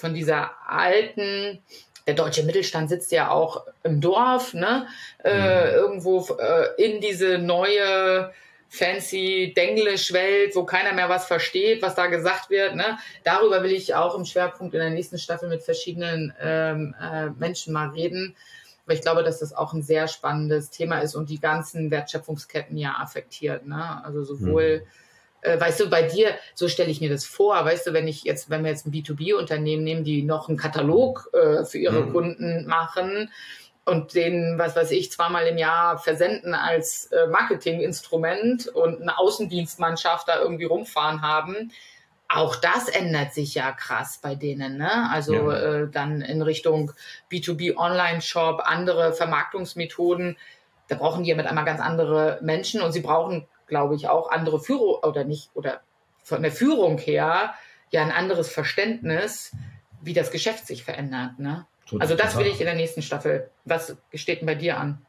von 0.00 0.14
dieser 0.14 0.50
alten, 0.66 1.62
der 2.06 2.14
deutsche 2.14 2.42
Mittelstand 2.42 2.88
sitzt 2.88 3.12
ja 3.12 3.30
auch 3.30 3.66
im 3.82 4.00
Dorf, 4.00 4.54
ne? 4.54 4.86
Äh, 5.22 5.34
mhm. 5.34 5.74
irgendwo 5.74 6.26
äh, 6.38 6.82
in 6.82 7.00
diese 7.00 7.38
neue 7.38 8.32
fancy 8.68 9.52
Denglisch-Welt, 9.56 10.54
wo 10.54 10.64
keiner 10.64 10.92
mehr 10.92 11.08
was 11.08 11.26
versteht, 11.26 11.82
was 11.82 11.96
da 11.96 12.06
gesagt 12.06 12.50
wird. 12.50 12.76
Ne? 12.76 12.98
Darüber 13.24 13.64
will 13.64 13.72
ich 13.72 13.96
auch 13.96 14.16
im 14.16 14.24
Schwerpunkt 14.24 14.74
in 14.74 14.80
der 14.80 14.90
nächsten 14.90 15.18
Staffel 15.18 15.48
mit 15.48 15.62
verschiedenen 15.62 16.32
ähm, 16.40 16.94
äh, 17.02 17.30
Menschen 17.30 17.72
mal 17.72 17.88
reden, 17.88 18.36
weil 18.86 18.96
ich 18.96 19.02
glaube, 19.02 19.24
dass 19.24 19.40
das 19.40 19.52
auch 19.52 19.72
ein 19.72 19.82
sehr 19.82 20.06
spannendes 20.06 20.70
Thema 20.70 21.00
ist 21.00 21.16
und 21.16 21.30
die 21.30 21.40
ganzen 21.40 21.90
Wertschöpfungsketten 21.90 22.76
ja 22.76 22.94
affektiert. 23.00 23.66
Ne? 23.66 24.04
Also 24.04 24.22
sowohl 24.22 24.84
mhm 24.84 25.00
weißt 25.42 25.80
du, 25.80 25.90
bei 25.90 26.02
dir, 26.02 26.34
so 26.54 26.68
stelle 26.68 26.90
ich 26.90 27.00
mir 27.00 27.08
das 27.10 27.24
vor, 27.24 27.64
weißt 27.64 27.86
du, 27.86 27.92
wenn 27.92 28.08
ich 28.08 28.24
jetzt, 28.24 28.50
wenn 28.50 28.62
wir 28.62 28.70
jetzt 28.70 28.86
ein 28.86 28.92
B2B-Unternehmen 28.92 29.84
nehmen, 29.84 30.04
die 30.04 30.22
noch 30.22 30.48
einen 30.48 30.58
Katalog 30.58 31.30
äh, 31.32 31.64
für 31.64 31.78
ihre 31.78 32.02
mhm. 32.02 32.12
Kunden 32.12 32.66
machen 32.66 33.30
und 33.84 34.14
den, 34.14 34.58
was 34.58 34.76
weiß 34.76 34.90
ich, 34.90 35.10
zweimal 35.10 35.46
im 35.46 35.58
Jahr 35.58 35.98
versenden 35.98 36.54
als 36.54 37.06
äh, 37.06 37.26
Marketinginstrument 37.28 38.68
und 38.68 39.00
eine 39.00 39.18
Außendienstmannschaft 39.18 40.28
da 40.28 40.40
irgendwie 40.40 40.64
rumfahren 40.64 41.22
haben, 41.22 41.72
auch 42.32 42.54
das 42.54 42.88
ändert 42.88 43.34
sich 43.34 43.54
ja 43.54 43.72
krass 43.72 44.20
bei 44.22 44.36
denen, 44.36 44.76
ne? 44.76 45.10
Also 45.10 45.34
ja. 45.34 45.82
äh, 45.82 45.90
dann 45.90 46.20
in 46.20 46.42
Richtung 46.42 46.92
B2B 47.30 47.76
Online-Shop, 47.76 48.62
andere 48.64 49.12
Vermarktungsmethoden. 49.12 50.36
Da 50.86 50.94
brauchen 50.94 51.24
die 51.24 51.30
ja 51.30 51.36
mit 51.36 51.46
einmal 51.46 51.64
ganz 51.64 51.80
andere 51.80 52.38
Menschen 52.40 52.82
und 52.82 52.92
sie 52.92 53.00
brauchen 53.00 53.48
glaube 53.70 53.94
ich, 53.96 54.08
auch 54.08 54.30
andere 54.30 54.60
Führung 54.60 54.96
oder 55.02 55.24
nicht, 55.24 55.50
oder 55.54 55.80
von 56.22 56.42
der 56.42 56.52
Führung 56.52 56.98
her 56.98 57.54
ja 57.90 58.02
ein 58.02 58.12
anderes 58.12 58.50
Verständnis, 58.52 59.52
wie 60.02 60.12
das 60.12 60.30
Geschäft 60.30 60.66
sich 60.66 60.84
verändert. 60.84 61.38
Ne? 61.38 61.66
Also 61.98 62.14
das 62.14 62.36
will 62.36 62.46
ich 62.46 62.60
in 62.60 62.66
der 62.66 62.74
nächsten 62.74 63.00
Staffel. 63.00 63.50
Was 63.64 63.96
steht 64.14 64.40
denn 64.40 64.46
bei 64.46 64.54
dir 64.54 64.78
an? 64.78 65.00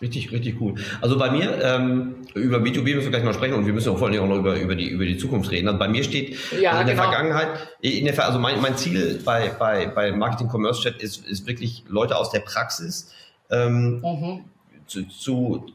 Richtig, 0.00 0.30
richtig 0.30 0.60
cool. 0.60 0.76
Also 1.00 1.18
bei 1.18 1.30
mir, 1.30 1.60
ähm, 1.62 2.16
über 2.34 2.58
B2B 2.58 2.94
müssen 2.94 3.04
wir 3.04 3.10
gleich 3.10 3.24
mal 3.24 3.34
sprechen 3.34 3.54
und 3.54 3.66
wir 3.66 3.72
müssen 3.72 3.90
auch 3.92 3.98
vor 3.98 4.08
allem 4.08 4.22
auch 4.22 4.28
noch 4.28 4.38
über, 4.38 4.56
über, 4.56 4.76
die, 4.76 4.88
über 4.88 5.04
die 5.04 5.16
Zukunft 5.16 5.50
reden. 5.50 5.66
Also 5.66 5.78
bei 5.78 5.88
mir 5.88 6.04
steht 6.04 6.36
ja, 6.60 6.70
also 6.70 6.82
in 6.82 6.86
der 6.86 6.96
genau. 6.96 7.10
Vergangenheit, 7.10 7.48
in 7.80 8.04
der, 8.04 8.24
also 8.24 8.38
mein, 8.38 8.60
mein 8.60 8.76
Ziel 8.76 9.20
bei, 9.24 9.48
bei, 9.48 9.86
bei 9.86 10.12
Marketing 10.12 10.48
Commerce 10.48 10.80
Chat 10.80 11.02
ist, 11.02 11.26
ist 11.26 11.46
wirklich 11.48 11.84
Leute 11.88 12.16
aus 12.16 12.30
der 12.30 12.40
Praxis 12.40 13.12
ähm, 13.50 14.00
mhm. 14.00 14.44
zu, 14.86 15.08
zu 15.08 15.66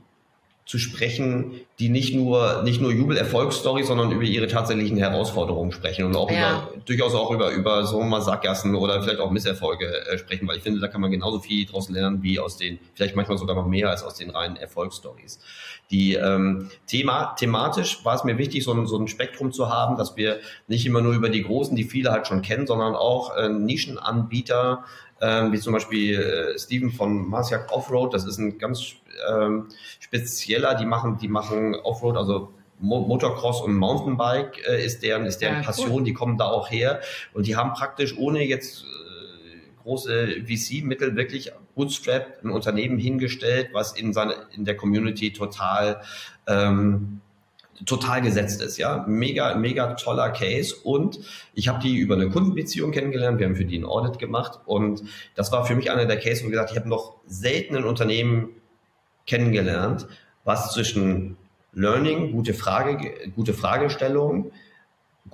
zu 0.69 0.77
sprechen, 0.77 1.61
die 1.79 1.89
nicht 1.89 2.13
nur 2.13 2.61
nicht 2.61 2.79
nur 2.79 2.91
Jubel-Erfolgsstory, 2.91 3.83
sondern 3.85 4.11
über 4.11 4.21
ihre 4.21 4.45
tatsächlichen 4.45 4.97
Herausforderungen 4.97 5.71
sprechen 5.71 6.05
und 6.05 6.15
auch 6.15 6.29
ja. 6.29 6.37
über, 6.37 6.81
durchaus 6.85 7.15
auch 7.15 7.31
über 7.31 7.49
über 7.49 7.87
so 7.87 8.03
mal 8.03 8.21
Sackgassen 8.21 8.75
oder 8.75 9.01
vielleicht 9.01 9.19
auch 9.19 9.31
Misserfolge 9.31 9.87
äh, 9.87 10.19
sprechen, 10.19 10.47
weil 10.47 10.57
ich 10.57 10.61
finde, 10.61 10.79
da 10.79 10.87
kann 10.87 11.01
man 11.01 11.09
genauso 11.09 11.39
viel 11.39 11.65
daraus 11.65 11.89
lernen 11.89 12.21
wie 12.21 12.39
aus 12.39 12.57
den 12.57 12.77
vielleicht 12.93 13.15
manchmal 13.15 13.39
sogar 13.39 13.55
noch 13.55 13.65
mehr 13.65 13.89
als 13.89 14.03
aus 14.03 14.13
den 14.13 14.29
reinen 14.29 14.57
Erfolgsstories. 14.57 15.39
Die 15.89 16.13
ähm, 16.13 16.69
Thema 16.85 17.33
thematisch 17.33 18.05
war 18.05 18.13
es 18.13 18.23
mir 18.23 18.37
wichtig, 18.37 18.63
so 18.63 18.71
ein, 18.71 18.85
so 18.85 18.99
ein 18.99 19.07
Spektrum 19.07 19.51
zu 19.51 19.69
haben, 19.69 19.97
dass 19.97 20.17
wir 20.17 20.37
nicht 20.67 20.85
immer 20.85 21.01
nur 21.01 21.13
über 21.13 21.29
die 21.29 21.41
großen, 21.41 21.75
die 21.75 21.83
viele 21.83 22.11
halt 22.11 22.27
schon 22.27 22.43
kennen, 22.43 22.67
sondern 22.67 22.93
auch 22.93 23.35
äh, 23.35 23.49
Nischenanbieter 23.49 24.83
ähm, 25.21 25.51
wie 25.51 25.59
zum 25.59 25.73
Beispiel 25.73 26.19
äh, 26.19 26.59
Steven 26.59 26.91
von 26.91 27.27
Marsiak 27.27 27.71
Offroad. 27.71 28.13
Das 28.13 28.25
ist 28.25 28.37
ein 28.37 28.57
ganz 28.57 28.93
ähm, 29.29 29.67
spezieller, 29.99 30.75
die 30.75 30.85
machen, 30.85 31.17
die 31.17 31.27
machen 31.27 31.75
Offroad, 31.75 32.17
also 32.17 32.53
Motocross 32.79 33.61
und 33.61 33.75
Mountainbike 33.75 34.65
äh, 34.67 34.85
ist 34.85 35.03
deren, 35.03 35.25
ist 35.25 35.41
deren 35.41 35.57
ja, 35.57 35.63
Passion, 35.63 35.91
cool. 35.91 36.03
die 36.03 36.13
kommen 36.13 36.37
da 36.37 36.45
auch 36.45 36.71
her 36.71 37.01
und 37.33 37.45
die 37.45 37.57
haben 37.57 37.73
praktisch 37.73 38.17
ohne 38.17 38.43
jetzt 38.45 38.83
äh, 38.83 39.83
große 39.83 40.45
VC-Mittel 40.45 41.15
wirklich 41.15 41.51
Bootstrap 41.75 42.39
ein 42.43 42.51
Unternehmen 42.51 42.97
hingestellt, 42.97 43.69
was 43.73 43.91
in 43.93 44.13
seiner 44.13 44.35
in 44.53 44.63
der 44.63 44.77
Community 44.77 45.33
total 45.33 46.01
ähm, 46.47 47.21
total 47.85 48.21
gesetzt 48.21 48.61
ist, 48.61 48.77
ja. 48.77 49.05
Mega, 49.07 49.55
mega 49.55 49.93
toller 49.93 50.29
Case. 50.31 50.75
Und 50.83 51.19
ich 51.53 51.67
habe 51.67 51.79
die 51.79 51.97
über 51.97 52.15
eine 52.15 52.29
Kundenbeziehung 52.29 52.91
kennengelernt. 52.91 53.39
Wir 53.39 53.47
haben 53.47 53.55
für 53.55 53.65
die 53.65 53.77
ein 53.77 53.85
Audit 53.85 54.19
gemacht. 54.19 54.59
Und 54.65 55.03
das 55.35 55.51
war 55.51 55.65
für 55.65 55.75
mich 55.75 55.91
einer 55.91 56.05
der 56.05 56.17
Cases, 56.17 56.43
wo 56.45 56.49
gesagt, 56.49 56.71
ich 56.71 56.77
habe 56.77 56.89
noch 56.89 57.15
selten 57.25 57.75
ein 57.75 57.85
Unternehmen 57.85 58.49
kennengelernt, 59.25 60.07
was 60.43 60.73
zwischen 60.73 61.37
Learning, 61.71 62.31
gute 62.31 62.53
Frage, 62.53 63.31
gute 63.35 63.53
Fragestellung, 63.53 64.51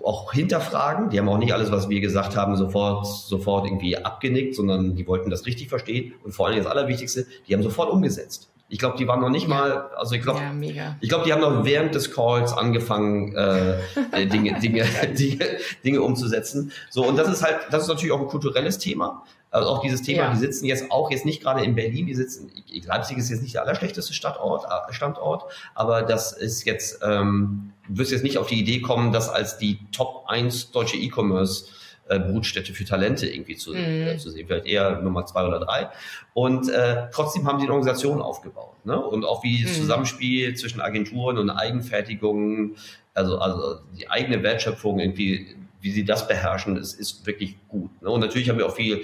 auch 0.03 0.33
hinterfragen. 0.33 1.09
Die 1.09 1.19
haben 1.19 1.29
auch 1.29 1.37
nicht 1.37 1.53
alles, 1.53 1.71
was 1.71 1.89
wir 1.89 2.01
gesagt 2.01 2.35
haben, 2.35 2.57
sofort, 2.57 3.07
sofort 3.07 3.65
irgendwie 3.65 3.97
abgenickt, 3.97 4.55
sondern 4.55 4.95
die 4.95 5.07
wollten 5.07 5.29
das 5.29 5.45
richtig 5.45 5.69
verstehen. 5.69 6.13
Und 6.23 6.33
vor 6.33 6.47
allem 6.47 6.57
das 6.57 6.67
Allerwichtigste, 6.67 7.25
die 7.47 7.53
haben 7.53 7.63
sofort 7.63 7.89
umgesetzt. 7.89 8.51
Ich 8.67 8.79
glaube, 8.79 8.97
die 8.97 9.07
waren 9.07 9.21
noch 9.21 9.29
nicht 9.29 9.47
mal, 9.47 9.91
also 9.95 10.15
ich 10.15 10.23
glaube, 10.23 10.39
ja, 10.39 10.97
ich 10.99 11.07
glaube, 11.07 11.25
die 11.25 11.31
haben 11.31 11.41
noch 11.41 11.65
während 11.65 11.93
des 11.93 12.11
Calls 12.11 12.51
angefangen, 12.51 13.35
äh, 13.35 13.79
äh 14.11 14.25
Dinge, 14.25 14.59
Dinge, 14.61 14.85
Dinge, 15.17 15.45
Dinge 15.83 16.01
umzusetzen. 16.01 16.71
So 16.89 17.05
und 17.05 17.15
das 17.15 17.29
ist 17.29 17.43
halt, 17.43 17.57
das 17.69 17.83
ist 17.83 17.89
natürlich 17.89 18.11
auch 18.11 18.21
ein 18.21 18.27
kulturelles 18.27 18.79
Thema. 18.79 19.23
Also 19.51 19.69
auch 19.69 19.81
dieses 19.81 20.01
Thema, 20.01 20.23
ja. 20.23 20.31
die 20.31 20.39
sitzen 20.39 20.65
jetzt 20.65 20.91
auch 20.91 21.11
jetzt 21.11 21.25
nicht 21.25 21.41
gerade 21.41 21.63
in 21.63 21.75
Berlin, 21.75 22.07
die 22.07 22.15
sitzen, 22.15 22.51
Leipzig 22.85 23.17
ist 23.17 23.29
jetzt 23.29 23.41
nicht 23.41 23.53
der 23.53 23.61
allerschlechteste 23.61 24.13
Stadtort, 24.13 24.65
äh, 24.65 24.93
Standort, 24.93 25.43
aber 25.75 26.01
das 26.01 26.33
ist 26.33 26.65
jetzt, 26.65 26.99
ähm, 27.03 27.71
du 27.87 27.99
wirst 27.99 28.11
jetzt 28.11 28.23
nicht 28.23 28.37
auf 28.37 28.47
die 28.47 28.59
Idee 28.59 28.81
kommen, 28.81 29.13
das 29.13 29.29
als 29.29 29.57
die 29.57 29.79
Top 29.93 30.25
1 30.27 30.71
deutsche 30.71 30.97
E-Commerce 30.97 31.67
äh, 32.07 32.19
Brutstätte 32.19 32.73
für 32.73 32.85
Talente 32.85 33.27
irgendwie 33.27 33.55
zu, 33.55 33.71
mhm. 33.71 33.77
äh, 33.77 34.17
zu 34.17 34.29
sehen, 34.29 34.47
vielleicht 34.47 34.67
eher 34.67 35.01
Nummer 35.01 35.25
zwei 35.25 35.45
oder 35.45 35.59
drei. 35.59 35.89
Und 36.33 36.69
äh, 36.69 37.07
trotzdem 37.11 37.47
haben 37.47 37.59
sie 37.59 37.65
eine 37.65 37.73
Organisation 37.73 38.21
aufgebaut. 38.21 38.85
Ne? 38.85 38.99
Und 38.99 39.25
auch 39.25 39.43
wie 39.43 39.63
das 39.63 39.71
mhm. 39.77 39.81
Zusammenspiel 39.81 40.55
zwischen 40.55 40.81
Agenturen 40.81 41.37
und 41.37 41.49
Eigenfertigungen, 41.49 42.75
also, 43.13 43.39
also 43.39 43.79
die 43.97 44.09
eigene 44.09 44.43
Wertschöpfung 44.43 44.99
irgendwie, 44.99 45.55
wie 45.81 45.91
sie 45.91 46.05
das 46.05 46.27
beherrschen, 46.27 46.77
ist, 46.77 46.93
ist 46.93 47.25
wirklich 47.25 47.55
gut. 47.67 47.89
Ne? 48.01 48.09
Und 48.09 48.19
natürlich 48.19 48.49
haben 48.49 48.57
wir 48.57 48.67
auch 48.67 48.75
viel 48.75 49.01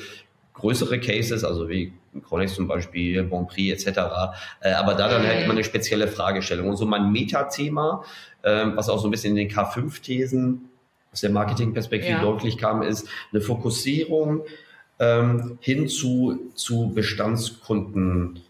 größere 0.54 1.00
Cases, 1.00 1.44
also 1.44 1.70
wie 1.70 1.94
Connex 2.28 2.54
zum 2.54 2.68
Beispiel, 2.68 3.24
Bon 3.24 3.48
Prix 3.48 3.86
etc. 3.86 4.00
Äh, 4.60 4.74
aber 4.74 4.94
da 4.94 5.08
dann 5.08 5.26
halt 5.26 5.40
mhm. 5.40 5.44
immer 5.46 5.54
eine 5.54 5.64
spezielle 5.64 6.08
Fragestellung. 6.08 6.70
Und 6.70 6.78
so 6.78 6.86
mein 6.86 7.12
Metathema, 7.12 8.04
ähm, 8.44 8.74
was 8.76 8.90
auch 8.90 9.00
so 9.00 9.08
ein 9.08 9.12
bisschen 9.12 9.36
in 9.36 9.48
den 9.48 9.50
K5-Thesen 9.50 10.71
aus 11.12 11.22
der 11.22 11.30
Marketingperspektive 11.30 12.14
ja. 12.14 12.22
deutlich 12.22 12.58
kam, 12.58 12.82
ist 12.82 13.08
eine 13.32 13.42
Fokussierung 13.42 14.44
ähm, 15.00 15.58
hin 15.62 15.88
zu, 15.88 16.52
zu 16.56 16.92
Bestandskunden. 16.94 18.42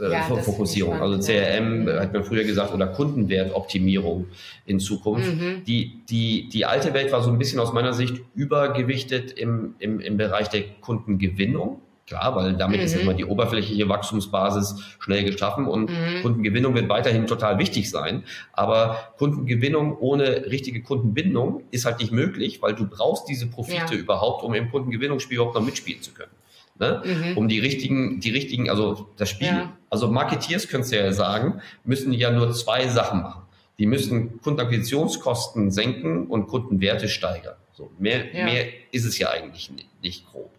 Äh, 0.00 0.12
ja, 0.12 0.22
Fokussierung, 0.22 1.00
also 1.00 1.18
CRM 1.18 1.88
ja. 1.88 2.00
hat 2.00 2.12
man 2.12 2.24
früher 2.24 2.44
gesagt 2.44 2.72
oder 2.72 2.86
Kundenwertoptimierung 2.86 4.26
in 4.66 4.78
Zukunft. 4.78 5.34
Mhm. 5.34 5.64
Die, 5.66 6.00
die, 6.08 6.48
die 6.48 6.64
alte 6.64 6.94
Welt 6.94 7.10
war 7.10 7.22
so 7.22 7.30
ein 7.30 7.38
bisschen 7.38 7.58
aus 7.58 7.72
meiner 7.72 7.92
Sicht 7.92 8.20
übergewichtet 8.34 9.32
im, 9.32 9.74
im, 9.80 9.98
im 9.98 10.16
Bereich 10.16 10.48
der 10.48 10.62
Kundengewinnung. 10.80 11.80
Klar, 12.06 12.36
weil 12.36 12.52
damit 12.54 12.80
mhm. 12.80 12.84
ist 12.84 12.96
immer 12.96 13.14
die 13.14 13.24
oberflächliche 13.24 13.88
Wachstumsbasis 13.88 14.96
schnell 14.98 15.24
geschaffen 15.24 15.66
und 15.66 15.88
mhm. 15.88 16.22
Kundengewinnung 16.22 16.74
wird 16.74 16.88
weiterhin 16.90 17.26
total 17.26 17.58
wichtig 17.58 17.90
sein. 17.90 18.24
Aber 18.52 18.98
Kundengewinnung 19.16 19.96
ohne 19.96 20.46
richtige 20.46 20.82
Kundenbindung 20.82 21.62
ist 21.70 21.86
halt 21.86 22.00
nicht 22.00 22.12
möglich, 22.12 22.60
weil 22.60 22.74
du 22.74 22.86
brauchst 22.86 23.28
diese 23.28 23.46
Profite 23.46 23.94
ja. 23.94 24.00
überhaupt, 24.00 24.44
um 24.44 24.52
im 24.52 24.70
Kundengewinnungsspiel 24.70 25.36
überhaupt 25.36 25.54
noch 25.54 25.64
mitspielen 25.64 26.02
zu 26.02 26.12
können. 26.12 26.32
Ne? 26.78 27.02
Mhm. 27.04 27.38
Um 27.38 27.48
die 27.48 27.60
richtigen, 27.60 28.20
die 28.20 28.30
richtigen, 28.30 28.68
also 28.68 29.08
das 29.16 29.30
Spiel, 29.30 29.48
ja. 29.48 29.72
also 29.88 30.08
Marketeers 30.08 30.68
könntest 30.68 30.92
du 30.92 30.96
ja 30.98 31.12
sagen, 31.12 31.60
müssen 31.84 32.12
ja 32.12 32.30
nur 32.30 32.52
zwei 32.52 32.88
Sachen 32.88 33.22
machen. 33.22 33.42
Die 33.78 33.86
müssen 33.86 34.40
Kundenakquisitionskosten 34.42 35.70
senken 35.70 36.26
und 36.26 36.48
Kundenwerte 36.48 37.08
steigern. 37.08 37.56
So, 37.76 37.90
mehr, 37.98 38.32
ja. 38.32 38.44
mehr 38.44 38.66
ist 38.92 39.04
es 39.04 39.18
ja 39.18 39.30
eigentlich 39.30 39.70
nicht, 39.70 39.88
nicht 40.02 40.30
grob. 40.30 40.50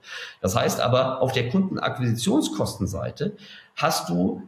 Das 0.42 0.56
heißt 0.56 0.82
aber, 0.82 1.22
auf 1.22 1.32
der 1.32 1.50
Kundenakquisitionskostenseite 1.50 3.38
hast 3.76 4.10
du 4.10 4.44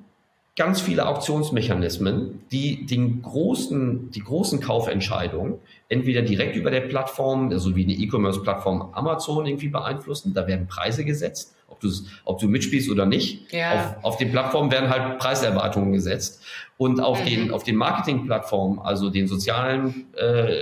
ganz 0.57 0.81
viele 0.81 1.07
Auktionsmechanismen, 1.07 2.41
die 2.51 2.85
den 2.85 3.21
großen, 3.21 4.11
die 4.11 4.19
großen 4.21 4.59
Kaufentscheidungen 4.59 5.59
entweder 5.87 6.23
direkt 6.23 6.55
über 6.55 6.71
der 6.71 6.81
Plattform, 6.81 7.51
also 7.51 7.75
wie 7.75 7.83
eine 7.83 7.93
E-Commerce-Plattform 7.93 8.89
Amazon 8.93 9.45
irgendwie 9.45 9.69
beeinflussen. 9.69 10.33
Da 10.33 10.47
werden 10.47 10.67
Preise 10.67 11.05
gesetzt, 11.05 11.55
ob 11.67 11.79
du, 11.79 11.89
ob 12.25 12.39
du 12.39 12.47
mitspielst 12.47 12.89
oder 12.89 13.05
nicht. 13.05 13.53
Ja. 13.53 13.95
Auf, 14.01 14.03
auf 14.03 14.17
den 14.17 14.31
Plattformen 14.31 14.71
werden 14.71 14.89
halt 14.89 15.19
Preiserwartungen 15.19 15.93
gesetzt. 15.93 16.43
Und 16.77 16.99
auf 16.99 17.21
mhm. 17.21 17.25
den, 17.25 17.51
auf 17.51 17.63
den 17.63 17.75
Marketing-Plattformen, 17.75 18.79
also 18.79 19.11
den 19.11 19.27
sozialen 19.27 20.07
äh, 20.15 20.55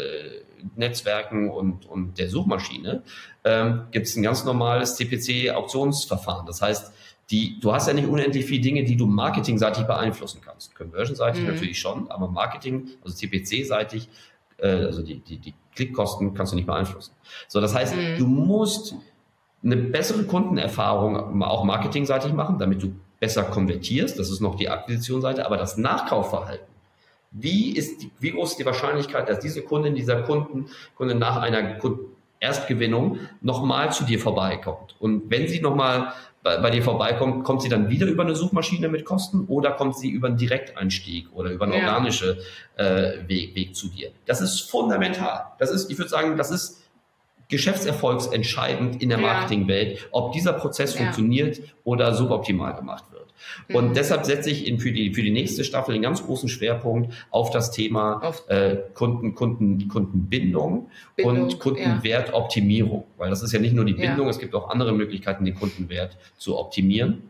Netzwerken 0.76 1.49
und, 1.49 1.86
und 1.86 2.18
der 2.18 2.30
Suchmaschine 2.30 3.03
ähm, 3.43 3.84
gibt 3.91 4.07
es 4.07 4.16
ein 4.16 4.24
ganz 4.24 4.43
normales 4.45 4.95
CPC-Auktionsverfahren. 4.95 6.45
Das 6.45 6.61
heißt, 6.61 6.91
die, 7.32 7.59
du 7.59 7.74
hast 7.74 7.88
ja 7.88 7.93
nicht 7.93 8.07
unendlich 8.07 8.45
viele 8.45 8.61
Dinge, 8.61 8.84
die 8.84 8.95
du 8.95 9.07
marketingseitig 9.07 9.86
beeinflussen 9.86 10.41
kannst. 10.43 10.76
Conversion-seitig 10.76 11.41
mhm. 11.41 11.49
natürlich 11.49 11.80
schon, 11.80 12.09
aber 12.11 12.28
Marketing, 12.28 12.89
also 13.03 13.16
CPC-seitig, 13.16 14.09
äh, 14.57 14.68
also 14.68 15.01
die, 15.01 15.20
die, 15.20 15.38
die 15.38 15.53
Klickkosten 15.74 16.34
kannst 16.34 16.51
du 16.51 16.55
nicht 16.55 16.68
beeinflussen. 16.68 17.13
So, 17.47 17.61
das 17.61 17.74
heißt, 17.74 17.95
mhm. 17.95 18.18
du 18.18 18.28
musst 18.28 18.95
eine 19.63 19.78
bessere 19.78 20.24
Kundenerfahrung 20.24 21.41
auch 21.41 21.63
marketingseitig 21.63 22.34
machen, 22.34 22.59
damit 22.59 22.84
du 22.84 22.93
besser 23.20 23.43
konvertierst. 23.43 24.20
Das 24.20 24.30
ist 24.30 24.41
noch 24.41 24.55
die 24.55 24.70
Akquisitionsseite, 24.70 25.45
aber 25.45 25.57
das 25.57 25.78
Nachkaufverhalten 25.78 26.74
wie, 27.38 27.76
ist 27.76 28.02
die, 28.02 28.12
wie 28.20 28.32
groß 28.32 28.52
ist 28.52 28.60
die 28.60 28.66
Wahrscheinlichkeit, 28.66 29.28
dass 29.28 29.40
diese 29.40 29.62
Kundin, 29.62 29.94
dieser 29.94 30.22
Kunden, 30.24 30.68
Kunde 30.96 31.16
nach 31.16 31.38
einer 31.42 31.78
Erstgewinnung 32.40 33.20
nochmal 33.42 33.92
zu 33.92 34.06
dir 34.06 34.20
vorbeikommt? 34.20 34.96
Und 35.00 35.30
wenn 35.30 35.48
sie 35.48 35.60
nochmal 35.60 36.14
bei, 36.44 36.58
bei 36.60 36.70
dir 36.70 36.82
vorbeikommt, 36.82 37.44
kommt 37.44 37.62
sie 37.62 37.70
dann 37.70 37.90
wieder 37.90 38.08
über 38.08 38.24
eine 38.24 38.36
Suchmaschine 38.36 38.88
mit 38.88 39.04
Kosten 39.04 39.46
oder 39.48 39.72
kommt 39.72 39.98
sie 39.98 40.10
über 40.10 40.28
einen 40.28 40.38
Direkteinstieg 40.38 41.28
oder 41.34 41.50
über 41.50 41.66
einen 41.66 41.74
ja. 41.74 41.88
organischen 41.90 42.38
äh, 42.78 43.28
Weg, 43.28 43.54
Weg 43.56 43.76
zu 43.76 43.90
dir? 43.90 44.12
Das 44.26 44.40
ist 44.40 44.62
fundamental. 44.62 45.48
Das 45.60 45.72
ist, 45.72 45.92
ich 45.92 45.98
würde 45.98 46.10
sagen, 46.10 46.38
das 46.38 46.52
ist 46.52 46.84
geschäftserfolgsentscheidend 47.50 49.02
in 49.02 49.10
der 49.10 49.18
Marketingwelt, 49.18 50.08
ob 50.12 50.32
dieser 50.32 50.54
Prozess 50.54 50.94
ja. 50.94 51.02
funktioniert 51.02 51.60
oder 51.84 52.14
suboptimal 52.14 52.76
gemacht 52.76 53.12
wird. 53.12 53.14
Und 53.74 53.90
mhm. 53.90 53.94
deshalb 53.94 54.26
setze 54.26 54.50
ich 54.50 54.68
in, 54.68 54.80
für, 54.80 54.92
die, 54.92 55.14
für 55.14 55.22
die 55.22 55.32
nächste 55.32 55.64
Staffel 55.64 55.94
einen 55.94 56.04
ganz 56.04 56.24
großen 56.24 56.50
Schwerpunkt 56.50 57.14
auf 57.32 57.52
das 57.52 57.72
Thema 57.72 58.22
auf 58.24 58.50
äh, 58.50 58.78
Kunden, 58.94 59.36
Kunden, 59.36 59.88
Kundenbindung 59.88 60.90
Bindung, 61.16 61.44
und 61.44 61.60
Kundenwertoptimierung. 61.60 63.00
Ja. 63.00 63.06
Weil 63.18 63.30
das 63.30 63.42
ist 63.42 63.52
ja 63.52 63.60
nicht 63.60 63.74
nur 63.74 63.86
die 63.86 63.94
Bindung, 63.94 64.26
ja. 64.26 64.32
es 64.32 64.40
gibt 64.40 64.56
auch 64.56 64.70
andere 64.70 64.94
Möglichkeiten, 64.94 65.46
den 65.46 65.56
Kundenwert 65.56 66.18
zu 66.38 66.58
optimieren. 66.58 67.24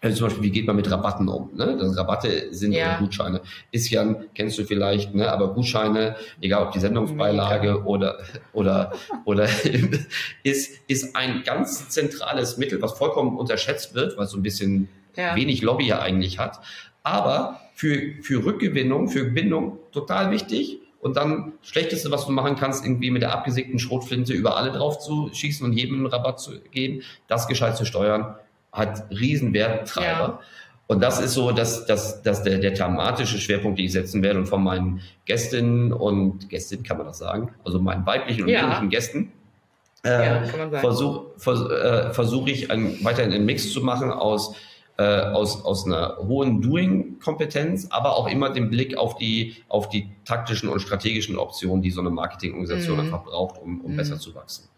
Also 0.00 0.18
zum 0.18 0.26
Beispiel, 0.28 0.44
wie 0.44 0.50
geht 0.52 0.66
man 0.66 0.76
mit 0.76 0.88
Rabatten 0.88 1.28
um? 1.28 1.50
Ne? 1.56 1.76
Das 1.76 1.96
Rabatte 1.96 2.54
sind 2.54 2.72
ja. 2.72 2.98
Gutscheine. 2.98 3.40
Ist 3.72 3.90
ja, 3.90 4.14
kennst 4.32 4.56
du 4.56 4.64
vielleicht, 4.64 5.12
ne? 5.12 5.30
aber 5.32 5.54
Gutscheine, 5.54 6.14
egal 6.40 6.66
ob 6.66 6.72
die 6.72 6.78
Sendungsbeilage 6.78 7.82
oder, 7.84 8.20
oder, 8.52 8.92
oder 9.24 9.48
ist, 10.44 10.80
ist 10.86 11.16
ein 11.16 11.42
ganz 11.44 11.88
zentrales 11.88 12.58
Mittel, 12.58 12.80
was 12.80 12.96
vollkommen 12.96 13.36
unterschätzt 13.36 13.94
wird, 13.94 14.16
weil 14.16 14.28
so 14.28 14.36
ein 14.36 14.42
bisschen 14.42 14.88
ja. 15.18 15.36
wenig 15.36 15.60
Lobby 15.62 15.92
eigentlich 15.92 16.38
hat. 16.38 16.60
Aber 17.02 17.60
für, 17.74 18.14
für 18.22 18.44
Rückgewinnung, 18.44 19.08
für 19.08 19.24
Bindung 19.24 19.78
total 19.92 20.30
wichtig. 20.30 20.78
Und 21.00 21.16
dann 21.16 21.52
Schlechteste, 21.62 22.10
was 22.10 22.26
du 22.26 22.32
machen 22.32 22.56
kannst, 22.56 22.84
irgendwie 22.84 23.10
mit 23.10 23.22
der 23.22 23.32
abgesägten 23.32 23.78
Schrotflinte 23.78 24.32
über 24.32 24.56
alle 24.56 24.72
drauf 24.72 24.98
zu 24.98 25.30
schießen 25.32 25.64
und 25.64 25.72
jedem 25.72 25.96
einen 25.96 26.06
Rabatt 26.06 26.40
zu 26.40 26.58
geben, 26.72 27.02
das 27.28 27.46
gescheit 27.46 27.76
zu 27.76 27.84
steuern, 27.84 28.34
hat 28.72 29.04
riesen 29.10 29.54
Werttreiber. 29.54 30.06
Ja. 30.06 30.40
Und 30.88 31.02
das 31.02 31.20
ist 31.20 31.34
so, 31.34 31.52
dass, 31.52 31.86
dass, 31.86 32.22
dass 32.22 32.42
der, 32.42 32.58
der 32.58 32.74
thematische 32.74 33.38
Schwerpunkt, 33.38 33.78
den 33.78 33.86
ich 33.86 33.92
setzen 33.92 34.22
werde 34.22 34.40
und 34.40 34.46
von 34.46 34.64
meinen 34.64 35.02
Gästinnen 35.26 35.92
und 35.92 36.48
Gästinnen 36.48 36.82
kann 36.82 36.96
man 36.96 37.06
das 37.06 37.18
sagen, 37.18 37.54
also 37.64 37.78
meinen 37.78 38.06
weiblichen 38.06 38.44
und 38.44 38.48
ja. 38.48 38.62
männlichen 38.62 38.88
Gästen, 38.88 39.32
äh, 40.04 40.26
ja, 40.26 40.44
versuche 40.80 41.26
vers, 41.36 41.60
äh, 41.60 42.12
versuch 42.12 42.46
ich 42.46 42.70
ein, 42.70 43.04
weiterhin 43.04 43.32
einen 43.32 43.44
Mix 43.44 43.72
zu 43.72 43.82
machen 43.82 44.10
aus 44.10 44.54
äh, 44.98 45.20
aus, 45.20 45.64
aus 45.64 45.86
einer 45.86 46.18
hohen 46.18 46.60
Doing-Kompetenz, 46.60 47.86
aber 47.90 48.16
auch 48.16 48.28
immer 48.28 48.50
den 48.50 48.68
Blick 48.68 48.96
auf 48.96 49.16
die, 49.16 49.56
auf 49.68 49.88
die 49.88 50.10
taktischen 50.24 50.68
und 50.68 50.80
strategischen 50.80 51.38
Optionen, 51.38 51.82
die 51.82 51.90
so 51.90 52.00
eine 52.00 52.10
Marketingorganisation 52.10 52.96
mhm. 52.96 53.04
einfach 53.04 53.24
braucht, 53.24 53.62
um, 53.62 53.80
um 53.80 53.92
mhm. 53.92 53.96
besser 53.96 54.18
zu 54.18 54.34
wachsen. 54.34 54.68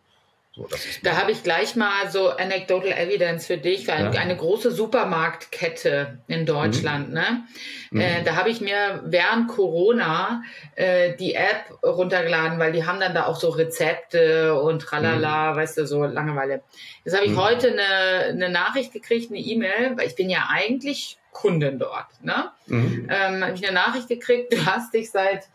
So, 0.60 0.68
da 1.02 1.16
habe 1.16 1.32
ich 1.32 1.42
gleich 1.42 1.74
mal 1.74 2.10
so 2.10 2.28
anecdotal 2.28 2.92
evidence 2.92 3.46
für 3.46 3.56
dich, 3.56 3.86
für 3.86 3.94
eine, 3.94 4.14
ja. 4.14 4.20
eine 4.20 4.36
große 4.36 4.70
Supermarktkette 4.70 6.18
in 6.28 6.44
Deutschland. 6.44 7.08
Mhm. 7.08 7.14
Ne? 7.14 7.44
Mhm. 7.90 8.00
Äh, 8.00 8.22
da 8.24 8.36
habe 8.36 8.50
ich 8.50 8.60
mir 8.60 9.02
während 9.04 9.48
Corona 9.48 10.42
äh, 10.74 11.16
die 11.16 11.34
App 11.34 11.78
runtergeladen, 11.82 12.58
weil 12.58 12.72
die 12.72 12.84
haben 12.84 13.00
dann 13.00 13.14
da 13.14 13.24
auch 13.26 13.40
so 13.40 13.48
Rezepte 13.48 14.60
und 14.60 14.82
tralala, 14.82 15.52
mhm. 15.52 15.56
weißt 15.56 15.78
du, 15.78 15.86
so 15.86 16.04
Langeweile. 16.04 16.62
Jetzt 17.04 17.16
habe 17.16 17.24
ich 17.24 17.32
mhm. 17.32 17.42
heute 17.42 17.68
eine, 17.68 18.28
eine 18.28 18.50
Nachricht 18.50 18.92
gekriegt, 18.92 19.30
eine 19.30 19.40
E-Mail, 19.40 19.96
weil 19.96 20.08
ich 20.08 20.14
bin 20.14 20.28
ja 20.28 20.48
eigentlich 20.50 21.18
Kundin 21.32 21.78
dort. 21.78 22.22
Ne? 22.22 22.50
Mhm. 22.66 23.08
Ähm, 23.10 23.44
habe 23.44 23.54
ich 23.54 23.66
eine 23.66 23.74
Nachricht 23.74 24.08
gekriegt, 24.08 24.52
du 24.52 24.66
hast 24.66 24.92
dich 24.92 25.10
seit 25.10 25.48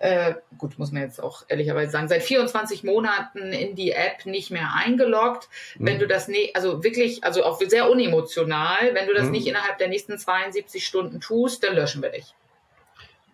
äh, 0.00 0.34
gut, 0.56 0.78
muss 0.78 0.92
man 0.92 1.02
jetzt 1.02 1.20
auch 1.20 1.44
ehrlicherweise 1.48 1.90
sagen, 1.90 2.08
seit 2.08 2.22
24 2.22 2.84
Monaten 2.84 3.52
in 3.52 3.74
die 3.74 3.90
App 3.92 4.26
nicht 4.26 4.50
mehr 4.50 4.72
eingeloggt. 4.74 5.48
Mhm. 5.76 5.86
Wenn 5.86 5.98
du 5.98 6.06
das 6.06 6.28
ne, 6.28 6.50
also 6.54 6.84
wirklich, 6.84 7.24
also 7.24 7.44
auch 7.44 7.60
sehr 7.60 7.90
unemotional, 7.90 8.94
wenn 8.94 9.08
du 9.08 9.14
das 9.14 9.24
mhm. 9.24 9.32
nicht 9.32 9.46
innerhalb 9.48 9.78
der 9.78 9.88
nächsten 9.88 10.16
72 10.16 10.86
Stunden 10.86 11.20
tust, 11.20 11.64
dann 11.64 11.74
löschen 11.74 12.02
wir 12.02 12.10
dich. 12.10 12.34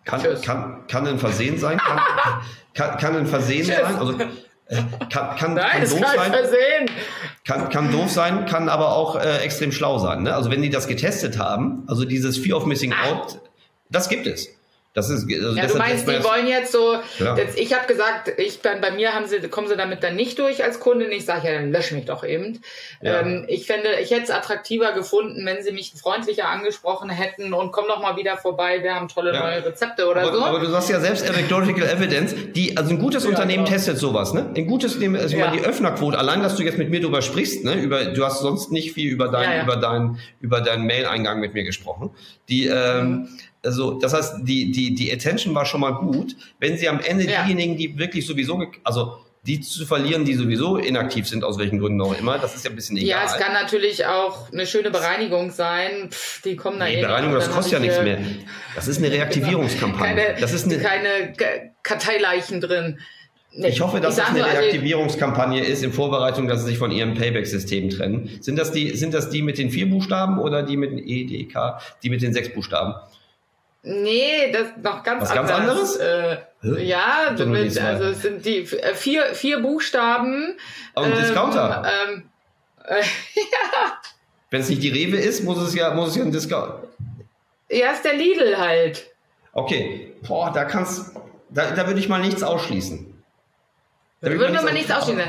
Kann, 0.05 0.23
kann, 0.43 0.87
kann 0.87 1.07
ein 1.07 1.19
Versehen 1.19 1.59
sein? 1.59 1.79
Kann, 1.79 2.01
kann, 2.75 2.99
kann 2.99 3.17
ein 3.17 3.27
Versehen 3.27 3.67
Tschüss. 3.67 3.77
sein? 3.77 3.97
Also, 3.97 4.19
äh, 4.67 4.77
kann, 5.11 5.37
kann, 5.37 5.55
Nein, 5.55 5.71
kann 5.71 5.91
doof 5.91 6.09
sein. 6.17 6.33
Versehen. 6.33 6.91
Kann, 7.47 7.69
kann 7.69 7.93
doof 7.93 8.11
sein, 8.11 8.47
kann 8.47 8.69
aber 8.71 8.97
auch 8.97 9.17
äh, 9.17 9.39
extrem 9.39 9.73
schlau 9.73 9.99
sein. 9.99 10.23
Ne? 10.23 10.35
Also 10.35 10.51
wenn 10.51 10.62
die 10.62 10.71
das 10.71 10.89
getestet 10.89 11.39
haben, 11.39 11.85
also 11.87 12.07
dieses 12.07 12.39
Fear 12.39 12.57
of 12.57 12.67
Missing 12.67 12.95
ah. 12.95 13.11
Out, 13.11 13.41
das 13.91 14.09
gibt 14.09 14.27
es. 14.27 14.49
Das 14.95 15.11
ist, 15.11 15.25
also 15.29 15.57
ja, 15.57 15.67
du 15.67 15.77
meinst, 15.77 16.07
die 16.07 16.23
wollen 16.23 16.47
jetzt 16.47 16.71
so, 16.71 16.95
ja. 17.19 17.37
jetzt, 17.37 17.59
ich 17.59 17.75
habe 17.75 17.89
gesagt, 17.89 18.33
ich 18.39 18.61
bin, 18.61 18.81
bei 18.81 18.93
mir 18.93 19.13
haben 19.13 19.27
sie, 19.27 19.41
kommen 19.49 19.67
sie 19.67 19.77
damit 19.77 20.05
dann 20.05 20.15
nicht 20.15 20.39
durch 20.39 20.63
als 20.63 20.79
Kundin. 20.79 21.11
Ich 21.11 21.25
sage, 21.25 21.49
ja, 21.49 21.55
dann 21.55 21.73
lösch 21.73 21.91
mich 21.91 22.05
doch 22.05 22.23
eben. 22.23 22.61
Ja. 23.03 23.21
Ähm, 23.21 23.45
ich 23.49 23.67
fände, 23.67 23.89
ich 24.01 24.13
hätte 24.13 24.23
es 24.23 24.31
attraktiver 24.31 24.93
gefunden, 24.93 25.45
wenn 25.47 25.65
sie 25.65 25.73
mich 25.73 25.95
freundlicher 26.01 26.49
angesprochen 26.49 27.11
hätten 27.11 27.55
und 27.55 27.73
komm 27.73 27.87
doch 27.89 28.01
mal 28.01 28.17
wieder 28.17 28.37
vorbei, 28.37 28.85
wir 28.85 28.95
haben 28.95 29.09
tolle 29.09 29.37
neue 29.37 29.65
Rezepte 29.65 30.09
oder 30.09 30.23
aber, 30.23 30.33
so. 30.33 30.45
Aber 30.45 30.61
du 30.61 30.67
sagst 30.67 30.89
ja 30.91 31.01
selbst 31.01 31.29
Anecdotal 31.29 31.71
Evidence, 31.71 32.33
die, 32.55 32.77
also 32.77 32.91
ein 32.91 33.01
gutes 33.01 33.27
Unternehmen 33.27 33.65
genau. 33.65 33.77
testet 33.77 33.99
sowas, 33.99 34.33
ne? 34.33 34.53
Ein 34.57 34.69
gutes 34.69 34.95
Unternehmen, 34.95 35.21
also 35.21 35.37
ja. 35.37 35.51
die 35.51 35.61
Öffnerquote, 35.61 36.17
allein, 36.17 36.41
dass 36.41 36.55
du 36.55 36.63
jetzt 36.63 36.79
mit 36.79 36.91
mir 36.91 37.01
drüber 37.01 37.21
sprichst, 37.21 37.65
ne? 37.65 37.75
Über, 37.75 38.05
du 38.05 38.25
hast 38.25 38.43
sonst 38.43 38.71
nicht 38.71 38.93
viel 38.93 39.11
über 39.11 39.27
deinen, 39.27 39.65
über 39.65 39.75
deinen, 39.75 40.21
über 40.41 40.61
deinen 40.61 40.85
Mail-Eingang 40.85 41.41
mit 41.41 41.53
mir 41.53 41.65
gesprochen. 41.65 42.11
Die, 42.49 42.67
ähm, 42.67 43.09
mhm 43.09 43.29
also 43.65 43.99
das 43.99 44.15
heißt, 44.15 44.37
die, 44.43 44.71
die, 44.71 44.95
die 44.95 45.12
Attention 45.12 45.55
war 45.55 45.65
schon 45.65 45.81
mal 45.81 45.93
gut. 45.93 46.37
Wenn 46.59 46.77
sie 46.77 46.89
am 46.89 47.01
Ende 47.01 47.25
ja. 47.25 47.43
diejenigen, 47.43 47.77
die 47.77 47.99
wirklich 47.99 48.27
sowieso, 48.27 48.62
also 48.83 49.19
die 49.47 49.61
zu 49.61 49.85
verlieren, 49.85 50.25
die 50.25 50.35
sowieso 50.35 50.79
inaktiv 50.79 51.29
sind, 51.29 51.45
aus 51.45 51.59
welchen 51.59 51.79
Gründen 51.79 52.01
auch 52.01 52.19
immer, 52.19 52.39
das 52.39 52.55
ist 52.55 52.65
ja 52.65 52.71
ein 52.71 52.77
bisschen 52.77 52.97
egal. 52.97 53.09
Ja, 53.09 53.25
es 53.27 53.37
kann 53.37 53.53
natürlich 53.53 54.07
auch 54.07 54.51
eine 54.51 54.67
schöne 54.67 54.91
Bereinigung 54.91 55.51
sein. 55.51 56.11
Pff, 56.11 56.41
die 56.43 56.57
kommen 56.57 56.79
da 56.79 56.87
Die 56.87 56.95
eh 56.95 57.01
Bereinigung, 57.03 57.35
das 57.35 57.51
kostet 57.51 57.75
ja 57.75 57.79
nichts 57.79 58.01
mehr. 58.01 58.19
Das 58.75 58.89
ist 58.89 58.99
eine 58.99 59.12
Reaktivierungskampagne. 59.12 60.23
Keine, 60.23 60.41
das 60.41 60.53
ist 60.53 60.65
eine, 60.65 60.79
keine 60.79 61.35
Karteileichen 61.83 62.61
drin. 62.61 62.99
Nee, 63.57 63.69
ich 63.69 63.81
hoffe, 63.81 64.01
dass 64.01 64.17
ich 64.17 64.25
das 64.25 64.31
eine 64.31 64.45
also 64.45 64.57
Reaktivierungskampagne 64.57 65.62
ist 65.62 65.85
in 65.85 65.93
Vorbereitung, 65.93 66.49
dass 66.49 66.61
sie 66.61 66.71
sich 66.71 66.79
von 66.79 66.91
ihrem 66.91 67.15
Payback-System 67.15 67.91
trennen. 67.91 68.31
Sind 68.41 68.59
das, 68.59 68.73
die, 68.73 68.97
sind 68.97 69.15
das 69.15 69.31
die 69.31 69.43
mit 69.43 69.59
den 69.59 69.71
vier 69.71 69.89
Buchstaben 69.89 70.39
oder 70.39 70.65
die 70.65 70.77
mit 70.77 70.91
den 70.91 70.99
E, 70.99 71.25
D, 71.25 71.45
K, 71.45 71.79
die 72.03 72.11
mit 72.11 72.23
den 72.23 72.33
sechs 72.33 72.53
Buchstaben? 72.53 72.95
Nee, 73.87 74.51
das 74.51 74.68
noch 74.82 75.03
ganz 75.03 75.22
Was 75.22 75.30
anders. 75.30 75.51
ganz 75.51 75.61
anderes? 75.61 75.97
Äh, 75.97 76.85
ja, 76.85 77.35
mit, 77.37 77.78
also 77.78 78.05
es 78.05 78.22
sind 78.22 78.45
die 78.47 78.61
äh, 78.61 78.95
vier, 78.95 79.35
vier 79.35 79.61
Buchstaben. 79.61 80.57
Und 80.95 81.05
ähm, 81.05 81.14
Discounter. 81.14 81.85
Ähm, 82.09 82.30
äh, 82.87 82.95
ja. 83.35 84.01
Wenn 84.49 84.62
es 84.62 84.70
nicht 84.70 84.82
die 84.82 84.89
Rewe 84.89 85.18
ist, 85.18 85.45
muss 85.45 85.59
es 85.59 85.74
ja, 85.74 85.93
muss 85.93 86.11
es 86.11 86.16
ja 86.16 86.22
ein 86.22 86.32
Discounter. 86.32 86.85
Ja, 87.70 87.91
ist 87.91 88.05
der 88.05 88.14
Lidl 88.14 88.57
halt. 88.57 89.11
Okay. 89.53 90.14
Boah, 90.26 90.51
da 90.51 90.64
kannst, 90.64 91.14
da, 91.51 91.72
da 91.72 91.87
würde 91.87 92.01
ich 92.01 92.09
mal 92.09 92.22
nichts 92.22 92.43
ausschließen. 92.43 93.14
Da 94.25 94.31
würde 94.31 94.53
mal 94.55 94.72
nichts 94.72 94.91
ausschließen. 94.91 95.22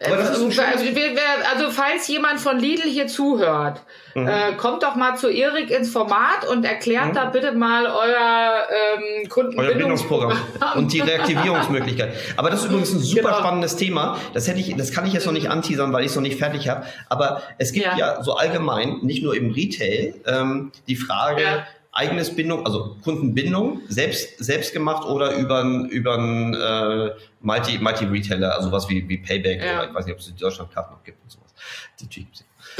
Also, 0.00 1.70
falls 1.70 2.06
jemand 2.06 2.40
von 2.40 2.58
Lidl 2.58 2.88
hier 2.88 3.08
zuhört, 3.08 3.80
mhm. 4.14 4.28
äh, 4.28 4.52
kommt 4.56 4.82
doch 4.82 4.94
mal 4.94 5.16
zu 5.16 5.28
Erik 5.28 5.70
ins 5.70 5.90
Format 5.90 6.46
und 6.48 6.64
erklärt 6.64 7.08
mhm. 7.08 7.14
da 7.14 7.24
bitte 7.26 7.52
mal 7.52 7.86
euer 7.86 8.66
ähm, 8.70 9.28
Kundenbindungsprogramm 9.28 10.38
und 10.76 10.92
die 10.92 11.00
Reaktivierungsmöglichkeit. 11.00 12.12
Aber 12.36 12.50
das 12.50 12.60
ist 12.60 12.66
übrigens 12.66 12.92
ein 12.92 13.00
super 13.00 13.22
genau. 13.22 13.38
spannendes 13.38 13.76
Thema. 13.76 14.18
Das 14.34 14.46
hätte 14.46 14.60
ich, 14.60 14.76
das 14.76 14.92
kann 14.92 15.04
ich 15.06 15.12
jetzt 15.12 15.26
noch 15.26 15.32
nicht 15.32 15.50
anteasern, 15.50 15.92
weil 15.92 16.04
ich 16.04 16.10
es 16.10 16.16
noch 16.16 16.22
nicht 16.22 16.38
fertig 16.38 16.68
habe. 16.68 16.86
Aber 17.08 17.42
es 17.58 17.72
gibt 17.72 17.86
ja. 17.86 17.96
ja 17.96 18.22
so 18.22 18.34
allgemein, 18.34 18.98
nicht 19.02 19.24
nur 19.24 19.34
im 19.34 19.50
Retail, 19.50 20.14
ähm, 20.26 20.70
die 20.86 20.96
Frage, 20.96 21.42
ja 21.42 21.66
eigenes 21.98 22.34
Bindung, 22.34 22.64
also 22.64 22.96
Kundenbindung, 23.02 23.80
selbst, 23.88 24.38
selbst 24.38 24.72
gemacht 24.72 25.04
oder 25.04 25.34
über 25.36 25.60
einen 25.60 25.86
über 25.86 26.16
äh, 26.16 27.20
Multi, 27.40 27.78
Multi-Retailer, 27.78 28.54
also 28.54 28.72
was 28.72 28.88
wie, 28.88 29.08
wie 29.08 29.18
Payback 29.18 29.62
ja. 29.62 29.78
oder 29.78 29.88
ich 29.88 29.94
weiß 29.94 30.06
nicht, 30.06 30.14
ob 30.14 30.20
es 30.20 30.28
in 30.28 30.36
Deutschland 30.36 30.72
Karten 30.72 30.94
noch 30.94 31.04
gibt 31.04 31.22
und 31.22 31.30
sowas. 31.30 31.54
Die 32.00 32.06
Typen. 32.06 32.32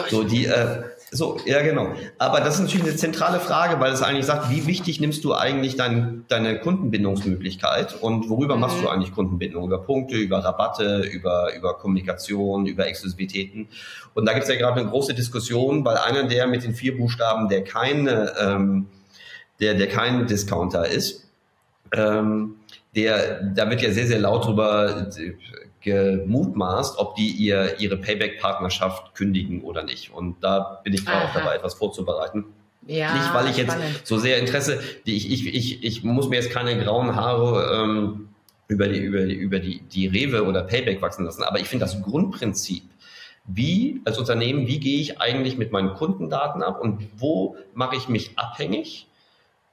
So, 0.09 0.23
die, 0.23 0.47
äh, 0.47 0.85
so, 1.11 1.39
ja, 1.45 1.63
genau. 1.63 1.93
Aber 2.19 2.41
das 2.41 2.55
ist 2.55 2.61
natürlich 2.61 2.87
eine 2.87 2.97
zentrale 2.97 3.41
Frage, 3.41 3.81
weil 3.81 3.93
es 3.93 4.03
eigentlich 4.03 4.27
sagt, 4.27 4.51
wie 4.51 4.67
wichtig 4.67 5.01
nimmst 5.01 5.25
du 5.25 5.35
eigentlich 5.35 5.77
dein, 5.77 6.25
deine 6.29 6.61
Kundenbindungsmöglichkeit 6.61 8.01
und 8.01 8.29
worüber 8.29 8.55
mhm. 8.55 8.61
machst 8.61 8.83
du 8.83 8.89
eigentlich 8.89 9.13
Kundenbindung? 9.13 9.65
Über 9.67 9.79
Punkte, 9.79 10.17
über 10.17 10.39
Rabatte, 10.39 11.01
über, 11.01 11.55
über 11.57 11.75
Kommunikation, 11.75 12.67
über 12.67 12.87
Exklusivitäten. 12.87 13.69
Und 14.15 14.27
da 14.27 14.33
gibt 14.33 14.45
es 14.45 14.51
ja 14.51 14.57
gerade 14.57 14.81
eine 14.81 14.91
große 14.91 15.15
Diskussion, 15.15 15.85
weil 15.85 15.97
einer 15.97 16.25
der 16.25 16.47
mit 16.47 16.63
den 16.63 16.75
vier 16.75 16.97
Buchstaben, 16.97 17.49
der 17.49 17.65
keine, 17.65 18.35
ähm, 18.39 18.87
der, 19.61 19.75
der 19.75 19.89
kein 19.89 20.27
Discounter 20.27 20.87
ist, 20.87 21.25
ähm, 21.93 22.57
der, 23.03 23.43
da 23.55 23.71
wird 23.71 23.83
ja 23.83 23.93
sehr, 23.93 24.07
sehr 24.07 24.19
laut 24.19 24.47
drüber 24.47 25.09
äh, 25.17 25.33
gemutmaßt, 25.81 26.99
ob 26.99 27.15
die 27.15 27.29
ihr, 27.29 27.79
ihre 27.79 27.97
Payback-Partnerschaft 27.97 29.15
kündigen 29.15 29.63
oder 29.63 29.85
nicht. 29.85 30.13
Und 30.13 30.43
da 30.43 30.81
bin 30.83 30.93
ich 30.93 31.05
gerade 31.05 31.27
auch 31.27 31.35
dabei, 31.35 31.57
etwas 31.57 31.75
vorzubereiten. 31.75 32.45
Ja, 32.87 33.15
nicht, 33.15 33.35
weil 33.35 33.51
ich 33.51 33.57
jetzt 33.59 33.73
spannend. 33.73 34.01
so 34.05 34.19
sehr 34.19 34.39
Interesse, 34.39 34.81
die 35.07 35.17
ich, 35.17 35.31
ich, 35.31 35.55
ich, 35.55 35.85
ich 35.85 36.05
muss 36.05 36.29
mir 36.29 36.37
jetzt 36.37 36.51
keine 36.51 36.83
grauen 36.83 37.15
Haare 37.15 37.83
ähm, 37.83 38.29
über, 38.67 38.89
die, 38.89 38.99
über, 38.99 39.27
die, 39.27 39.35
über 39.35 39.61
die, 39.61 39.81
die 39.81 40.07
Rewe 40.07 40.45
oder 40.45 40.63
Payback 40.63 41.03
wachsen 41.03 41.25
lassen, 41.27 41.43
aber 41.43 41.61
ich 41.61 41.69
finde 41.69 41.85
das 41.85 42.03
Grundprinzip, 42.03 42.85
wie 43.47 44.01
als 44.05 44.19
Unternehmen, 44.19 44.67
wie 44.67 44.81
gehe 44.81 45.01
ich 45.01 45.21
eigentlich 45.21 45.59
mit 45.59 45.71
meinen 45.71 45.95
Kundendaten 45.95 46.63
ab 46.63 46.81
und 46.81 47.09
wo 47.17 47.57
mache 47.75 47.97
ich 47.97 48.09
mich 48.09 48.39
abhängig 48.39 49.08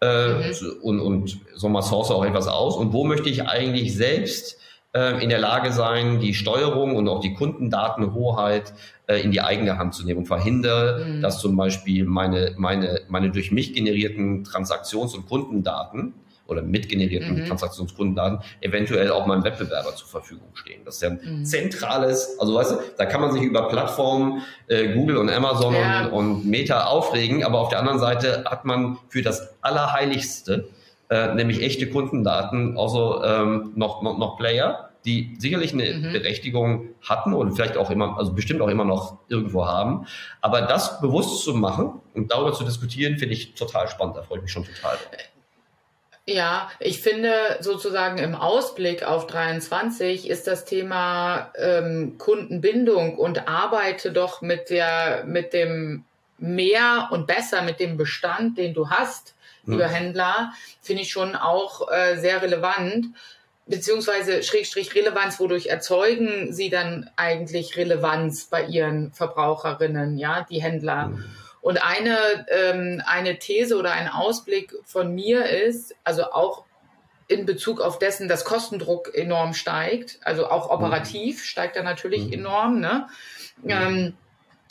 äh, 0.02 0.30
mhm. 0.30 0.54
und, 0.82 1.00
und 1.00 1.38
so 1.56 1.70
mal 1.70 1.82
source 1.82 2.12
auch 2.12 2.26
etwas 2.26 2.48
aus 2.48 2.76
und 2.76 2.94
wo 2.94 3.04
möchte 3.04 3.30
ich 3.30 3.48
eigentlich 3.48 3.96
selbst 3.96 4.60
äh, 4.94 5.22
in 5.22 5.30
der 5.30 5.40
Lage 5.40 5.72
sein, 5.72 6.20
die 6.20 6.34
Steuerung 6.34 6.96
und 6.96 7.08
auch 7.08 7.20
die 7.20 7.34
Kundendatenhoheit 7.34 8.74
äh, 9.08 9.22
in 9.22 9.32
die 9.32 9.42
eigene 9.42 9.78
Hand 9.78 9.94
zu 9.94 10.06
nehmen 10.06 10.20
und 10.20 10.26
verhindere, 10.26 11.06
mhm. 11.06 11.22
dass 11.22 11.40
zum 11.40 11.56
Beispiel 11.56 12.06
meine, 12.06 12.54
meine, 12.58 13.02
meine 13.10 13.30
durch 13.32 13.52
mich 13.52 13.74
generierten 13.74 14.44
Transaktions- 14.44 15.16
und 15.16 15.28
Kundendaten 15.28 16.14
oder 16.48 16.62
mitgenerierten 16.62 17.42
mhm. 17.42 17.46
Transaktionskundendaten 17.46 18.40
eventuell 18.62 19.12
auch 19.12 19.26
meinem 19.26 19.44
Wettbewerber 19.44 19.96
zur 19.96 20.08
Verfügung 20.08 20.50
stehen. 20.54 20.82
Das 20.86 20.96
ist 20.96 21.02
ja 21.02 21.10
ein 21.10 21.20
mhm. 21.24 21.46
zentrales, 21.46 22.38
also 22.40 22.54
weißt 22.56 22.72
du, 22.72 22.76
da 22.98 23.06
kann 23.06 23.22
man 23.22 23.32
sich 23.32 23.42
über 23.42 23.68
Plattformen 23.68 24.42
äh, 24.68 24.94
Google 24.94 25.18
und 25.18 25.30
Amazon 25.30 25.74
ja. 25.74 26.08
und, 26.08 26.12
und 26.14 26.46
Meta 26.46 26.86
aufregen, 26.86 27.44
aber 27.44 27.60
auf 27.60 27.70
der 27.70 27.80
anderen 27.80 28.00
Seite 28.00 28.46
hat 28.46 28.66
man 28.66 28.98
für 29.10 29.22
das 29.22 29.56
Allerheiligste, 29.62 30.70
äh, 31.10 31.34
nämlich 31.34 31.62
echte 31.62 31.90
Kundendaten, 31.90 32.78
also 32.78 33.24
ähm, 33.24 33.74
noch, 33.76 34.02
noch, 34.02 34.18
noch 34.18 34.38
Player, 34.38 34.90
die 35.06 35.36
sicherlich 35.38 35.72
eine 35.74 35.94
mhm. 35.94 36.14
Berechtigung 36.14 36.90
hatten 37.02 37.34
und 37.34 37.54
vielleicht 37.54 37.78
auch 37.78 37.92
immer, 37.92 38.18
also 38.18 38.34
bestimmt 38.34 38.62
auch 38.62 38.70
immer 38.70 38.86
noch 38.86 39.20
irgendwo 39.28 39.66
haben. 39.66 40.08
Aber 40.42 40.62
das 40.64 41.00
bewusst 41.00 41.44
zu 41.44 41.54
machen 41.54 42.02
und 42.16 42.32
darüber 42.32 42.54
zu 42.54 42.64
diskutieren, 42.64 43.18
finde 43.18 43.36
ich 43.36 43.54
total 43.54 43.88
spannend. 43.88 44.18
Da 44.18 44.24
freue 44.24 44.40
ich 44.40 44.44
mich 44.44 44.52
schon 44.52 44.66
total. 44.66 44.98
Ja, 46.28 46.72
ich 46.80 47.02
finde 47.02 47.58
sozusagen 47.60 48.18
im 48.18 48.34
Ausblick 48.34 49.04
auf 49.04 49.28
23 49.28 50.28
ist 50.28 50.48
das 50.48 50.66
Thema 50.66 51.52
ähm, 51.56 52.18
Kundenbindung 52.18 53.18
und 53.20 53.48
arbeite 53.48 54.12
doch 54.12 54.42
mit 54.42 54.72
der, 54.72 55.24
mit 55.26 55.54
dem 55.54 56.04
mehr 56.40 57.10
und 57.12 57.28
besser 57.28 57.62
mit 57.62 57.80
dem 57.80 57.96
Bestand, 57.96 58.58
den 58.58 58.74
du 58.74 58.90
hast, 58.90 59.36
hm. 59.66 59.74
lieber 59.74 59.88
Händler, 59.88 60.52
finde 60.82 61.04
ich 61.04 61.12
schon 61.12 61.36
auch 61.36 61.92
äh, 61.92 62.18
sehr 62.18 62.42
relevant. 62.42 63.06
Beziehungsweise 63.68 64.42
Schrägstrich 64.42 64.96
Relevanz, 64.96 65.40
wodurch 65.40 65.68
erzeugen 65.68 66.54
sie 66.54 66.70
dann 66.72 67.10
eigentlich 67.18 67.78
Relevanz 67.78 68.46
bei 68.46 68.64
ihren 68.66 69.12
Verbraucherinnen, 69.12 70.18
ja, 70.18 70.46
die 70.50 70.62
Händler. 70.62 71.08
Mhm. 71.08 71.26
Und 71.66 71.84
eine, 71.84 72.46
ähm, 72.50 73.02
eine 73.08 73.40
These 73.40 73.76
oder 73.76 73.92
ein 73.92 74.08
Ausblick 74.08 74.76
von 74.84 75.16
mir 75.16 75.46
ist, 75.46 75.96
also 76.04 76.26
auch 76.26 76.64
in 77.28 77.48
Bezug 77.48 77.82
auf 77.82 77.98
dessen, 77.98 78.28
dass 78.28 78.46
Kostendruck 78.46 79.16
enorm 79.16 79.56
steigt, 79.56 80.20
also 80.22 80.48
auch 80.48 80.70
operativ 80.70 81.44
steigt 81.44 81.76
er 81.76 81.82
natürlich 81.82 82.28
mhm. 82.28 82.34
enorm, 82.34 82.80
ne? 82.80 83.08
Mhm. 83.64 83.72
Ähm, 83.72 84.18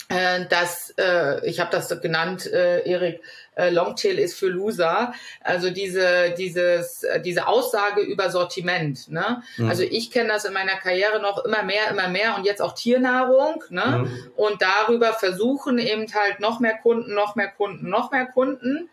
äh, 0.07 0.45
dass, 0.45 0.91
äh, 0.91 1.45
ich 1.45 1.59
habe 1.59 1.69
das 1.69 1.89
genannt, 1.99 2.45
äh, 2.45 2.89
Erik, 2.89 3.21
äh, 3.55 3.69
Longtail 3.69 4.19
ist 4.19 4.37
für 4.37 4.47
Loser. 4.47 5.13
Also 5.41 5.69
diese, 5.69 6.33
dieses, 6.37 7.03
äh, 7.03 7.21
diese 7.21 7.47
Aussage 7.47 8.01
über 8.01 8.29
Sortiment. 8.29 9.09
Ne? 9.09 9.41
Mhm. 9.57 9.69
Also 9.69 9.83
ich 9.83 10.11
kenne 10.11 10.29
das 10.29 10.45
in 10.45 10.53
meiner 10.53 10.75
Karriere 10.75 11.21
noch 11.21 11.43
immer 11.43 11.63
mehr, 11.63 11.89
immer 11.89 12.07
mehr 12.07 12.35
und 12.37 12.45
jetzt 12.45 12.61
auch 12.61 12.73
Tiernahrung. 12.73 13.63
Ne? 13.69 14.05
Mhm. 14.05 14.31
Und 14.35 14.61
darüber 14.61 15.13
versuchen 15.13 15.79
eben 15.79 16.05
halt 16.13 16.39
noch 16.39 16.59
mehr 16.59 16.77
Kunden, 16.77 17.13
noch 17.13 17.35
mehr 17.35 17.49
Kunden, 17.49 17.89
noch 17.89 18.11
mehr 18.11 18.25
Kunden 18.25 18.89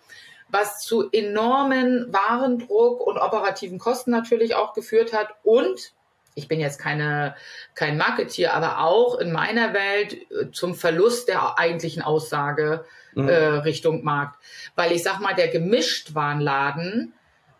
was 0.54 0.80
zu 0.80 1.10
enormen 1.10 2.12
Warendruck 2.12 3.00
und 3.00 3.16
operativen 3.16 3.78
Kosten 3.78 4.10
natürlich 4.10 4.54
auch 4.54 4.74
geführt 4.74 5.14
hat 5.14 5.28
und 5.42 5.94
ich 6.34 6.48
bin 6.48 6.60
jetzt 6.60 6.78
keine, 6.78 7.34
kein 7.74 7.98
Marketier, 7.98 8.54
aber 8.54 8.78
auch 8.78 9.18
in 9.18 9.32
meiner 9.32 9.74
Welt 9.74 10.14
äh, 10.14 10.50
zum 10.52 10.74
Verlust 10.74 11.28
der 11.28 11.58
eigentlichen 11.58 12.02
Aussage 12.02 12.84
mhm. 13.14 13.28
äh, 13.28 13.34
Richtung 13.34 14.04
Markt. 14.04 14.38
Weil 14.74 14.92
ich 14.92 15.02
sag 15.02 15.20
mal, 15.20 15.34
der 15.34 15.48
Gemischtwarenladen, 15.48 17.14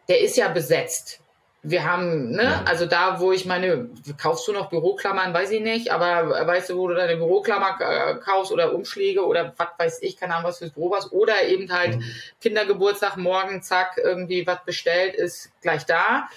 der 0.08 0.20
ist 0.20 0.36
ja 0.36 0.48
besetzt. 0.48 1.22
wir 1.64 1.84
haben, 1.84 2.32
ne, 2.32 2.42
ja. 2.42 2.62
also 2.66 2.86
da, 2.86 3.20
wo 3.20 3.30
ich 3.30 3.46
meine, 3.46 3.88
kaufst 4.20 4.48
du 4.48 4.52
noch 4.52 4.68
Büroklammern, 4.68 5.32
weiß 5.32 5.52
ich 5.52 5.60
nicht, 5.60 5.92
aber 5.92 6.46
weißt 6.46 6.70
du, 6.70 6.76
wo 6.76 6.88
du 6.88 6.94
deine 6.94 7.16
Büroklammer 7.16 7.78
äh, 7.80 8.16
kaufst 8.16 8.50
oder 8.50 8.74
Umschläge 8.74 9.24
oder 9.24 9.54
was 9.56 9.68
weiß 9.78 10.02
ich, 10.02 10.16
keine 10.16 10.34
Ahnung, 10.34 10.48
was 10.48 10.58
fürs 10.58 10.72
Büro 10.72 10.90
was, 10.90 11.12
oder 11.12 11.44
eben 11.44 11.72
halt 11.72 11.98
mhm. 11.98 12.04
Kindergeburtstag, 12.40 13.16
morgen, 13.16 13.62
zack, 13.62 13.96
irgendwie 14.02 14.44
was 14.44 14.64
bestellt, 14.64 15.14
ist 15.14 15.52
gleich 15.60 15.86
da. 15.86 16.28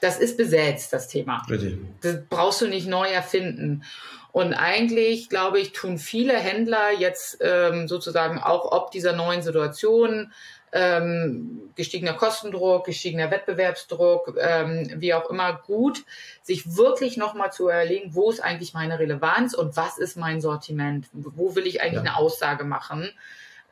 Das 0.00 0.18
ist 0.18 0.36
besetzt, 0.36 0.92
das 0.92 1.08
Thema. 1.08 1.42
Richtig. 1.48 1.78
Das 2.00 2.18
brauchst 2.28 2.60
du 2.60 2.68
nicht 2.68 2.86
neu 2.86 3.08
erfinden. 3.08 3.84
Und 4.32 4.54
eigentlich, 4.54 5.28
glaube 5.28 5.58
ich, 5.58 5.72
tun 5.72 5.98
viele 5.98 6.34
Händler 6.34 6.92
jetzt 6.92 7.38
ähm, 7.40 7.88
sozusagen 7.88 8.38
auch 8.38 8.70
ob 8.70 8.90
dieser 8.92 9.12
neuen 9.12 9.42
Situation, 9.42 10.32
ähm, 10.72 11.72
gestiegener 11.74 12.14
Kostendruck, 12.14 12.86
gestiegener 12.86 13.30
Wettbewerbsdruck, 13.30 14.36
ähm, 14.40 14.88
wie 14.96 15.14
auch 15.14 15.28
immer, 15.28 15.54
gut, 15.66 16.04
sich 16.42 16.76
wirklich 16.76 17.16
nochmal 17.16 17.52
zu 17.52 17.64
überlegen, 17.64 18.14
wo 18.14 18.30
ist 18.30 18.40
eigentlich 18.40 18.72
meine 18.72 18.98
Relevanz 18.98 19.54
und 19.54 19.76
was 19.76 19.98
ist 19.98 20.16
mein 20.16 20.40
Sortiment? 20.40 21.08
Wo 21.12 21.56
will 21.56 21.66
ich 21.66 21.82
eigentlich 21.82 22.04
ja. 22.04 22.12
eine 22.12 22.16
Aussage 22.16 22.64
machen? 22.64 23.10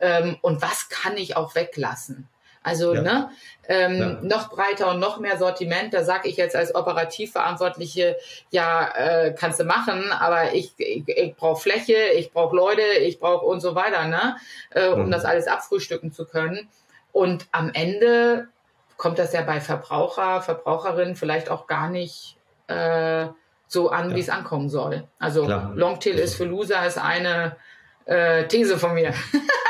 Ähm, 0.00 0.36
und 0.42 0.60
was 0.60 0.88
kann 0.88 1.16
ich 1.16 1.36
auch 1.36 1.54
weglassen? 1.54 2.28
Also 2.68 2.94
ja. 2.94 3.02
ne, 3.02 3.30
ähm, 3.68 3.98
ja. 3.98 4.18
noch 4.22 4.50
breiter 4.50 4.90
und 4.90 5.00
noch 5.00 5.18
mehr 5.18 5.38
Sortiment. 5.38 5.94
Da 5.94 6.04
sage 6.04 6.28
ich 6.28 6.36
jetzt 6.36 6.54
als 6.54 6.74
Operativverantwortliche, 6.74 8.16
ja, 8.50 8.88
äh, 8.94 9.34
kannst 9.34 9.58
du 9.58 9.64
machen, 9.64 10.12
aber 10.12 10.52
ich, 10.52 10.72
ich, 10.76 11.08
ich 11.08 11.34
brauche 11.34 11.60
Fläche, 11.60 11.96
ich 12.16 12.32
brauche 12.32 12.54
Leute, 12.54 12.82
ich 12.82 13.18
brauche 13.18 13.46
und 13.46 13.60
so 13.60 13.74
weiter, 13.74 14.04
ne, 14.04 14.36
äh, 14.70 14.88
um 14.88 15.06
mhm. 15.06 15.10
das 15.10 15.24
alles 15.24 15.46
abfrühstücken 15.46 16.12
zu 16.12 16.26
können. 16.26 16.68
Und 17.12 17.46
am 17.52 17.70
Ende 17.72 18.48
kommt 18.96 19.18
das 19.18 19.32
ja 19.32 19.42
bei 19.42 19.60
Verbraucher, 19.60 20.42
Verbraucherinnen 20.42 21.16
vielleicht 21.16 21.50
auch 21.50 21.66
gar 21.66 21.88
nicht 21.88 22.36
äh, 22.66 23.26
so 23.66 23.90
an, 23.90 24.10
ja. 24.10 24.16
wie 24.16 24.20
es 24.20 24.28
ankommen 24.28 24.68
soll. 24.68 25.04
Also 25.18 25.44
Klar. 25.44 25.72
Longtail 25.74 26.18
ist 26.18 26.34
für 26.34 26.44
Loser 26.44 26.86
ist 26.86 26.98
eine 26.98 27.56
äh, 28.08 28.48
These 28.48 28.78
von 28.78 28.94
mir. 28.94 29.12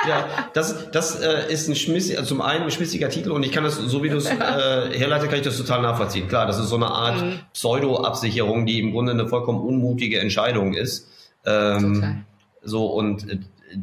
ja, 0.08 0.48
das, 0.54 0.90
das 0.92 1.20
äh, 1.20 1.52
ist 1.52 1.68
ein 1.68 1.74
schmiss, 1.74 2.10
also 2.10 2.28
zum 2.28 2.40
einen 2.40 2.64
ein 2.64 2.70
schmissiger 2.70 3.08
Titel 3.08 3.32
und 3.32 3.42
ich 3.42 3.50
kann 3.50 3.64
das, 3.64 3.76
so 3.76 4.02
wie 4.02 4.08
du 4.08 4.16
es 4.16 4.26
äh, 4.30 4.36
herleitest, 4.36 5.28
kann 5.28 5.38
ich 5.38 5.44
das 5.44 5.56
total 5.56 5.82
nachvollziehen. 5.82 6.28
Klar, 6.28 6.46
das 6.46 6.58
ist 6.58 6.68
so 6.68 6.76
eine 6.76 6.86
Art 6.86 7.20
mhm. 7.20 7.40
Pseudo-Absicherung, 7.52 8.64
die 8.64 8.78
im 8.78 8.92
Grunde 8.92 9.12
eine 9.12 9.26
vollkommen 9.26 9.60
unmutige 9.60 10.20
Entscheidung 10.20 10.74
ist. 10.74 11.08
Ähm, 11.44 12.24
so 12.62 12.86
und 12.86 13.28
äh, 13.28 13.38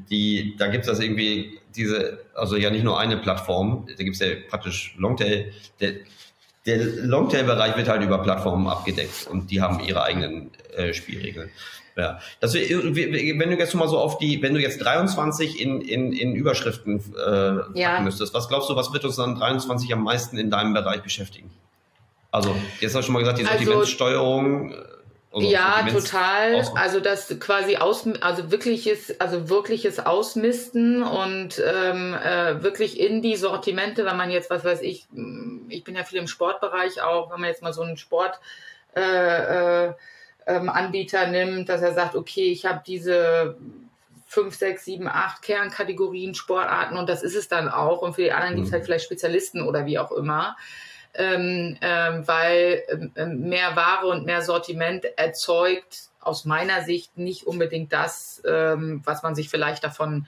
die, 0.09 0.55
da 0.57 0.67
gibt 0.67 0.85
es 0.85 0.89
das 0.89 0.99
irgendwie 0.99 1.59
diese, 1.75 2.19
also 2.33 2.55
ja 2.55 2.69
nicht 2.69 2.83
nur 2.83 2.97
eine 2.97 3.17
Plattform, 3.17 3.85
da 3.87 4.03
gibt 4.03 4.15
es 4.15 4.21
ja 4.21 4.27
praktisch 4.49 4.95
Longtail, 4.97 5.51
der, 5.81 5.93
der 6.65 6.77
Longtail-Bereich 6.77 7.75
wird 7.75 7.89
halt 7.89 8.01
über 8.01 8.19
Plattformen 8.19 8.67
abgedeckt 8.67 9.27
und 9.29 9.51
die 9.51 9.61
haben 9.61 9.81
ihre 9.81 10.03
eigenen 10.03 10.51
äh, 10.75 10.93
Spielregeln. 10.93 11.51
Ja, 11.97 12.19
das, 12.41 12.53
wenn 12.53 13.49
du 13.49 13.57
jetzt 13.57 13.73
mal 13.73 13.87
so 13.87 13.97
auf 13.97 14.17
die, 14.17 14.41
wenn 14.41 14.53
du 14.53 14.59
jetzt 14.59 14.83
23 14.83 15.61
in, 15.61 15.79
in, 15.79 16.11
in 16.11 16.35
Überschriften 16.35 17.01
äh, 17.15 17.79
ja. 17.79 18.01
müsstest, 18.01 18.33
was 18.33 18.49
glaubst 18.49 18.69
du, 18.69 18.75
was 18.75 18.91
wird 18.91 19.05
uns 19.05 19.15
dann 19.15 19.35
23 19.35 19.93
am 19.93 20.03
meisten 20.03 20.37
in 20.37 20.49
deinem 20.49 20.73
Bereich 20.73 21.01
beschäftigen? 21.03 21.51
Also, 22.31 22.53
jetzt 22.81 22.93
hast 22.93 23.03
du 23.03 23.03
schon 23.03 23.13
mal 23.13 23.19
gesagt, 23.19 23.39
die 23.39 23.45
also 23.45 23.63
Sortimentssteuerung. 23.63 24.73
Also, 24.73 24.85
also 25.35 25.47
ja, 25.47 25.85
total. 25.89 26.55
Ausmachen. 26.55 26.77
Also 26.77 26.99
das 26.99 27.39
quasi 27.39 27.77
aus, 27.77 28.05
also 28.19 28.51
wirkliches, 28.51 29.19
also 29.21 29.49
wirkliches 29.49 29.99
Ausmisten 29.99 31.01
und 31.01 31.61
ähm, 31.65 32.13
äh, 32.13 32.61
wirklich 32.61 32.99
in 32.99 33.21
die 33.21 33.37
Sortimente, 33.37 34.05
wenn 34.05 34.17
man 34.17 34.31
jetzt, 34.31 34.49
was 34.49 34.65
weiß 34.65 34.81
ich, 34.81 35.07
ich 35.69 35.83
bin 35.85 35.95
ja 35.95 36.03
viel 36.03 36.19
im 36.19 36.27
Sportbereich 36.27 37.01
auch, 37.01 37.31
wenn 37.31 37.39
man 37.39 37.49
jetzt 37.49 37.61
mal 37.61 37.73
so 37.73 37.83
einen 37.83 37.97
Sport 37.97 38.39
äh, 38.95 39.87
äh, 39.87 39.93
ähm, 40.45 40.69
Anbieter 40.69 41.27
nimmt, 41.27 41.69
dass 41.69 41.81
er 41.81 41.93
sagt, 41.93 42.15
okay, 42.15 42.51
ich 42.51 42.65
habe 42.65 42.81
diese 42.85 43.57
fünf, 44.27 44.55
sechs, 44.55 44.85
sieben, 44.85 45.07
acht 45.07 45.41
Kernkategorien, 45.41 46.35
Sportarten 46.35 46.97
und 46.97 47.07
das 47.09 47.23
ist 47.23 47.35
es 47.35 47.47
dann 47.47 47.69
auch. 47.69 48.01
Und 48.01 48.15
für 48.15 48.23
die 48.23 48.31
anderen 48.31 48.53
mhm. 48.53 48.57
gibt 48.57 48.67
es 48.67 48.73
halt 48.73 48.85
vielleicht 48.85 49.05
Spezialisten 49.05 49.61
oder 49.61 49.85
wie 49.85 49.99
auch 49.99 50.11
immer 50.11 50.55
ähm, 51.17 51.77
ähm, 51.81 52.27
weil 52.27 52.83
ähm, 53.15 53.41
mehr 53.41 53.75
Ware 53.75 54.07
und 54.07 54.25
mehr 54.25 54.41
Sortiment 54.41 55.05
erzeugt 55.17 56.09
aus 56.19 56.45
meiner 56.45 56.83
Sicht 56.83 57.17
nicht 57.17 57.45
unbedingt 57.47 57.93
das, 57.93 58.41
ähm, 58.47 59.01
was 59.05 59.23
man 59.23 59.35
sich 59.35 59.49
vielleicht 59.49 59.83
davon 59.83 60.27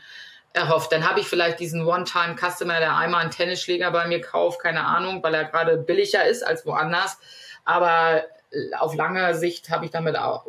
erhofft. 0.53 0.91
Dann 0.91 1.07
habe 1.07 1.19
ich 1.19 1.27
vielleicht 1.27 1.59
diesen 1.59 1.85
One-Time-Customer, 1.85 2.79
der 2.79 2.95
einmal 2.95 3.21
einen 3.21 3.31
Tennisschläger 3.31 3.91
bei 3.91 4.07
mir 4.07 4.21
kauft, 4.21 4.61
keine 4.61 4.85
Ahnung, 4.85 5.21
weil 5.23 5.33
er 5.33 5.45
gerade 5.45 5.77
billiger 5.77 6.25
ist 6.25 6.45
als 6.45 6.65
woanders. 6.65 7.17
Aber 7.65 8.23
auf 8.79 8.95
lange 8.95 9.35
Sicht 9.35 9.69
habe 9.69 9.85
ich 9.85 9.91
damit 9.91 10.17
auch 10.17 10.45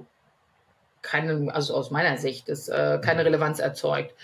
keine, 1.02 1.54
also 1.54 1.74
aus 1.74 1.90
meiner 1.90 2.18
Sicht, 2.18 2.48
ist 2.48 2.68
äh, 2.68 2.98
keine 3.02 3.24
Relevanz 3.24 3.60
erzeugt. 3.60 4.14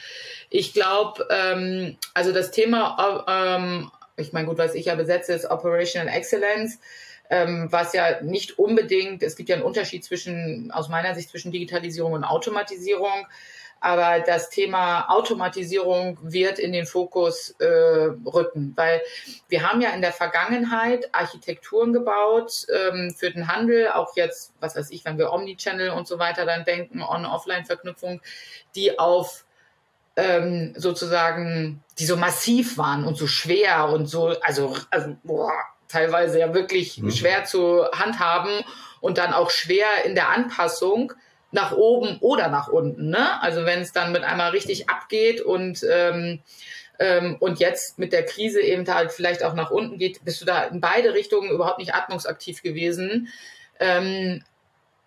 Ich 0.51 0.73
glaube, 0.75 1.27
ähm, 1.31 1.97
also 2.15 2.33
das 2.33 2.51
Thema 2.51 3.25
ähm, 3.29 3.91
ich 4.17 4.33
meine, 4.33 4.47
gut, 4.47 4.59
was 4.59 4.75
ich 4.75 4.87
ja 4.87 4.95
besetze, 4.95 5.33
ist 5.33 5.51
Operational 5.51 6.13
Excellence, 6.15 6.79
ähm, 7.31 7.69
was 7.71 7.93
ja 7.95 8.21
nicht 8.23 8.59
unbedingt, 8.59 9.23
es 9.23 9.37
gibt 9.37 9.49
ja 9.49 9.57
einen 9.57 9.65
Unterschied 9.65 10.05
zwischen, 10.05 10.71
aus 10.71 10.89
meiner 10.89 11.15
Sicht, 11.15 11.31
zwischen 11.31 11.53
Digitalisierung 11.53 12.13
und 12.13 12.25
Automatisierung. 12.25 13.27
Aber 13.85 14.21
das 14.21 14.49
Thema 14.49 15.11
Automatisierung 15.11 16.17
wird 16.23 16.59
in 16.59 16.73
den 16.73 16.87
Fokus 16.87 17.51
äh, 17.59 17.67
rücken, 17.67 18.73
weil 18.77 19.03
wir 19.51 19.69
haben 19.71 19.83
ja 19.83 19.91
in 19.91 20.01
der 20.01 20.15
Vergangenheit 20.15 21.15
Architekturen 21.15 21.93
gebaut 21.93 22.67
ähm, 22.73 23.15
für 23.15 23.31
den 23.31 23.47
Handel, 23.47 23.89
auch 23.89 24.17
jetzt, 24.17 24.55
was 24.59 24.75
weiß 24.75 24.91
ich, 24.91 25.05
wenn 25.05 25.19
wir 25.19 25.35
Omnichannel 25.35 25.91
und 25.91 26.09
so 26.09 26.19
weiter 26.19 26.47
dann 26.47 26.65
denken, 26.65 27.03
On-Offline-Verknüpfung, 27.03 28.23
die 28.75 28.99
auf 28.99 29.45
ähm, 30.17 30.73
sozusagen, 30.77 31.85
die 31.99 32.07
so 32.07 32.17
massiv 32.17 32.79
waren 32.79 33.05
und 33.05 33.19
so 33.19 33.27
schwer 33.27 33.91
und 33.91 34.07
so, 34.07 34.29
also, 34.41 34.75
also 34.91 35.15
boah, 35.25 35.53
teilweise 35.89 36.39
ja 36.39 36.55
wirklich 36.55 37.03
mhm. 37.03 37.11
schwer 37.11 37.45
zu 37.45 37.85
handhaben 37.93 38.65
und 39.03 39.19
dann 39.19 39.35
auch 39.35 39.51
schwer 39.51 40.07
in 40.07 40.15
der 40.15 40.31
Anpassung 40.31 41.13
nach 41.55 41.73
oben 41.73 42.19
oder 42.21 42.49
nach 42.49 42.69
unten. 42.69 43.11
Ne? 43.11 43.41
Also 43.43 43.65
wenn 43.65 43.81
es 43.81 43.93
dann 43.93 44.13
mit 44.13 44.25
einmal 44.25 44.51
richtig 44.51 44.91
abgeht 44.91 45.41
und 45.41 45.85
ähm, 45.91 46.41
ähm, 46.99 47.37
und 47.41 47.59
jetzt 47.59 47.99
mit 47.99 48.13
der 48.13 48.25
Krise 48.25 48.61
eben 48.61 48.87
halt 48.87 49.11
vielleicht 49.11 49.43
auch 49.43 49.55
nach 49.55 49.71
unten 49.71 49.99
geht, 49.99 50.25
bist 50.25 50.41
du 50.41 50.45
da 50.45 50.65
in 50.65 50.81
beide 50.81 51.15
Richtungen 51.15 51.51
überhaupt 51.51 51.79
nicht 51.79 51.95
atmungsaktiv 51.95 52.63
gewesen. 52.63 53.29
Ähm, 53.81 54.45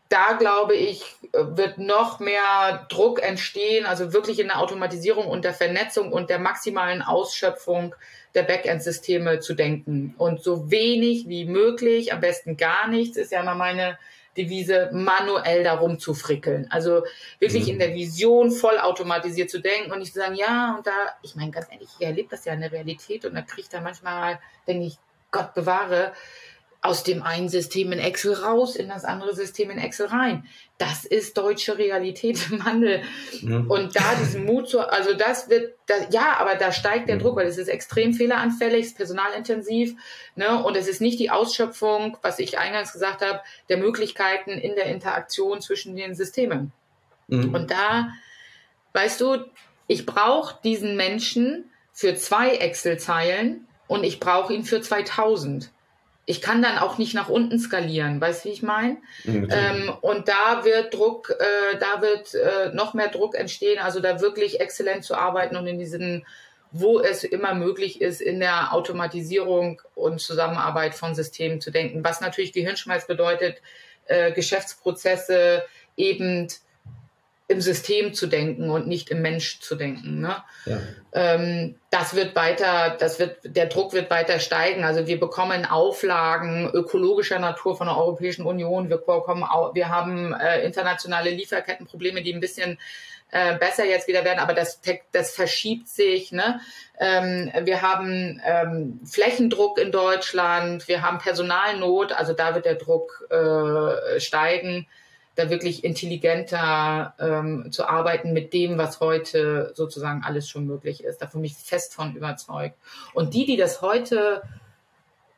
da 0.09 0.33
glaube 0.33 0.75
ich, 0.75 1.03
wird 1.33 1.77
noch 1.77 2.19
mehr 2.19 2.85
Druck 2.89 3.21
entstehen, 3.21 3.85
also 3.85 4.13
wirklich 4.13 4.39
in 4.39 4.47
der 4.47 4.59
Automatisierung 4.59 5.27
und 5.27 5.43
der 5.43 5.53
Vernetzung 5.53 6.11
und 6.11 6.29
der 6.29 6.39
maximalen 6.39 7.01
Ausschöpfung 7.01 7.93
der 8.33 8.43
Backend-Systeme 8.43 9.39
zu 9.39 9.53
denken. 9.53 10.13
Und 10.17 10.41
so 10.43 10.71
wenig 10.71 11.27
wie 11.27 11.45
möglich, 11.45 12.13
am 12.13 12.21
besten 12.21 12.55
gar 12.55 12.87
nichts, 12.87 13.17
ist 13.17 13.31
ja 13.31 13.41
immer 13.41 13.55
meine 13.55 13.97
Devise, 14.37 14.89
manuell 14.93 15.63
darum 15.63 15.99
zu 15.99 16.13
frickeln. 16.13 16.67
Also 16.69 17.03
wirklich 17.39 17.65
mhm. 17.65 17.71
in 17.71 17.79
der 17.79 17.93
Vision 17.93 18.51
voll 18.51 18.77
automatisiert 18.77 19.49
zu 19.49 19.59
denken 19.59 19.91
und 19.91 19.99
nicht 19.99 20.13
zu 20.13 20.19
sagen, 20.19 20.35
ja, 20.35 20.75
und 20.77 20.87
da, 20.87 20.91
ich 21.23 21.35
meine, 21.35 21.51
ganz 21.51 21.67
ehrlich, 21.71 21.89
ich 21.99 22.05
erlebe 22.05 22.29
das 22.29 22.45
ja 22.45 22.53
in 22.53 22.61
der 22.61 22.71
Realität 22.71 23.25
und 23.25 23.35
da 23.35 23.41
kriege 23.41 23.61
ich 23.61 23.69
da 23.69 23.81
manchmal, 23.81 24.39
denke 24.67 24.85
ich, 24.85 24.97
Gott 25.31 25.53
bewahre, 25.53 26.13
aus 26.81 27.03
dem 27.03 27.23
einen 27.23 27.49
System 27.49 27.91
in 27.91 27.99
Excel 27.99 28.33
raus, 28.33 28.75
in 28.75 28.87
das 28.87 29.03
andere 29.03 29.35
System 29.35 29.71
in 29.71 29.79
Excel 29.79 30.07
rein. 30.07 30.45
Das 30.77 31.05
ist 31.05 31.37
deutsche 31.37 31.77
Realität 31.77 32.51
im 32.51 32.65
Handel. 32.65 33.01
Mhm. 33.41 33.69
Und 33.69 33.95
da 33.95 34.15
diesen 34.19 34.45
Mut 34.45 34.69
zu, 34.69 34.79
also 34.79 35.13
das 35.13 35.49
wird, 35.49 35.75
das, 35.87 36.07
ja, 36.11 36.37
aber 36.37 36.55
da 36.55 36.71
steigt 36.71 37.09
der 37.09 37.15
mhm. 37.15 37.21
Druck, 37.21 37.35
weil 37.37 37.47
es 37.47 37.57
ist 37.57 37.67
extrem 37.67 38.13
fehleranfällig, 38.13 38.81
es 38.81 38.87
ist 38.87 38.97
personalintensiv, 38.97 39.95
ne, 40.35 40.63
und 40.63 40.77
es 40.77 40.87
ist 40.87 41.01
nicht 41.01 41.19
die 41.19 41.31
Ausschöpfung, 41.31 42.17
was 42.21 42.39
ich 42.39 42.59
eingangs 42.59 42.93
gesagt 42.93 43.21
habe, 43.21 43.41
der 43.69 43.77
Möglichkeiten 43.77 44.51
in 44.51 44.75
der 44.75 44.85
Interaktion 44.85 45.61
zwischen 45.61 45.95
den 45.95 46.13
Systemen. 46.13 46.71
Mhm. 47.27 47.55
Und 47.55 47.71
da, 47.71 48.09
weißt 48.93 49.19
du, 49.19 49.37
ich 49.87 50.05
brauche 50.05 50.59
diesen 50.63 50.95
Menschen 50.95 51.71
für 51.91 52.15
zwei 52.15 52.51
Excel-Zeilen 52.51 53.67
und 53.87 54.03
ich 54.03 54.19
brauche 54.19 54.53
ihn 54.53 54.63
für 54.63 54.79
2000 54.79 55.71
ich 56.29 56.41
kann 56.41 56.61
dann 56.61 56.77
auch 56.77 56.97
nicht 56.97 57.13
nach 57.13 57.29
unten 57.29 57.57
skalieren, 57.57 58.19
weißt 58.19 58.43
du, 58.43 58.49
wie 58.49 58.53
ich 58.53 58.61
meine? 58.61 58.97
ähm, 59.25 59.93
und 60.01 60.27
da 60.27 60.65
wird 60.65 60.93
Druck, 60.93 61.33
äh, 61.39 61.77
da 61.79 62.01
wird 62.01 62.35
äh, 62.35 62.75
noch 62.75 62.93
mehr 62.93 63.07
Druck 63.07 63.33
entstehen, 63.33 63.79
also 63.79 64.01
da 64.01 64.19
wirklich 64.19 64.59
exzellent 64.59 65.05
zu 65.05 65.15
arbeiten 65.15 65.55
und 65.55 65.65
in 65.67 65.79
diesen, 65.79 66.25
wo 66.71 66.99
es 66.99 67.23
immer 67.23 67.53
möglich 67.53 68.01
ist, 68.01 68.19
in 68.19 68.41
der 68.41 68.73
Automatisierung 68.73 69.81
und 69.95 70.19
Zusammenarbeit 70.19 70.95
von 70.95 71.15
Systemen 71.15 71.61
zu 71.61 71.71
denken, 71.71 72.03
was 72.03 72.19
natürlich 72.19 72.51
Gehirnschmalz 72.51 73.07
bedeutet, 73.07 73.61
äh, 74.07 74.33
Geschäftsprozesse 74.33 75.63
eben 75.95 76.49
im 77.49 77.61
System 77.61 78.13
zu 78.13 78.27
denken 78.27 78.69
und 78.69 78.87
nicht 78.87 79.09
im 79.09 79.21
Mensch 79.21 79.61
zu 79.61 79.75
denken. 79.75 80.19
Ne? 80.19 80.35
Ja. 80.65 80.79
Ähm, 81.13 81.75
das 81.89 82.13
wird 82.13 82.35
weiter, 82.35 82.97
das 82.99 83.19
wird, 83.19 83.37
der 83.43 83.67
Druck 83.67 83.93
wird 83.93 84.09
weiter 84.09 84.39
steigen. 84.39 84.83
Also 84.83 85.07
wir 85.07 85.17
bekommen 85.17 85.65
Auflagen 85.65 86.69
ökologischer 86.73 87.39
Natur 87.39 87.77
von 87.77 87.87
der 87.87 87.97
Europäischen 87.97 88.45
Union. 88.45 88.89
Wir 88.89 88.97
bekommen, 88.97 89.45
wir 89.73 89.87
haben 89.87 90.33
äh, 90.33 90.65
internationale 90.65 91.29
Lieferkettenprobleme, 91.29 92.21
die 92.21 92.33
ein 92.33 92.41
bisschen 92.41 92.77
äh, 93.31 93.57
besser 93.57 93.85
jetzt 93.85 94.09
wieder 94.09 94.25
werden, 94.25 94.39
aber 94.39 94.53
das, 94.53 94.81
das 95.13 95.31
verschiebt 95.31 95.87
sich. 95.87 96.33
Ne? 96.33 96.59
Ähm, 96.99 97.49
wir 97.63 97.81
haben 97.81 98.41
ähm, 98.45 98.99
Flächendruck 99.05 99.79
in 99.79 99.93
Deutschland, 99.93 100.89
wir 100.89 101.01
haben 101.01 101.17
Personalnot, 101.17 102.11
also 102.11 102.33
da 102.33 102.55
wird 102.55 102.65
der 102.65 102.75
Druck 102.75 103.25
äh, 103.29 104.19
steigen 104.19 104.85
da 105.37 105.51
wirklich 105.51 105.83
intelligenter 105.83 107.13
ähm, 107.19 107.71
zu 107.71 107.87
arbeiten 107.87 108.33
mit 108.33 108.53
dem, 108.53 108.79
was 108.79 108.99
heute 108.99 109.71
sozusagen 109.75 110.23
alles 110.23 110.49
schon 110.49 110.65
möglich 110.65 111.03
ist. 111.03 111.21
Da 111.21 111.27
bin 111.27 111.43
ich 111.43 111.55
fest 111.55 111.93
von 111.93 112.15
überzeugt. 112.15 112.75
Und 113.13 113.35
die, 113.35 113.45
die 113.45 113.55
das 113.55 113.83
heute, 113.83 114.41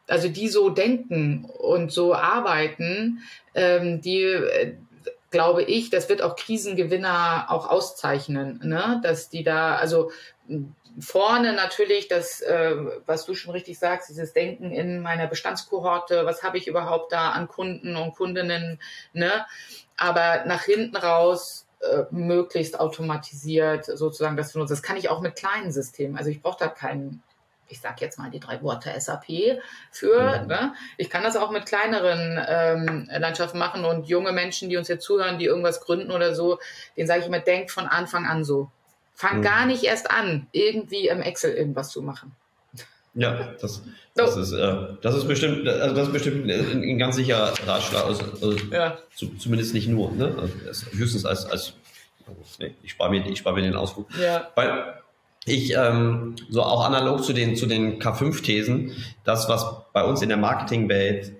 also 0.07 0.29
die 0.29 0.47
so 0.47 0.69
denken 0.69 1.43
und 1.45 1.91
so 1.91 2.15
arbeiten, 2.15 3.19
ähm, 3.53 3.99
die, 3.99 4.21
äh, 4.21 4.77
glaube 5.31 5.63
ich, 5.63 5.89
das 5.89 6.07
wird 6.07 6.21
auch 6.21 6.37
Krisengewinner 6.37 7.47
auch 7.49 7.69
auszeichnen, 7.69 8.61
ne? 8.63 9.01
dass 9.03 9.29
die 9.29 9.43
da, 9.43 9.75
also 9.75 10.11
vorne 10.99 11.53
natürlich 11.53 12.07
das, 12.07 12.41
äh, 12.41 12.75
was 13.05 13.25
du 13.25 13.35
schon 13.35 13.51
richtig 13.51 13.79
sagst, 13.79 14.09
dieses 14.09 14.33
Denken 14.33 14.71
in 14.71 15.01
meiner 15.01 15.27
Bestandskohorte, 15.27 16.25
was 16.25 16.43
habe 16.43 16.57
ich 16.57 16.67
überhaupt 16.67 17.11
da 17.11 17.31
an 17.31 17.47
Kunden 17.47 17.95
und 17.95 18.15
Kundinnen, 18.15 18.79
ne? 19.13 19.45
aber 19.97 20.45
nach 20.45 20.63
hinten 20.63 20.95
raus 20.95 21.67
äh, 21.81 22.03
möglichst 22.11 22.79
automatisiert 22.79 23.85
sozusagen 23.85 24.37
das 24.37 24.53
benutzen. 24.53 24.73
Das 24.73 24.83
kann 24.83 24.97
ich 24.97 25.09
auch 25.09 25.21
mit 25.21 25.35
kleinen 25.35 25.71
Systemen. 25.71 26.17
Also 26.17 26.29
ich 26.29 26.41
brauche 26.41 26.59
da 26.59 26.67
keinen, 26.67 27.23
ich 27.67 27.79
sage 27.79 27.97
jetzt 27.99 28.17
mal 28.17 28.29
die 28.29 28.39
drei 28.39 28.61
Worte 28.61 28.91
SAP 28.99 29.61
für. 29.91 30.45
Ne? 30.45 30.73
Ich 30.97 31.09
kann 31.09 31.23
das 31.23 31.37
auch 31.37 31.51
mit 31.51 31.65
kleineren 31.65 32.43
ähm, 32.47 33.07
Landschaften 33.09 33.59
machen 33.59 33.85
und 33.85 34.07
junge 34.07 34.31
Menschen, 34.31 34.69
die 34.69 34.77
uns 34.77 34.87
jetzt 34.87 35.05
zuhören, 35.05 35.39
die 35.39 35.45
irgendwas 35.45 35.81
gründen 35.81 36.11
oder 36.11 36.35
so, 36.35 36.59
den 36.97 37.07
sage 37.07 37.21
ich 37.21 37.27
immer, 37.27 37.39
denkt 37.39 37.71
von 37.71 37.85
Anfang 37.85 38.25
an 38.25 38.43
so. 38.43 38.71
Fang 39.19 39.39
mhm. 39.39 39.41
gar 39.41 39.65
nicht 39.65 39.83
erst 39.83 40.09
an, 40.09 40.47
irgendwie 40.53 41.09
im 41.09 41.21
Excel 41.21 41.51
irgendwas 41.51 41.91
zu 41.91 42.01
machen. 42.01 42.31
Ja, 43.15 43.51
das, 43.59 43.81
das, 44.15 44.37
ist, 44.37 44.53
äh, 44.53 44.75
das 45.01 45.13
ist 45.13 45.27
bestimmt, 45.27 45.67
also 45.67 45.93
das 45.93 46.07
ist 46.07 46.13
bestimmt 46.13 46.49
ein, 46.49 46.83
ein 46.83 46.97
ganz 46.97 47.17
sicherer 47.17 47.51
Ratschlag. 47.67 48.05
Also, 48.05 48.23
also 48.41 48.55
ja. 48.71 48.97
zu, 49.13 49.27
zumindest 49.35 49.73
nicht 49.73 49.89
nur, 49.89 50.13
ne? 50.13 50.33
Also 50.65 50.85
höchstens 50.91 51.25
als, 51.25 51.45
als 51.47 51.73
nee, 52.59 52.73
ich 52.81 52.91
spare 52.91 53.09
mir, 53.09 53.27
ich 53.27 53.39
spare 53.39 53.55
mir 53.55 53.63
den 53.63 53.75
Ausflug. 53.75 54.07
Ja. 54.17 54.51
Weil 54.55 55.01
ich 55.43 55.73
ähm, 55.75 56.37
so 56.49 56.63
auch 56.63 56.85
analog 56.85 57.21
zu 57.25 57.33
den 57.33 57.57
zu 57.57 57.65
den 57.65 58.01
K5-Thesen, 58.01 59.03
das 59.25 59.49
was 59.49 59.65
bei 59.91 60.05
uns 60.05 60.21
in 60.21 60.29
der 60.29 60.37
Marketingwelt 60.37 61.33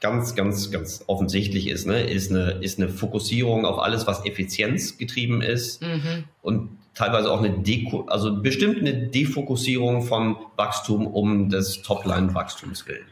ganz, 0.00 0.34
ganz, 0.34 0.72
ganz 0.72 1.04
offensichtlich 1.06 1.68
ist, 1.68 1.86
ne, 1.86 2.02
ist 2.02 2.32
eine, 2.32 2.58
ist 2.62 2.80
eine 2.80 2.88
Fokussierung 2.88 3.64
auf 3.64 3.78
alles, 3.78 4.08
was 4.08 4.24
Effizienz 4.24 4.98
getrieben 4.98 5.40
ist 5.40 5.82
mhm. 5.82 6.24
und 6.42 6.70
teilweise 6.96 7.30
auch 7.30 7.38
eine 7.38 7.50
Deko, 7.50 8.06
also 8.08 8.42
bestimmt 8.42 8.78
eine 8.78 8.94
Defokussierung 8.94 10.02
von 10.02 10.36
Wachstum 10.56 11.06
um 11.06 11.50
des 11.50 11.82
Topline-Wachstums 11.82 12.88
willen. 12.88 13.06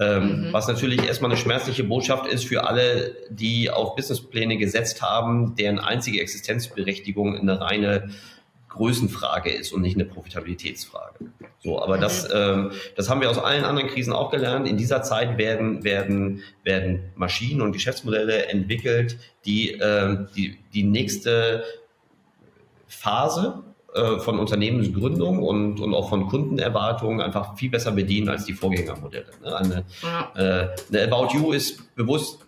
Ähm, 0.00 0.48
mhm. 0.48 0.52
Was 0.52 0.68
natürlich 0.68 1.04
erstmal 1.04 1.32
eine 1.32 1.38
schmerzliche 1.38 1.82
Botschaft 1.82 2.26
ist 2.26 2.46
für 2.46 2.64
alle, 2.66 3.16
die 3.30 3.68
auf 3.68 3.96
Businesspläne 3.96 4.56
gesetzt 4.56 5.02
haben, 5.02 5.56
deren 5.56 5.80
einzige 5.80 6.20
Existenzberechtigung 6.20 7.36
eine 7.36 7.60
reine 7.60 8.08
Größenfrage 8.68 9.50
ist 9.50 9.72
und 9.72 9.82
nicht 9.82 9.96
eine 9.96 10.04
Profitabilitätsfrage. 10.04 11.18
So, 11.64 11.82
aber 11.82 11.98
das, 11.98 12.28
ähm, 12.32 12.70
das 12.94 13.10
haben 13.10 13.20
wir 13.20 13.28
aus 13.28 13.38
allen 13.38 13.64
anderen 13.64 13.88
Krisen 13.88 14.12
auch 14.12 14.30
gelernt. 14.30 14.68
In 14.68 14.76
dieser 14.76 15.02
Zeit 15.02 15.36
werden, 15.38 15.82
werden, 15.82 16.44
werden 16.62 17.00
Maschinen 17.16 17.62
und 17.62 17.72
Geschäftsmodelle 17.72 18.46
entwickelt, 18.46 19.18
die 19.44 19.72
äh, 19.72 20.18
die, 20.36 20.58
die 20.72 20.84
nächste 20.84 21.64
Phase 22.88 23.62
äh, 23.94 24.18
von 24.18 24.38
Unternehmensgründung 24.38 25.42
und, 25.42 25.80
und 25.80 25.94
auch 25.94 26.10
von 26.10 26.28
Kundenerwartungen 26.28 27.20
einfach 27.20 27.56
viel 27.56 27.70
besser 27.70 27.92
bedienen 27.92 28.28
als 28.28 28.44
die 28.44 28.52
Vorgängermodelle. 28.52 29.30
Ne? 29.42 29.56
Eine, 29.56 29.84
ja. 30.02 30.32
äh, 30.34 30.68
eine 30.90 31.12
About 31.12 31.34
You 31.34 31.52
ist 31.52 31.94
bewusst 31.94 32.46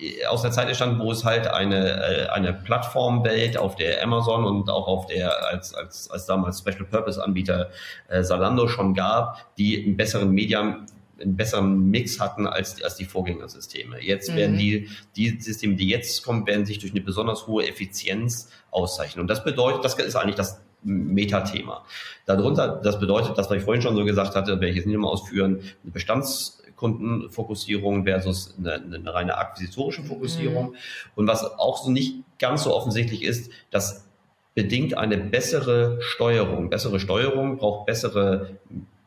äh, 0.00 0.24
aus 0.26 0.42
der 0.42 0.50
Zeit 0.50 0.68
entstanden, 0.68 0.98
wo 0.98 1.12
es 1.12 1.24
halt 1.24 1.46
eine, 1.46 1.90
äh, 1.90 2.28
eine 2.28 2.54
Plattformwelt 2.54 3.58
auf 3.58 3.76
der 3.76 4.02
Amazon 4.02 4.44
und 4.44 4.70
auch 4.70 4.88
auf 4.88 5.06
der 5.06 5.46
als, 5.46 5.74
als, 5.74 6.10
als 6.10 6.26
damals 6.26 6.60
Special 6.60 6.84
Purpose 6.84 7.22
Anbieter 7.22 7.68
äh, 8.08 8.22
Salando 8.22 8.66
schon 8.66 8.94
gab, 8.94 9.54
die 9.56 9.84
einen 9.84 9.96
besseren 9.96 10.30
Media 10.30 10.86
einen 11.22 11.36
besseren 11.36 11.90
Mix 11.90 12.18
hatten 12.20 12.46
als, 12.46 12.82
als 12.82 12.96
die 12.96 13.04
Vorgängersysteme. 13.04 14.02
Jetzt 14.02 14.30
mhm. 14.30 14.36
werden 14.36 14.56
die, 14.58 14.88
die 15.16 15.40
Systeme, 15.40 15.76
die 15.76 15.88
jetzt 15.88 16.24
kommen, 16.24 16.46
werden 16.46 16.66
sich 16.66 16.78
durch 16.78 16.92
eine 16.92 17.00
besonders 17.00 17.46
hohe 17.46 17.66
Effizienz 17.66 18.50
auszeichnen. 18.70 19.22
Und 19.22 19.28
das 19.28 19.42
bedeutet, 19.44 19.82
das 19.84 19.94
ist 19.94 20.16
eigentlich 20.16 20.36
das 20.36 20.60
Metathema. 20.82 21.84
Darunter, 22.26 22.80
das 22.82 22.98
bedeutet, 22.98 23.38
das, 23.38 23.48
was 23.48 23.56
ich 23.56 23.62
vorhin 23.62 23.82
schon 23.82 23.94
so 23.94 24.04
gesagt 24.04 24.34
hatte, 24.34 24.50
werde 24.52 24.68
ich 24.68 24.76
jetzt 24.76 24.86
nicht 24.86 24.98
mehr 24.98 25.08
ausführen, 25.08 25.60
eine 25.82 25.92
Bestandskundenfokussierung 25.92 28.04
versus 28.04 28.54
eine, 28.58 28.74
eine 28.74 29.14
reine 29.14 29.38
akquisitorische 29.38 30.02
Fokussierung. 30.02 30.70
Mhm. 30.70 30.76
Und 31.14 31.28
was 31.28 31.44
auch 31.44 31.84
so 31.84 31.90
nicht 31.90 32.16
ganz 32.38 32.64
so 32.64 32.74
offensichtlich 32.74 33.22
ist, 33.22 33.52
dass 33.70 34.08
bedingt 34.54 34.98
eine 34.98 35.16
bessere 35.16 35.96
Steuerung. 36.02 36.68
Bessere 36.68 37.00
Steuerung 37.00 37.56
braucht 37.56 37.86
bessere 37.86 38.58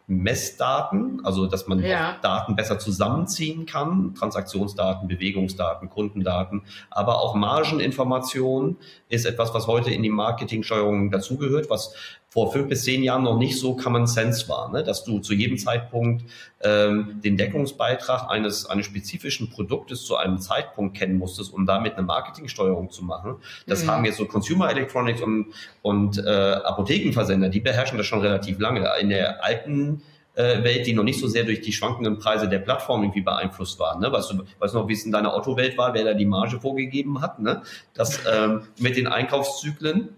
Messdaten, 0.08 1.22
also 1.24 1.47
dass 1.47 1.68
man 1.68 1.82
ja. 1.82 2.18
Daten 2.22 2.56
besser 2.56 2.78
zusammenziehen 2.78 3.66
kann, 3.66 4.14
Transaktionsdaten, 4.14 5.08
Bewegungsdaten, 5.08 5.89
Kundendaten, 5.89 6.64
aber 6.91 7.20
auch 7.22 7.34
Margeninformation 7.34 8.78
ist 9.10 9.26
etwas, 9.26 9.53
was 9.53 9.68
heute 9.68 9.91
in 9.91 10.03
die 10.03 10.10
Marketingsteuerung 10.10 11.10
dazugehört, 11.10 11.70
was 11.70 11.95
vor 12.36 12.52
fünf 12.52 12.68
bis 12.68 12.84
zehn 12.84 13.02
Jahren 13.02 13.24
noch 13.24 13.38
nicht 13.38 13.58
so 13.58 13.78
Common 13.78 14.08
Sense 14.08 14.50
war, 14.50 14.70
ne? 14.70 14.84
dass 14.84 15.06
du 15.06 15.20
zu 15.20 15.34
jedem 15.34 15.58
Zeitpunkt 15.58 16.26
ähm, 16.62 17.22
den 17.24 17.38
Deckungsbeitrag 17.38 18.30
eines, 18.30 18.66
eines 18.66 18.88
spezifischen 18.88 19.50
Produktes 19.50 20.04
zu 20.04 20.18
einem 20.18 20.40
Zeitpunkt 20.40 20.98
kennen 20.98 21.18
musstest, 21.18 21.54
um 21.54 21.66
damit 21.66 21.94
eine 21.94 22.06
Marketingsteuerung 22.06 22.92
zu 22.92 23.06
machen. 23.06 23.38
Das 23.68 23.86
mhm. 23.86 23.92
haben 23.92 24.06
jetzt 24.06 24.18
so 24.18 24.26
Consumer 24.26 24.70
Electronics 24.70 25.22
und, 25.22 25.54
und 25.82 26.18
äh, 26.18 26.30
Apothekenversender, 26.30 27.48
die 27.48 27.62
beherrschen 27.62 27.98
das 27.98 28.06
schon 28.06 28.20
relativ 28.20 28.60
lange. 28.60 28.86
In 29.00 29.08
der 29.08 29.42
alten 29.42 30.02
äh, 30.34 30.62
Welt, 30.62 30.88
die 30.88 30.94
noch 30.94 31.06
nicht 31.06 31.22
so 31.22 31.28
sehr 31.28 31.46
durch 31.46 31.62
die 31.62 31.72
schwankenden 31.72 32.20
Preise 32.20 32.50
der 32.50 32.60
Plattform 32.60 33.04
irgendwie 33.04 33.22
beeinflusst 33.22 33.80
waren. 33.80 34.02
Ne? 34.02 34.12
Weißt 34.12 34.32
du, 34.32 34.44
weißt 34.60 34.74
du 34.74 34.80
noch, 34.80 34.90
wie 34.90 34.94
es 34.94 35.06
in 35.06 35.14
deiner 35.14 35.34
Otto-Welt 35.34 35.78
war, 35.78 35.94
wer 35.94 36.04
da 36.04 36.14
die 36.14 36.26
Marge 36.26 36.60
vorgegeben 36.60 37.22
hat? 37.22 37.40
Ne? 37.40 37.62
Das 37.94 38.20
ähm, 38.30 38.64
mit 38.78 38.98
den 38.98 39.08
Einkaufszyklen 39.08 40.10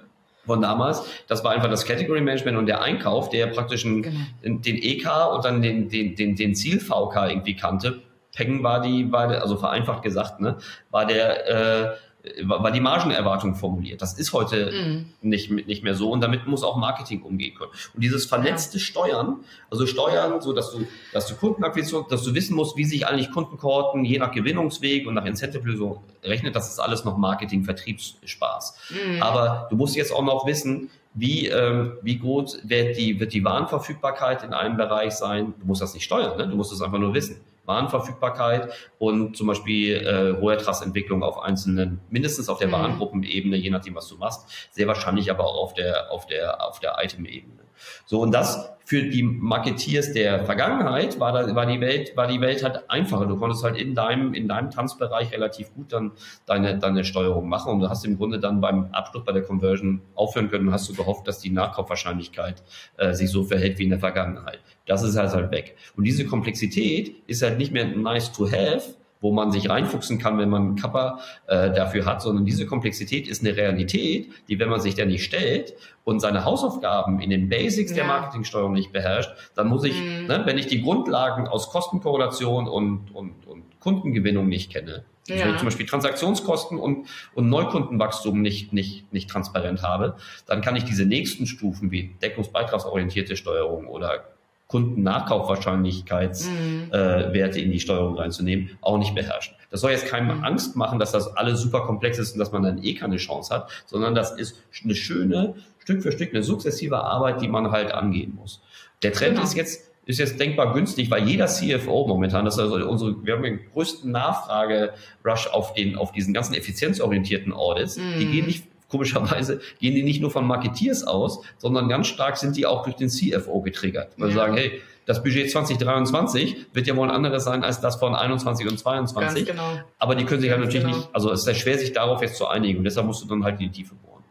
von 0.47 0.61
damals. 0.61 1.03
Das 1.27 1.43
war 1.43 1.51
einfach 1.51 1.69
das 1.69 1.85
Category 1.85 2.21
Management 2.21 2.57
und 2.57 2.65
der 2.65 2.81
Einkauf, 2.81 3.29
der 3.29 3.47
praktisch 3.47 3.85
einen, 3.85 4.01
genau. 4.01 4.19
den 4.41 4.77
EK 4.77 5.07
und 5.33 5.45
dann 5.45 5.61
den, 5.61 5.89
den, 5.89 6.15
den, 6.15 6.35
den 6.35 6.55
Ziel-VK 6.55 7.29
irgendwie 7.29 7.55
kannte. 7.55 8.01
Peng 8.35 8.63
war 8.63 8.81
die, 8.81 9.11
war 9.11 9.27
der, 9.27 9.41
also 9.41 9.57
vereinfacht 9.57 10.03
gesagt, 10.03 10.39
ne, 10.39 10.57
war 10.91 11.05
der 11.05 11.47
äh, 11.47 11.95
war 12.43 12.71
die 12.71 12.80
Margenerwartung 12.80 13.55
formuliert. 13.55 14.01
Das 14.01 14.17
ist 14.17 14.34
heute 14.34 14.71
mm. 14.71 15.28
nicht, 15.28 15.51
nicht 15.51 15.84
mehr 15.84 15.95
so 15.95 16.11
und 16.11 16.21
damit 16.21 16.47
muss 16.47 16.63
auch 16.63 16.78
Marketing 16.78 17.21
umgehen 17.21 17.55
können. 17.57 17.71
Und 17.93 18.03
dieses 18.03 18.25
vernetzte 18.25 18.78
ja. 18.78 18.84
Steuern, 18.84 19.38
also 19.69 19.86
Steuern, 19.86 20.41
so 20.41 20.53
dass 20.53 20.71
du, 20.71 20.88
dass 21.13 21.28
du 21.28 21.36
Kundenakquisition, 21.36 22.05
dass 22.09 22.23
du 22.23 22.34
wissen 22.34 22.55
musst, 22.55 22.78
wie 22.78 22.86
sich 22.86 23.07
eigentlich 23.07 23.32
Kundenkohorten 23.32 24.05
je 24.05 24.19
nach 24.19 24.32
Gewinnungsweg 24.32 25.07
und 25.07 25.13
nach 25.13 25.25
Incentive-Lösung 25.25 26.03
rechnet, 26.23 26.55
das 26.55 26.69
ist 26.69 26.80
alles 26.80 27.05
noch 27.05 27.17
Marketing, 27.17 27.63
Vertriebsspaß. 27.63 28.78
Mm. 28.89 29.21
Aber 29.21 29.67
du 29.69 29.75
musst 29.75 29.95
jetzt 29.95 30.13
auch 30.13 30.23
noch 30.23 30.45
wissen, 30.45 30.89
wie, 31.13 31.47
ähm, 31.47 31.93
wie 32.03 32.17
gut 32.17 32.59
wird 32.63 32.97
die, 32.97 33.19
wird 33.19 33.34
die 33.34 33.43
Warenverfügbarkeit 33.43 34.43
in 34.43 34.53
einem 34.53 34.78
Bereich 34.78 35.13
sein. 35.13 35.55
Du 35.59 35.65
musst 35.65 35.82
das 35.82 35.93
nicht 35.93 36.03
steuern, 36.03 36.38
ne? 36.38 36.47
du 36.47 36.55
musst 36.55 36.71
es 36.71 36.82
einfach 36.82 36.99
nur 36.99 37.13
wissen. 37.13 37.41
Warenverfügbarkeit 37.68 38.74
und 38.97 39.38
zum 39.38 39.47
Beispiel 39.47 39.97
äh, 39.97 40.30
ROATRAS-Entwicklung 40.30 41.22
auf 41.22 41.39
einzelnen, 41.39 41.99
mindestens 42.09 42.49
auf 42.49 42.57
der 42.57 42.70
mhm. 42.70 42.74
Warengruppenebene, 42.74 43.57
je 43.57 43.70
nachdem, 43.70 43.95
was 43.95 44.07
du 44.07 44.18
machst, 44.18 44.49
sehr 44.72 44.88
wahrscheinlich 44.88 45.30
aber 45.30 45.45
auch 45.45 45.61
auf 45.63 45.74
der, 45.74 46.11
auf 46.11 46.26
der, 46.26 46.65
auf 46.65 46.80
der 46.80 46.95
Item-Ebene. 47.01 47.63
So, 48.05 48.22
und 48.22 48.32
das 48.32 48.76
für 48.88 49.03
die 49.03 49.21
Marketeers 49.21 50.13
der 50.13 50.45
Vergangenheit 50.45 51.19
war, 51.19 51.33
da, 51.33 51.53
war 51.53 51.65
die 51.65 51.81
Welt, 51.81 52.15
war 52.15 52.25
die 52.25 52.39
Welt 52.39 52.63
halt 52.63 52.89
einfacher. 52.89 53.25
Du 53.25 53.35
konntest 53.35 53.61
halt 53.65 53.75
in 53.75 53.95
deinem, 53.95 54.33
in 54.33 54.47
deinem 54.47 54.71
Tanzbereich 54.71 55.33
relativ 55.33 55.73
gut 55.73 55.91
dann 55.91 56.13
deine, 56.45 56.79
deine 56.79 57.03
Steuerung 57.03 57.49
machen 57.49 57.73
und 57.73 57.79
du 57.81 57.89
hast 57.89 58.05
im 58.05 58.15
Grunde 58.15 58.39
dann 58.39 58.61
beim 58.61 58.85
Abschluss 58.93 59.25
bei 59.25 59.33
der 59.33 59.41
Conversion 59.41 60.03
aufhören 60.15 60.49
können 60.49 60.69
und 60.69 60.73
hast 60.73 60.88
du 60.88 60.93
gehofft, 60.93 61.27
dass 61.27 61.39
die 61.39 61.49
Nachkaufwahrscheinlichkeit 61.49 62.63
äh, 62.95 63.13
sich 63.13 63.29
so 63.29 63.43
verhält 63.43 63.77
wie 63.77 63.83
in 63.83 63.89
der 63.89 63.99
Vergangenheit. 63.99 64.59
Das 64.85 65.03
ist 65.03 65.17
halt 65.17 65.33
halt 65.33 65.51
weg. 65.51 65.75
Und 65.97 66.05
diese 66.05 66.25
Komplexität 66.25 67.13
ist 67.27 67.41
halt 67.41 67.57
nicht 67.57 67.73
mehr 67.73 67.88
nice 67.88 68.31
to 68.31 68.49
have, 68.49 68.95
wo 69.22 69.32
man 69.32 69.51
sich 69.51 69.70
reinfuchsen 69.70 70.20
kann, 70.20 70.38
wenn 70.38 70.49
man 70.49 70.61
einen 70.61 70.76
Kappa 70.76 71.20
äh, 71.47 71.72
dafür 71.72 72.05
hat, 72.05 72.22
sondern 72.22 72.45
diese 72.45 72.65
Komplexität 72.65 73.28
ist 73.28 73.43
eine 73.43 73.55
Realität, 73.55 74.30
die, 74.47 74.59
wenn 74.59 74.70
man 74.70 74.82
sich 74.82 74.95
der 74.95 75.05
nicht 75.05 75.24
stellt 75.24 75.74
und 76.03 76.20
seine 76.20 76.45
Hausaufgaben 76.45 77.20
in 77.20 77.30
den 77.30 77.49
Basics 77.49 77.91
ja. 77.91 77.97
der 77.97 78.05
Marketingsteuerung 78.05 78.74
nicht 78.74 78.91
beherrscht, 78.91 79.32
dann 79.55 79.68
muss 79.68 79.84
ich, 79.84 79.99
mhm. 79.99 80.28
ne, 80.28 80.41
wenn 80.45 80.57
ich 80.57 80.68
die 80.68 80.82
Grundlagen 80.82 81.47
aus 81.47 81.70
Kostenkorrelation 81.70 82.68
und, 82.68 83.13
und, 83.13 83.47
und 83.47 83.63
Kundengewinnung 83.80 84.47
nicht 84.47 84.72
kenne, 84.72 85.03
ja. 85.28 85.39
Wenn 85.39 85.51
ich 85.51 85.57
zum 85.57 85.65
Beispiel 85.65 85.86
Transaktionskosten 85.86 86.80
und, 86.80 87.07
und 87.34 87.49
Neukundenwachstum 87.49 88.41
nicht, 88.41 88.72
nicht, 88.72 89.11
nicht 89.11 89.30
transparent 89.30 89.84
habe, 89.84 90.15
dann 90.45 90.61
kann 90.61 90.76
ich 90.76 90.86
diese 90.86 91.05
nächsten 91.05 91.47
Stufen 91.47 91.91
wie 91.91 92.15
deckungsbeitragsorientierte 92.22 93.36
Steuerung 93.36 93.88
oder 93.88 94.24
Kundennachkaufwahrscheinlichkeitswerte 94.68 96.89
mhm. 96.89 97.34
äh, 97.34 97.61
in 97.61 97.72
die 97.72 97.80
Steuerung 97.80 98.18
reinzunehmen, 98.18 98.72
auch 98.82 98.97
nicht 98.97 99.15
beherrschen. 99.15 99.55
Das 99.70 99.80
soll 99.82 99.91
jetzt 99.91 100.07
keinem 100.07 100.38
mhm. 100.38 100.43
Angst 100.43 100.76
machen, 100.76 100.97
dass 100.99 101.11
das 101.11 101.38
alles 101.38 101.61
super 101.61 101.82
komplex 101.82 102.20
ist 102.20 102.34
und 102.34 102.39
dass 102.39 102.51
man 102.51 102.63
dann 102.63 102.84
eh 102.84 102.93
keine 102.93 103.18
Chance 103.18 103.53
hat, 103.53 103.70
sondern 103.86 104.15
das 104.15 104.32
ist 104.32 104.61
eine 104.84 104.95
schöne, 104.95 105.55
Stück 105.80 106.03
für 106.03 106.11
Stück, 106.11 106.34
eine 106.34 106.43
sukzessive 106.43 107.01
Arbeit, 107.01 107.41
die 107.41 107.47
man 107.47 107.72
halt 107.72 107.93
angehen 107.93 108.36
muss. 108.36 108.61
Der 109.03 109.13
Trend 109.13 109.36
genau. 109.36 109.43
ist 109.43 109.55
jetzt 109.55 109.88
ist 110.07 110.20
jetzt 110.20 110.39
denkbar 110.39 110.74
günstig, 110.74 111.11
weil 111.11 111.28
jeder 111.28 111.47
CFO 111.47 112.07
momentan, 112.07 112.45
das 112.45 112.55
ist 112.55 112.61
also 112.61 112.89
unsere, 112.89 113.26
wir 113.26 113.34
haben 113.34 113.43
den 113.43 113.59
größten 113.74 114.09
Nachfrage-Rush 114.09 115.47
auf 115.47 115.74
den, 115.74 115.97
auf 115.97 116.13
diesen 116.13 116.34
ganzen 116.34 116.53
effizienzorientierten 116.53 117.51
Audits. 117.51 117.97
Mm. 117.97 118.18
Die 118.18 118.26
gehen 118.26 118.45
nicht, 118.45 118.63
komischerweise, 118.89 119.59
gehen 119.79 119.95
die 119.95 120.03
nicht 120.03 120.21
nur 120.21 120.31
von 120.31 120.45
Marketeers 120.45 121.05
aus, 121.05 121.41
sondern 121.57 121.89
ganz 121.89 122.07
stark 122.07 122.38
sind 122.38 122.55
die 122.57 122.65
auch 122.65 122.83
durch 122.83 122.95
den 122.95 123.09
CFO 123.09 123.61
getriggert. 123.61 124.13
Weil 124.17 124.29
ja. 124.29 124.35
sagen, 124.35 124.55
hey, 124.55 124.81
das 125.05 125.23
Budget 125.23 125.49
2023 125.49 126.67
wird 126.73 126.85
ja 126.85 126.95
wohl 126.95 127.07
ein 127.07 127.15
anderes 127.15 127.45
sein 127.45 127.63
als 127.63 127.79
das 127.79 127.95
von 127.95 128.13
21 128.13 128.67
und 128.67 128.77
22. 128.77 129.45
Ganz 129.45 129.57
genau. 129.57 129.81
Aber 129.99 130.15
die 130.15 130.25
können 130.25 130.41
sich 130.41 130.51
halt 130.51 130.59
natürlich 130.59 130.83
genau. 130.83 130.97
nicht, 130.97 131.09
also 131.13 131.31
es 131.31 131.39
ist 131.39 131.45
sehr 131.45 131.55
schwer, 131.55 131.77
sich 131.77 131.93
darauf 131.93 132.21
jetzt 132.21 132.35
zu 132.35 132.47
einigen. 132.47 132.79
Und 132.79 132.83
deshalb 132.83 133.07
musst 133.07 133.23
du 133.23 133.27
dann 133.27 133.43
halt 133.43 133.59
in 133.61 133.67
die 133.67 133.71
Tiefe 133.71 133.95
bohren. 133.95 134.23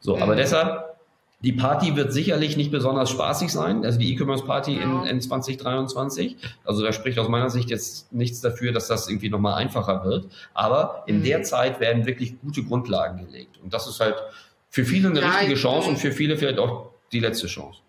So, 0.00 0.16
mhm. 0.16 0.22
aber 0.22 0.34
deshalb, 0.34 0.91
die 1.42 1.52
Party 1.52 1.96
wird 1.96 2.12
sicherlich 2.12 2.56
nicht 2.56 2.70
besonders 2.70 3.10
spaßig 3.10 3.50
sein, 3.50 3.84
also 3.84 3.98
die 3.98 4.12
E-Commerce-Party 4.12 4.76
in, 4.76 5.02
in 5.04 5.20
2023. 5.20 6.36
Also 6.64 6.82
da 6.82 6.92
spricht 6.92 7.18
aus 7.18 7.28
meiner 7.28 7.50
Sicht 7.50 7.68
jetzt 7.68 8.12
nichts 8.12 8.40
dafür, 8.40 8.72
dass 8.72 8.86
das 8.86 9.08
irgendwie 9.08 9.28
nochmal 9.28 9.54
einfacher 9.54 10.04
wird. 10.04 10.26
Aber 10.54 11.02
in 11.06 11.18
mhm. 11.18 11.24
der 11.24 11.42
Zeit 11.42 11.80
werden 11.80 12.06
wirklich 12.06 12.40
gute 12.40 12.62
Grundlagen 12.62 13.26
gelegt. 13.26 13.58
Und 13.62 13.74
das 13.74 13.88
ist 13.88 13.98
halt 13.98 14.16
für 14.70 14.84
viele 14.84 15.08
eine 15.08 15.20
ja, 15.20 15.30
richtige 15.30 15.56
Chance 15.56 15.88
und 15.88 15.98
für 15.98 16.12
viele 16.12 16.36
vielleicht 16.36 16.58
auch 16.58 16.90
die 17.12 17.20
letzte 17.20 17.48
Chance. 17.48 17.81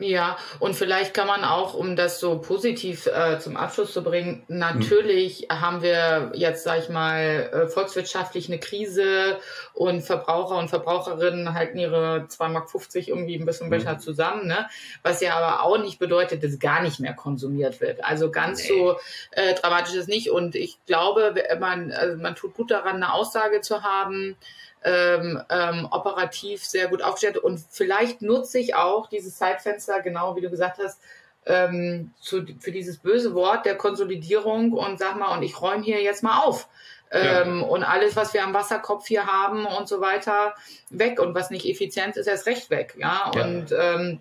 Ja, 0.00 0.38
und 0.60 0.74
vielleicht 0.74 1.12
kann 1.12 1.26
man 1.26 1.44
auch, 1.44 1.74
um 1.74 1.94
das 1.94 2.20
so 2.20 2.38
positiv 2.38 3.06
äh, 3.06 3.38
zum 3.38 3.58
Abschluss 3.58 3.92
zu 3.92 4.02
bringen, 4.02 4.42
natürlich 4.48 5.46
mhm. 5.50 5.60
haben 5.60 5.82
wir 5.82 6.32
jetzt, 6.34 6.64
sag 6.64 6.78
ich 6.78 6.88
mal, 6.88 7.50
äh, 7.52 7.68
volkswirtschaftlich 7.68 8.48
eine 8.48 8.58
Krise 8.58 9.38
und 9.74 10.00
Verbraucher 10.00 10.56
und 10.56 10.70
Verbraucherinnen 10.70 11.52
halten 11.52 11.78
ihre 11.78 12.26
2,50 12.30 12.48
Mark 12.48 12.68
irgendwie 12.94 13.36
ein 13.36 13.44
bisschen 13.44 13.66
mhm. 13.66 13.72
besser 13.72 13.98
zusammen, 13.98 14.46
ne? 14.46 14.68
Was 15.02 15.20
ja 15.20 15.34
aber 15.36 15.64
auch 15.64 15.76
nicht 15.76 15.98
bedeutet, 15.98 16.42
dass 16.42 16.58
gar 16.58 16.82
nicht 16.82 16.98
mehr 16.98 17.12
konsumiert 17.12 17.82
wird. 17.82 18.02
Also 18.02 18.30
ganz 18.30 18.62
nee. 18.62 18.68
so 18.68 18.96
äh, 19.32 19.54
dramatisch 19.54 19.94
ist 19.94 20.08
nicht. 20.08 20.30
Und 20.30 20.54
ich 20.54 20.78
glaube, 20.86 21.34
man, 21.58 21.92
also 21.92 22.16
man 22.16 22.34
tut 22.34 22.54
gut 22.54 22.70
daran, 22.70 22.96
eine 22.96 23.12
Aussage 23.12 23.60
zu 23.60 23.82
haben, 23.82 24.36
ähm, 24.82 25.42
ähm, 25.50 25.88
operativ 25.90 26.64
sehr 26.64 26.88
gut 26.88 27.02
aufgestellt. 27.02 27.38
Und 27.38 27.60
vielleicht 27.70 28.22
nutze 28.22 28.58
ich 28.58 28.74
auch 28.74 29.08
dieses 29.08 29.36
Zeitfenster, 29.36 30.00
genau 30.00 30.36
wie 30.36 30.40
du 30.40 30.50
gesagt 30.50 30.78
hast, 30.82 31.00
ähm, 31.46 32.12
zu, 32.20 32.44
für 32.60 32.72
dieses 32.72 32.98
böse 32.98 33.34
Wort 33.34 33.66
der 33.66 33.76
Konsolidierung 33.76 34.72
und 34.72 34.98
sag 34.98 35.16
mal, 35.16 35.36
und 35.36 35.42
ich 35.42 35.60
räume 35.60 35.82
hier 35.82 36.02
jetzt 36.02 36.22
mal 36.22 36.40
auf. 36.40 36.68
Ähm, 37.10 37.60
ja. 37.60 37.66
Und 37.66 37.82
alles, 37.82 38.14
was 38.14 38.34
wir 38.34 38.44
am 38.44 38.54
Wasserkopf 38.54 39.06
hier 39.06 39.26
haben 39.26 39.66
und 39.66 39.88
so 39.88 40.00
weiter, 40.00 40.54
weg. 40.90 41.18
Und 41.20 41.34
was 41.34 41.50
nicht 41.50 41.66
effizient 41.66 42.16
ist, 42.16 42.26
erst 42.26 42.46
recht 42.46 42.70
weg. 42.70 42.94
Ja, 42.98 43.30
ja. 43.34 43.44
und 43.44 43.74
ähm, 43.76 44.20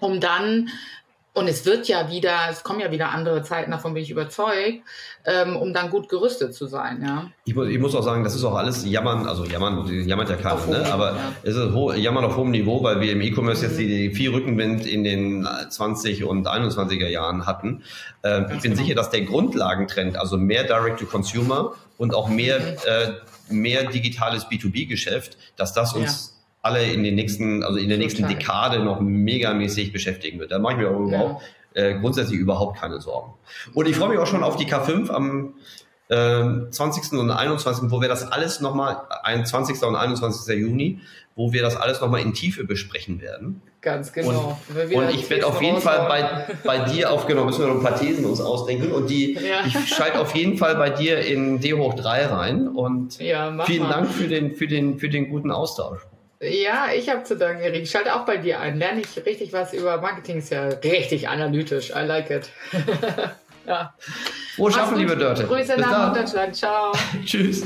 um 0.00 0.20
dann 0.20 0.68
und 1.36 1.48
es 1.48 1.66
wird 1.66 1.86
ja 1.86 2.10
wieder, 2.10 2.32
es 2.50 2.62
kommen 2.62 2.80
ja 2.80 2.90
wieder 2.90 3.10
andere 3.10 3.42
Zeiten, 3.42 3.70
davon 3.70 3.92
bin 3.92 4.02
ich 4.02 4.10
überzeugt, 4.10 4.80
ähm, 5.26 5.54
um 5.56 5.74
dann 5.74 5.90
gut 5.90 6.08
gerüstet 6.08 6.54
zu 6.54 6.66
sein. 6.66 7.02
Ja. 7.06 7.30
Ich, 7.44 7.54
muss, 7.54 7.68
ich 7.68 7.78
muss 7.78 7.94
auch 7.94 8.02
sagen, 8.02 8.24
das 8.24 8.34
ist 8.34 8.42
auch 8.42 8.54
alles 8.54 8.86
Jammern, 8.86 9.26
also 9.26 9.44
Jammern, 9.44 9.86
jammert 9.86 10.30
ja 10.30 10.36
keiner, 10.36 10.66
ne? 10.66 10.90
aber 10.90 11.10
ja. 11.10 11.32
es 11.42 11.54
ist 11.54 11.74
ho 11.74 11.92
Jammern 11.92 12.24
auf 12.24 12.38
hohem 12.38 12.52
Niveau, 12.52 12.82
weil 12.82 13.02
wir 13.02 13.12
im 13.12 13.20
E-Commerce 13.20 13.66
jetzt 13.66 13.78
die, 13.78 13.86
die 13.86 14.14
viel 14.14 14.30
Rückenwind 14.30 14.86
in 14.86 15.04
den 15.04 15.46
20 15.68 16.24
und 16.24 16.48
21er 16.48 17.08
Jahren 17.08 17.44
hatten. 17.44 17.82
Ähm, 18.24 18.46
ich 18.54 18.62
bin 18.62 18.72
genau. 18.72 18.82
sicher, 18.82 18.94
dass 18.94 19.10
der 19.10 19.20
Grundlagentrend, 19.20 20.16
also 20.16 20.38
mehr 20.38 20.64
Direct-to-Consumer 20.64 21.74
und 21.98 22.14
auch 22.14 22.30
mehr, 22.30 22.60
mhm. 22.60 22.76
äh, 22.86 23.52
mehr 23.52 23.84
digitales 23.84 24.46
B2B-Geschäft, 24.46 25.36
dass 25.56 25.74
das 25.74 25.92
uns 25.92 26.30
ja 26.30 26.35
alle 26.66 26.84
in 26.84 27.02
den 27.02 27.14
nächsten, 27.14 27.62
also 27.62 27.78
in 27.78 27.88
der 27.88 27.98
nächsten 27.98 28.22
Total. 28.22 28.36
Dekade 28.36 28.84
noch 28.84 29.00
megamäßig 29.00 29.92
beschäftigen 29.92 30.38
wird. 30.38 30.52
Da 30.52 30.58
mache 30.58 30.74
ich 30.74 30.78
mir 30.80 30.90
auch 30.90 31.00
überhaupt, 31.00 31.42
äh, 31.74 31.94
grundsätzlich 31.98 32.38
überhaupt 32.38 32.78
keine 32.78 33.00
Sorgen. 33.00 33.34
Und 33.72 33.88
ich 33.88 33.96
freue 33.96 34.10
mich 34.10 34.18
auch 34.18 34.26
schon 34.26 34.42
auf 34.42 34.56
die 34.56 34.66
K5 34.66 35.10
am 35.10 35.54
äh, 36.08 36.70
20. 36.70 37.18
und 37.18 37.30
21., 37.30 37.90
wo 37.90 38.00
wir 38.00 38.08
das 38.08 38.30
alles 38.30 38.60
nochmal, 38.60 39.02
20. 39.44 39.82
und 39.82 39.96
21. 39.96 40.54
Juni, 40.56 41.00
wo 41.34 41.52
wir 41.52 41.62
das 41.62 41.76
alles 41.76 42.00
nochmal 42.00 42.22
in 42.22 42.32
Tiefe 42.32 42.64
besprechen 42.64 43.20
werden. 43.20 43.60
Ganz 43.82 44.12
genau. 44.12 44.58
Und, 44.68 44.94
und 44.94 45.10
ich 45.10 45.28
werde 45.28 45.46
auf 45.46 45.60
jeden 45.60 45.80
Fall 45.80 46.08
bei, 46.08 46.56
bei 46.64 46.90
dir 46.90 47.12
aufgenommen, 47.12 47.48
müssen 47.48 47.60
wir 47.60 47.68
noch 47.68 47.76
ein 47.76 47.82
paar 47.82 47.98
Thesen 47.98 48.24
uns 48.24 48.40
ausdenken 48.40 48.90
und 48.90 49.10
die, 49.10 49.34
ja. 49.34 49.64
ich 49.66 49.94
schalte 49.94 50.18
auf 50.18 50.34
jeden 50.34 50.56
Fall 50.56 50.76
bei 50.76 50.90
dir 50.90 51.20
in 51.20 51.60
D 51.60 51.74
hoch 51.74 51.94
3 51.94 52.26
rein 52.26 52.68
und 52.68 53.20
ja, 53.20 53.64
vielen 53.64 53.84
mal. 53.84 53.90
Dank 53.90 54.10
für 54.10 54.28
den, 54.28 54.56
für 54.56 54.66
den, 54.66 54.98
für 54.98 55.08
den 55.08 55.28
guten 55.28 55.50
Austausch. 55.50 56.00
Ja, 56.48 56.88
ich 56.94 57.08
habe 57.08 57.24
zu 57.24 57.36
danken, 57.36 57.62
Erik. 57.62 57.82
Ich 57.82 57.90
schalte 57.90 58.14
auch 58.14 58.24
bei 58.24 58.36
dir 58.36 58.60
ein. 58.60 58.78
Lerne 58.78 59.00
ich 59.00 59.26
richtig 59.26 59.52
was 59.52 59.72
über 59.72 60.00
Marketing. 60.00 60.38
Ist 60.38 60.50
ja 60.50 60.68
richtig 60.68 61.28
analytisch. 61.28 61.90
I 61.90 62.04
like 62.06 62.30
it. 62.30 62.50
ja. 63.66 63.94
Frohes 64.54 64.74
Schaffen, 64.74 64.98
liebe 64.98 65.16
Dörte. 65.16 65.44
Grüße 65.44 65.76
Bis 65.76 65.86
nach 65.86 66.12
Deutschland. 66.12 66.56
Ciao. 66.56 66.92
Tschüss. 67.24 67.64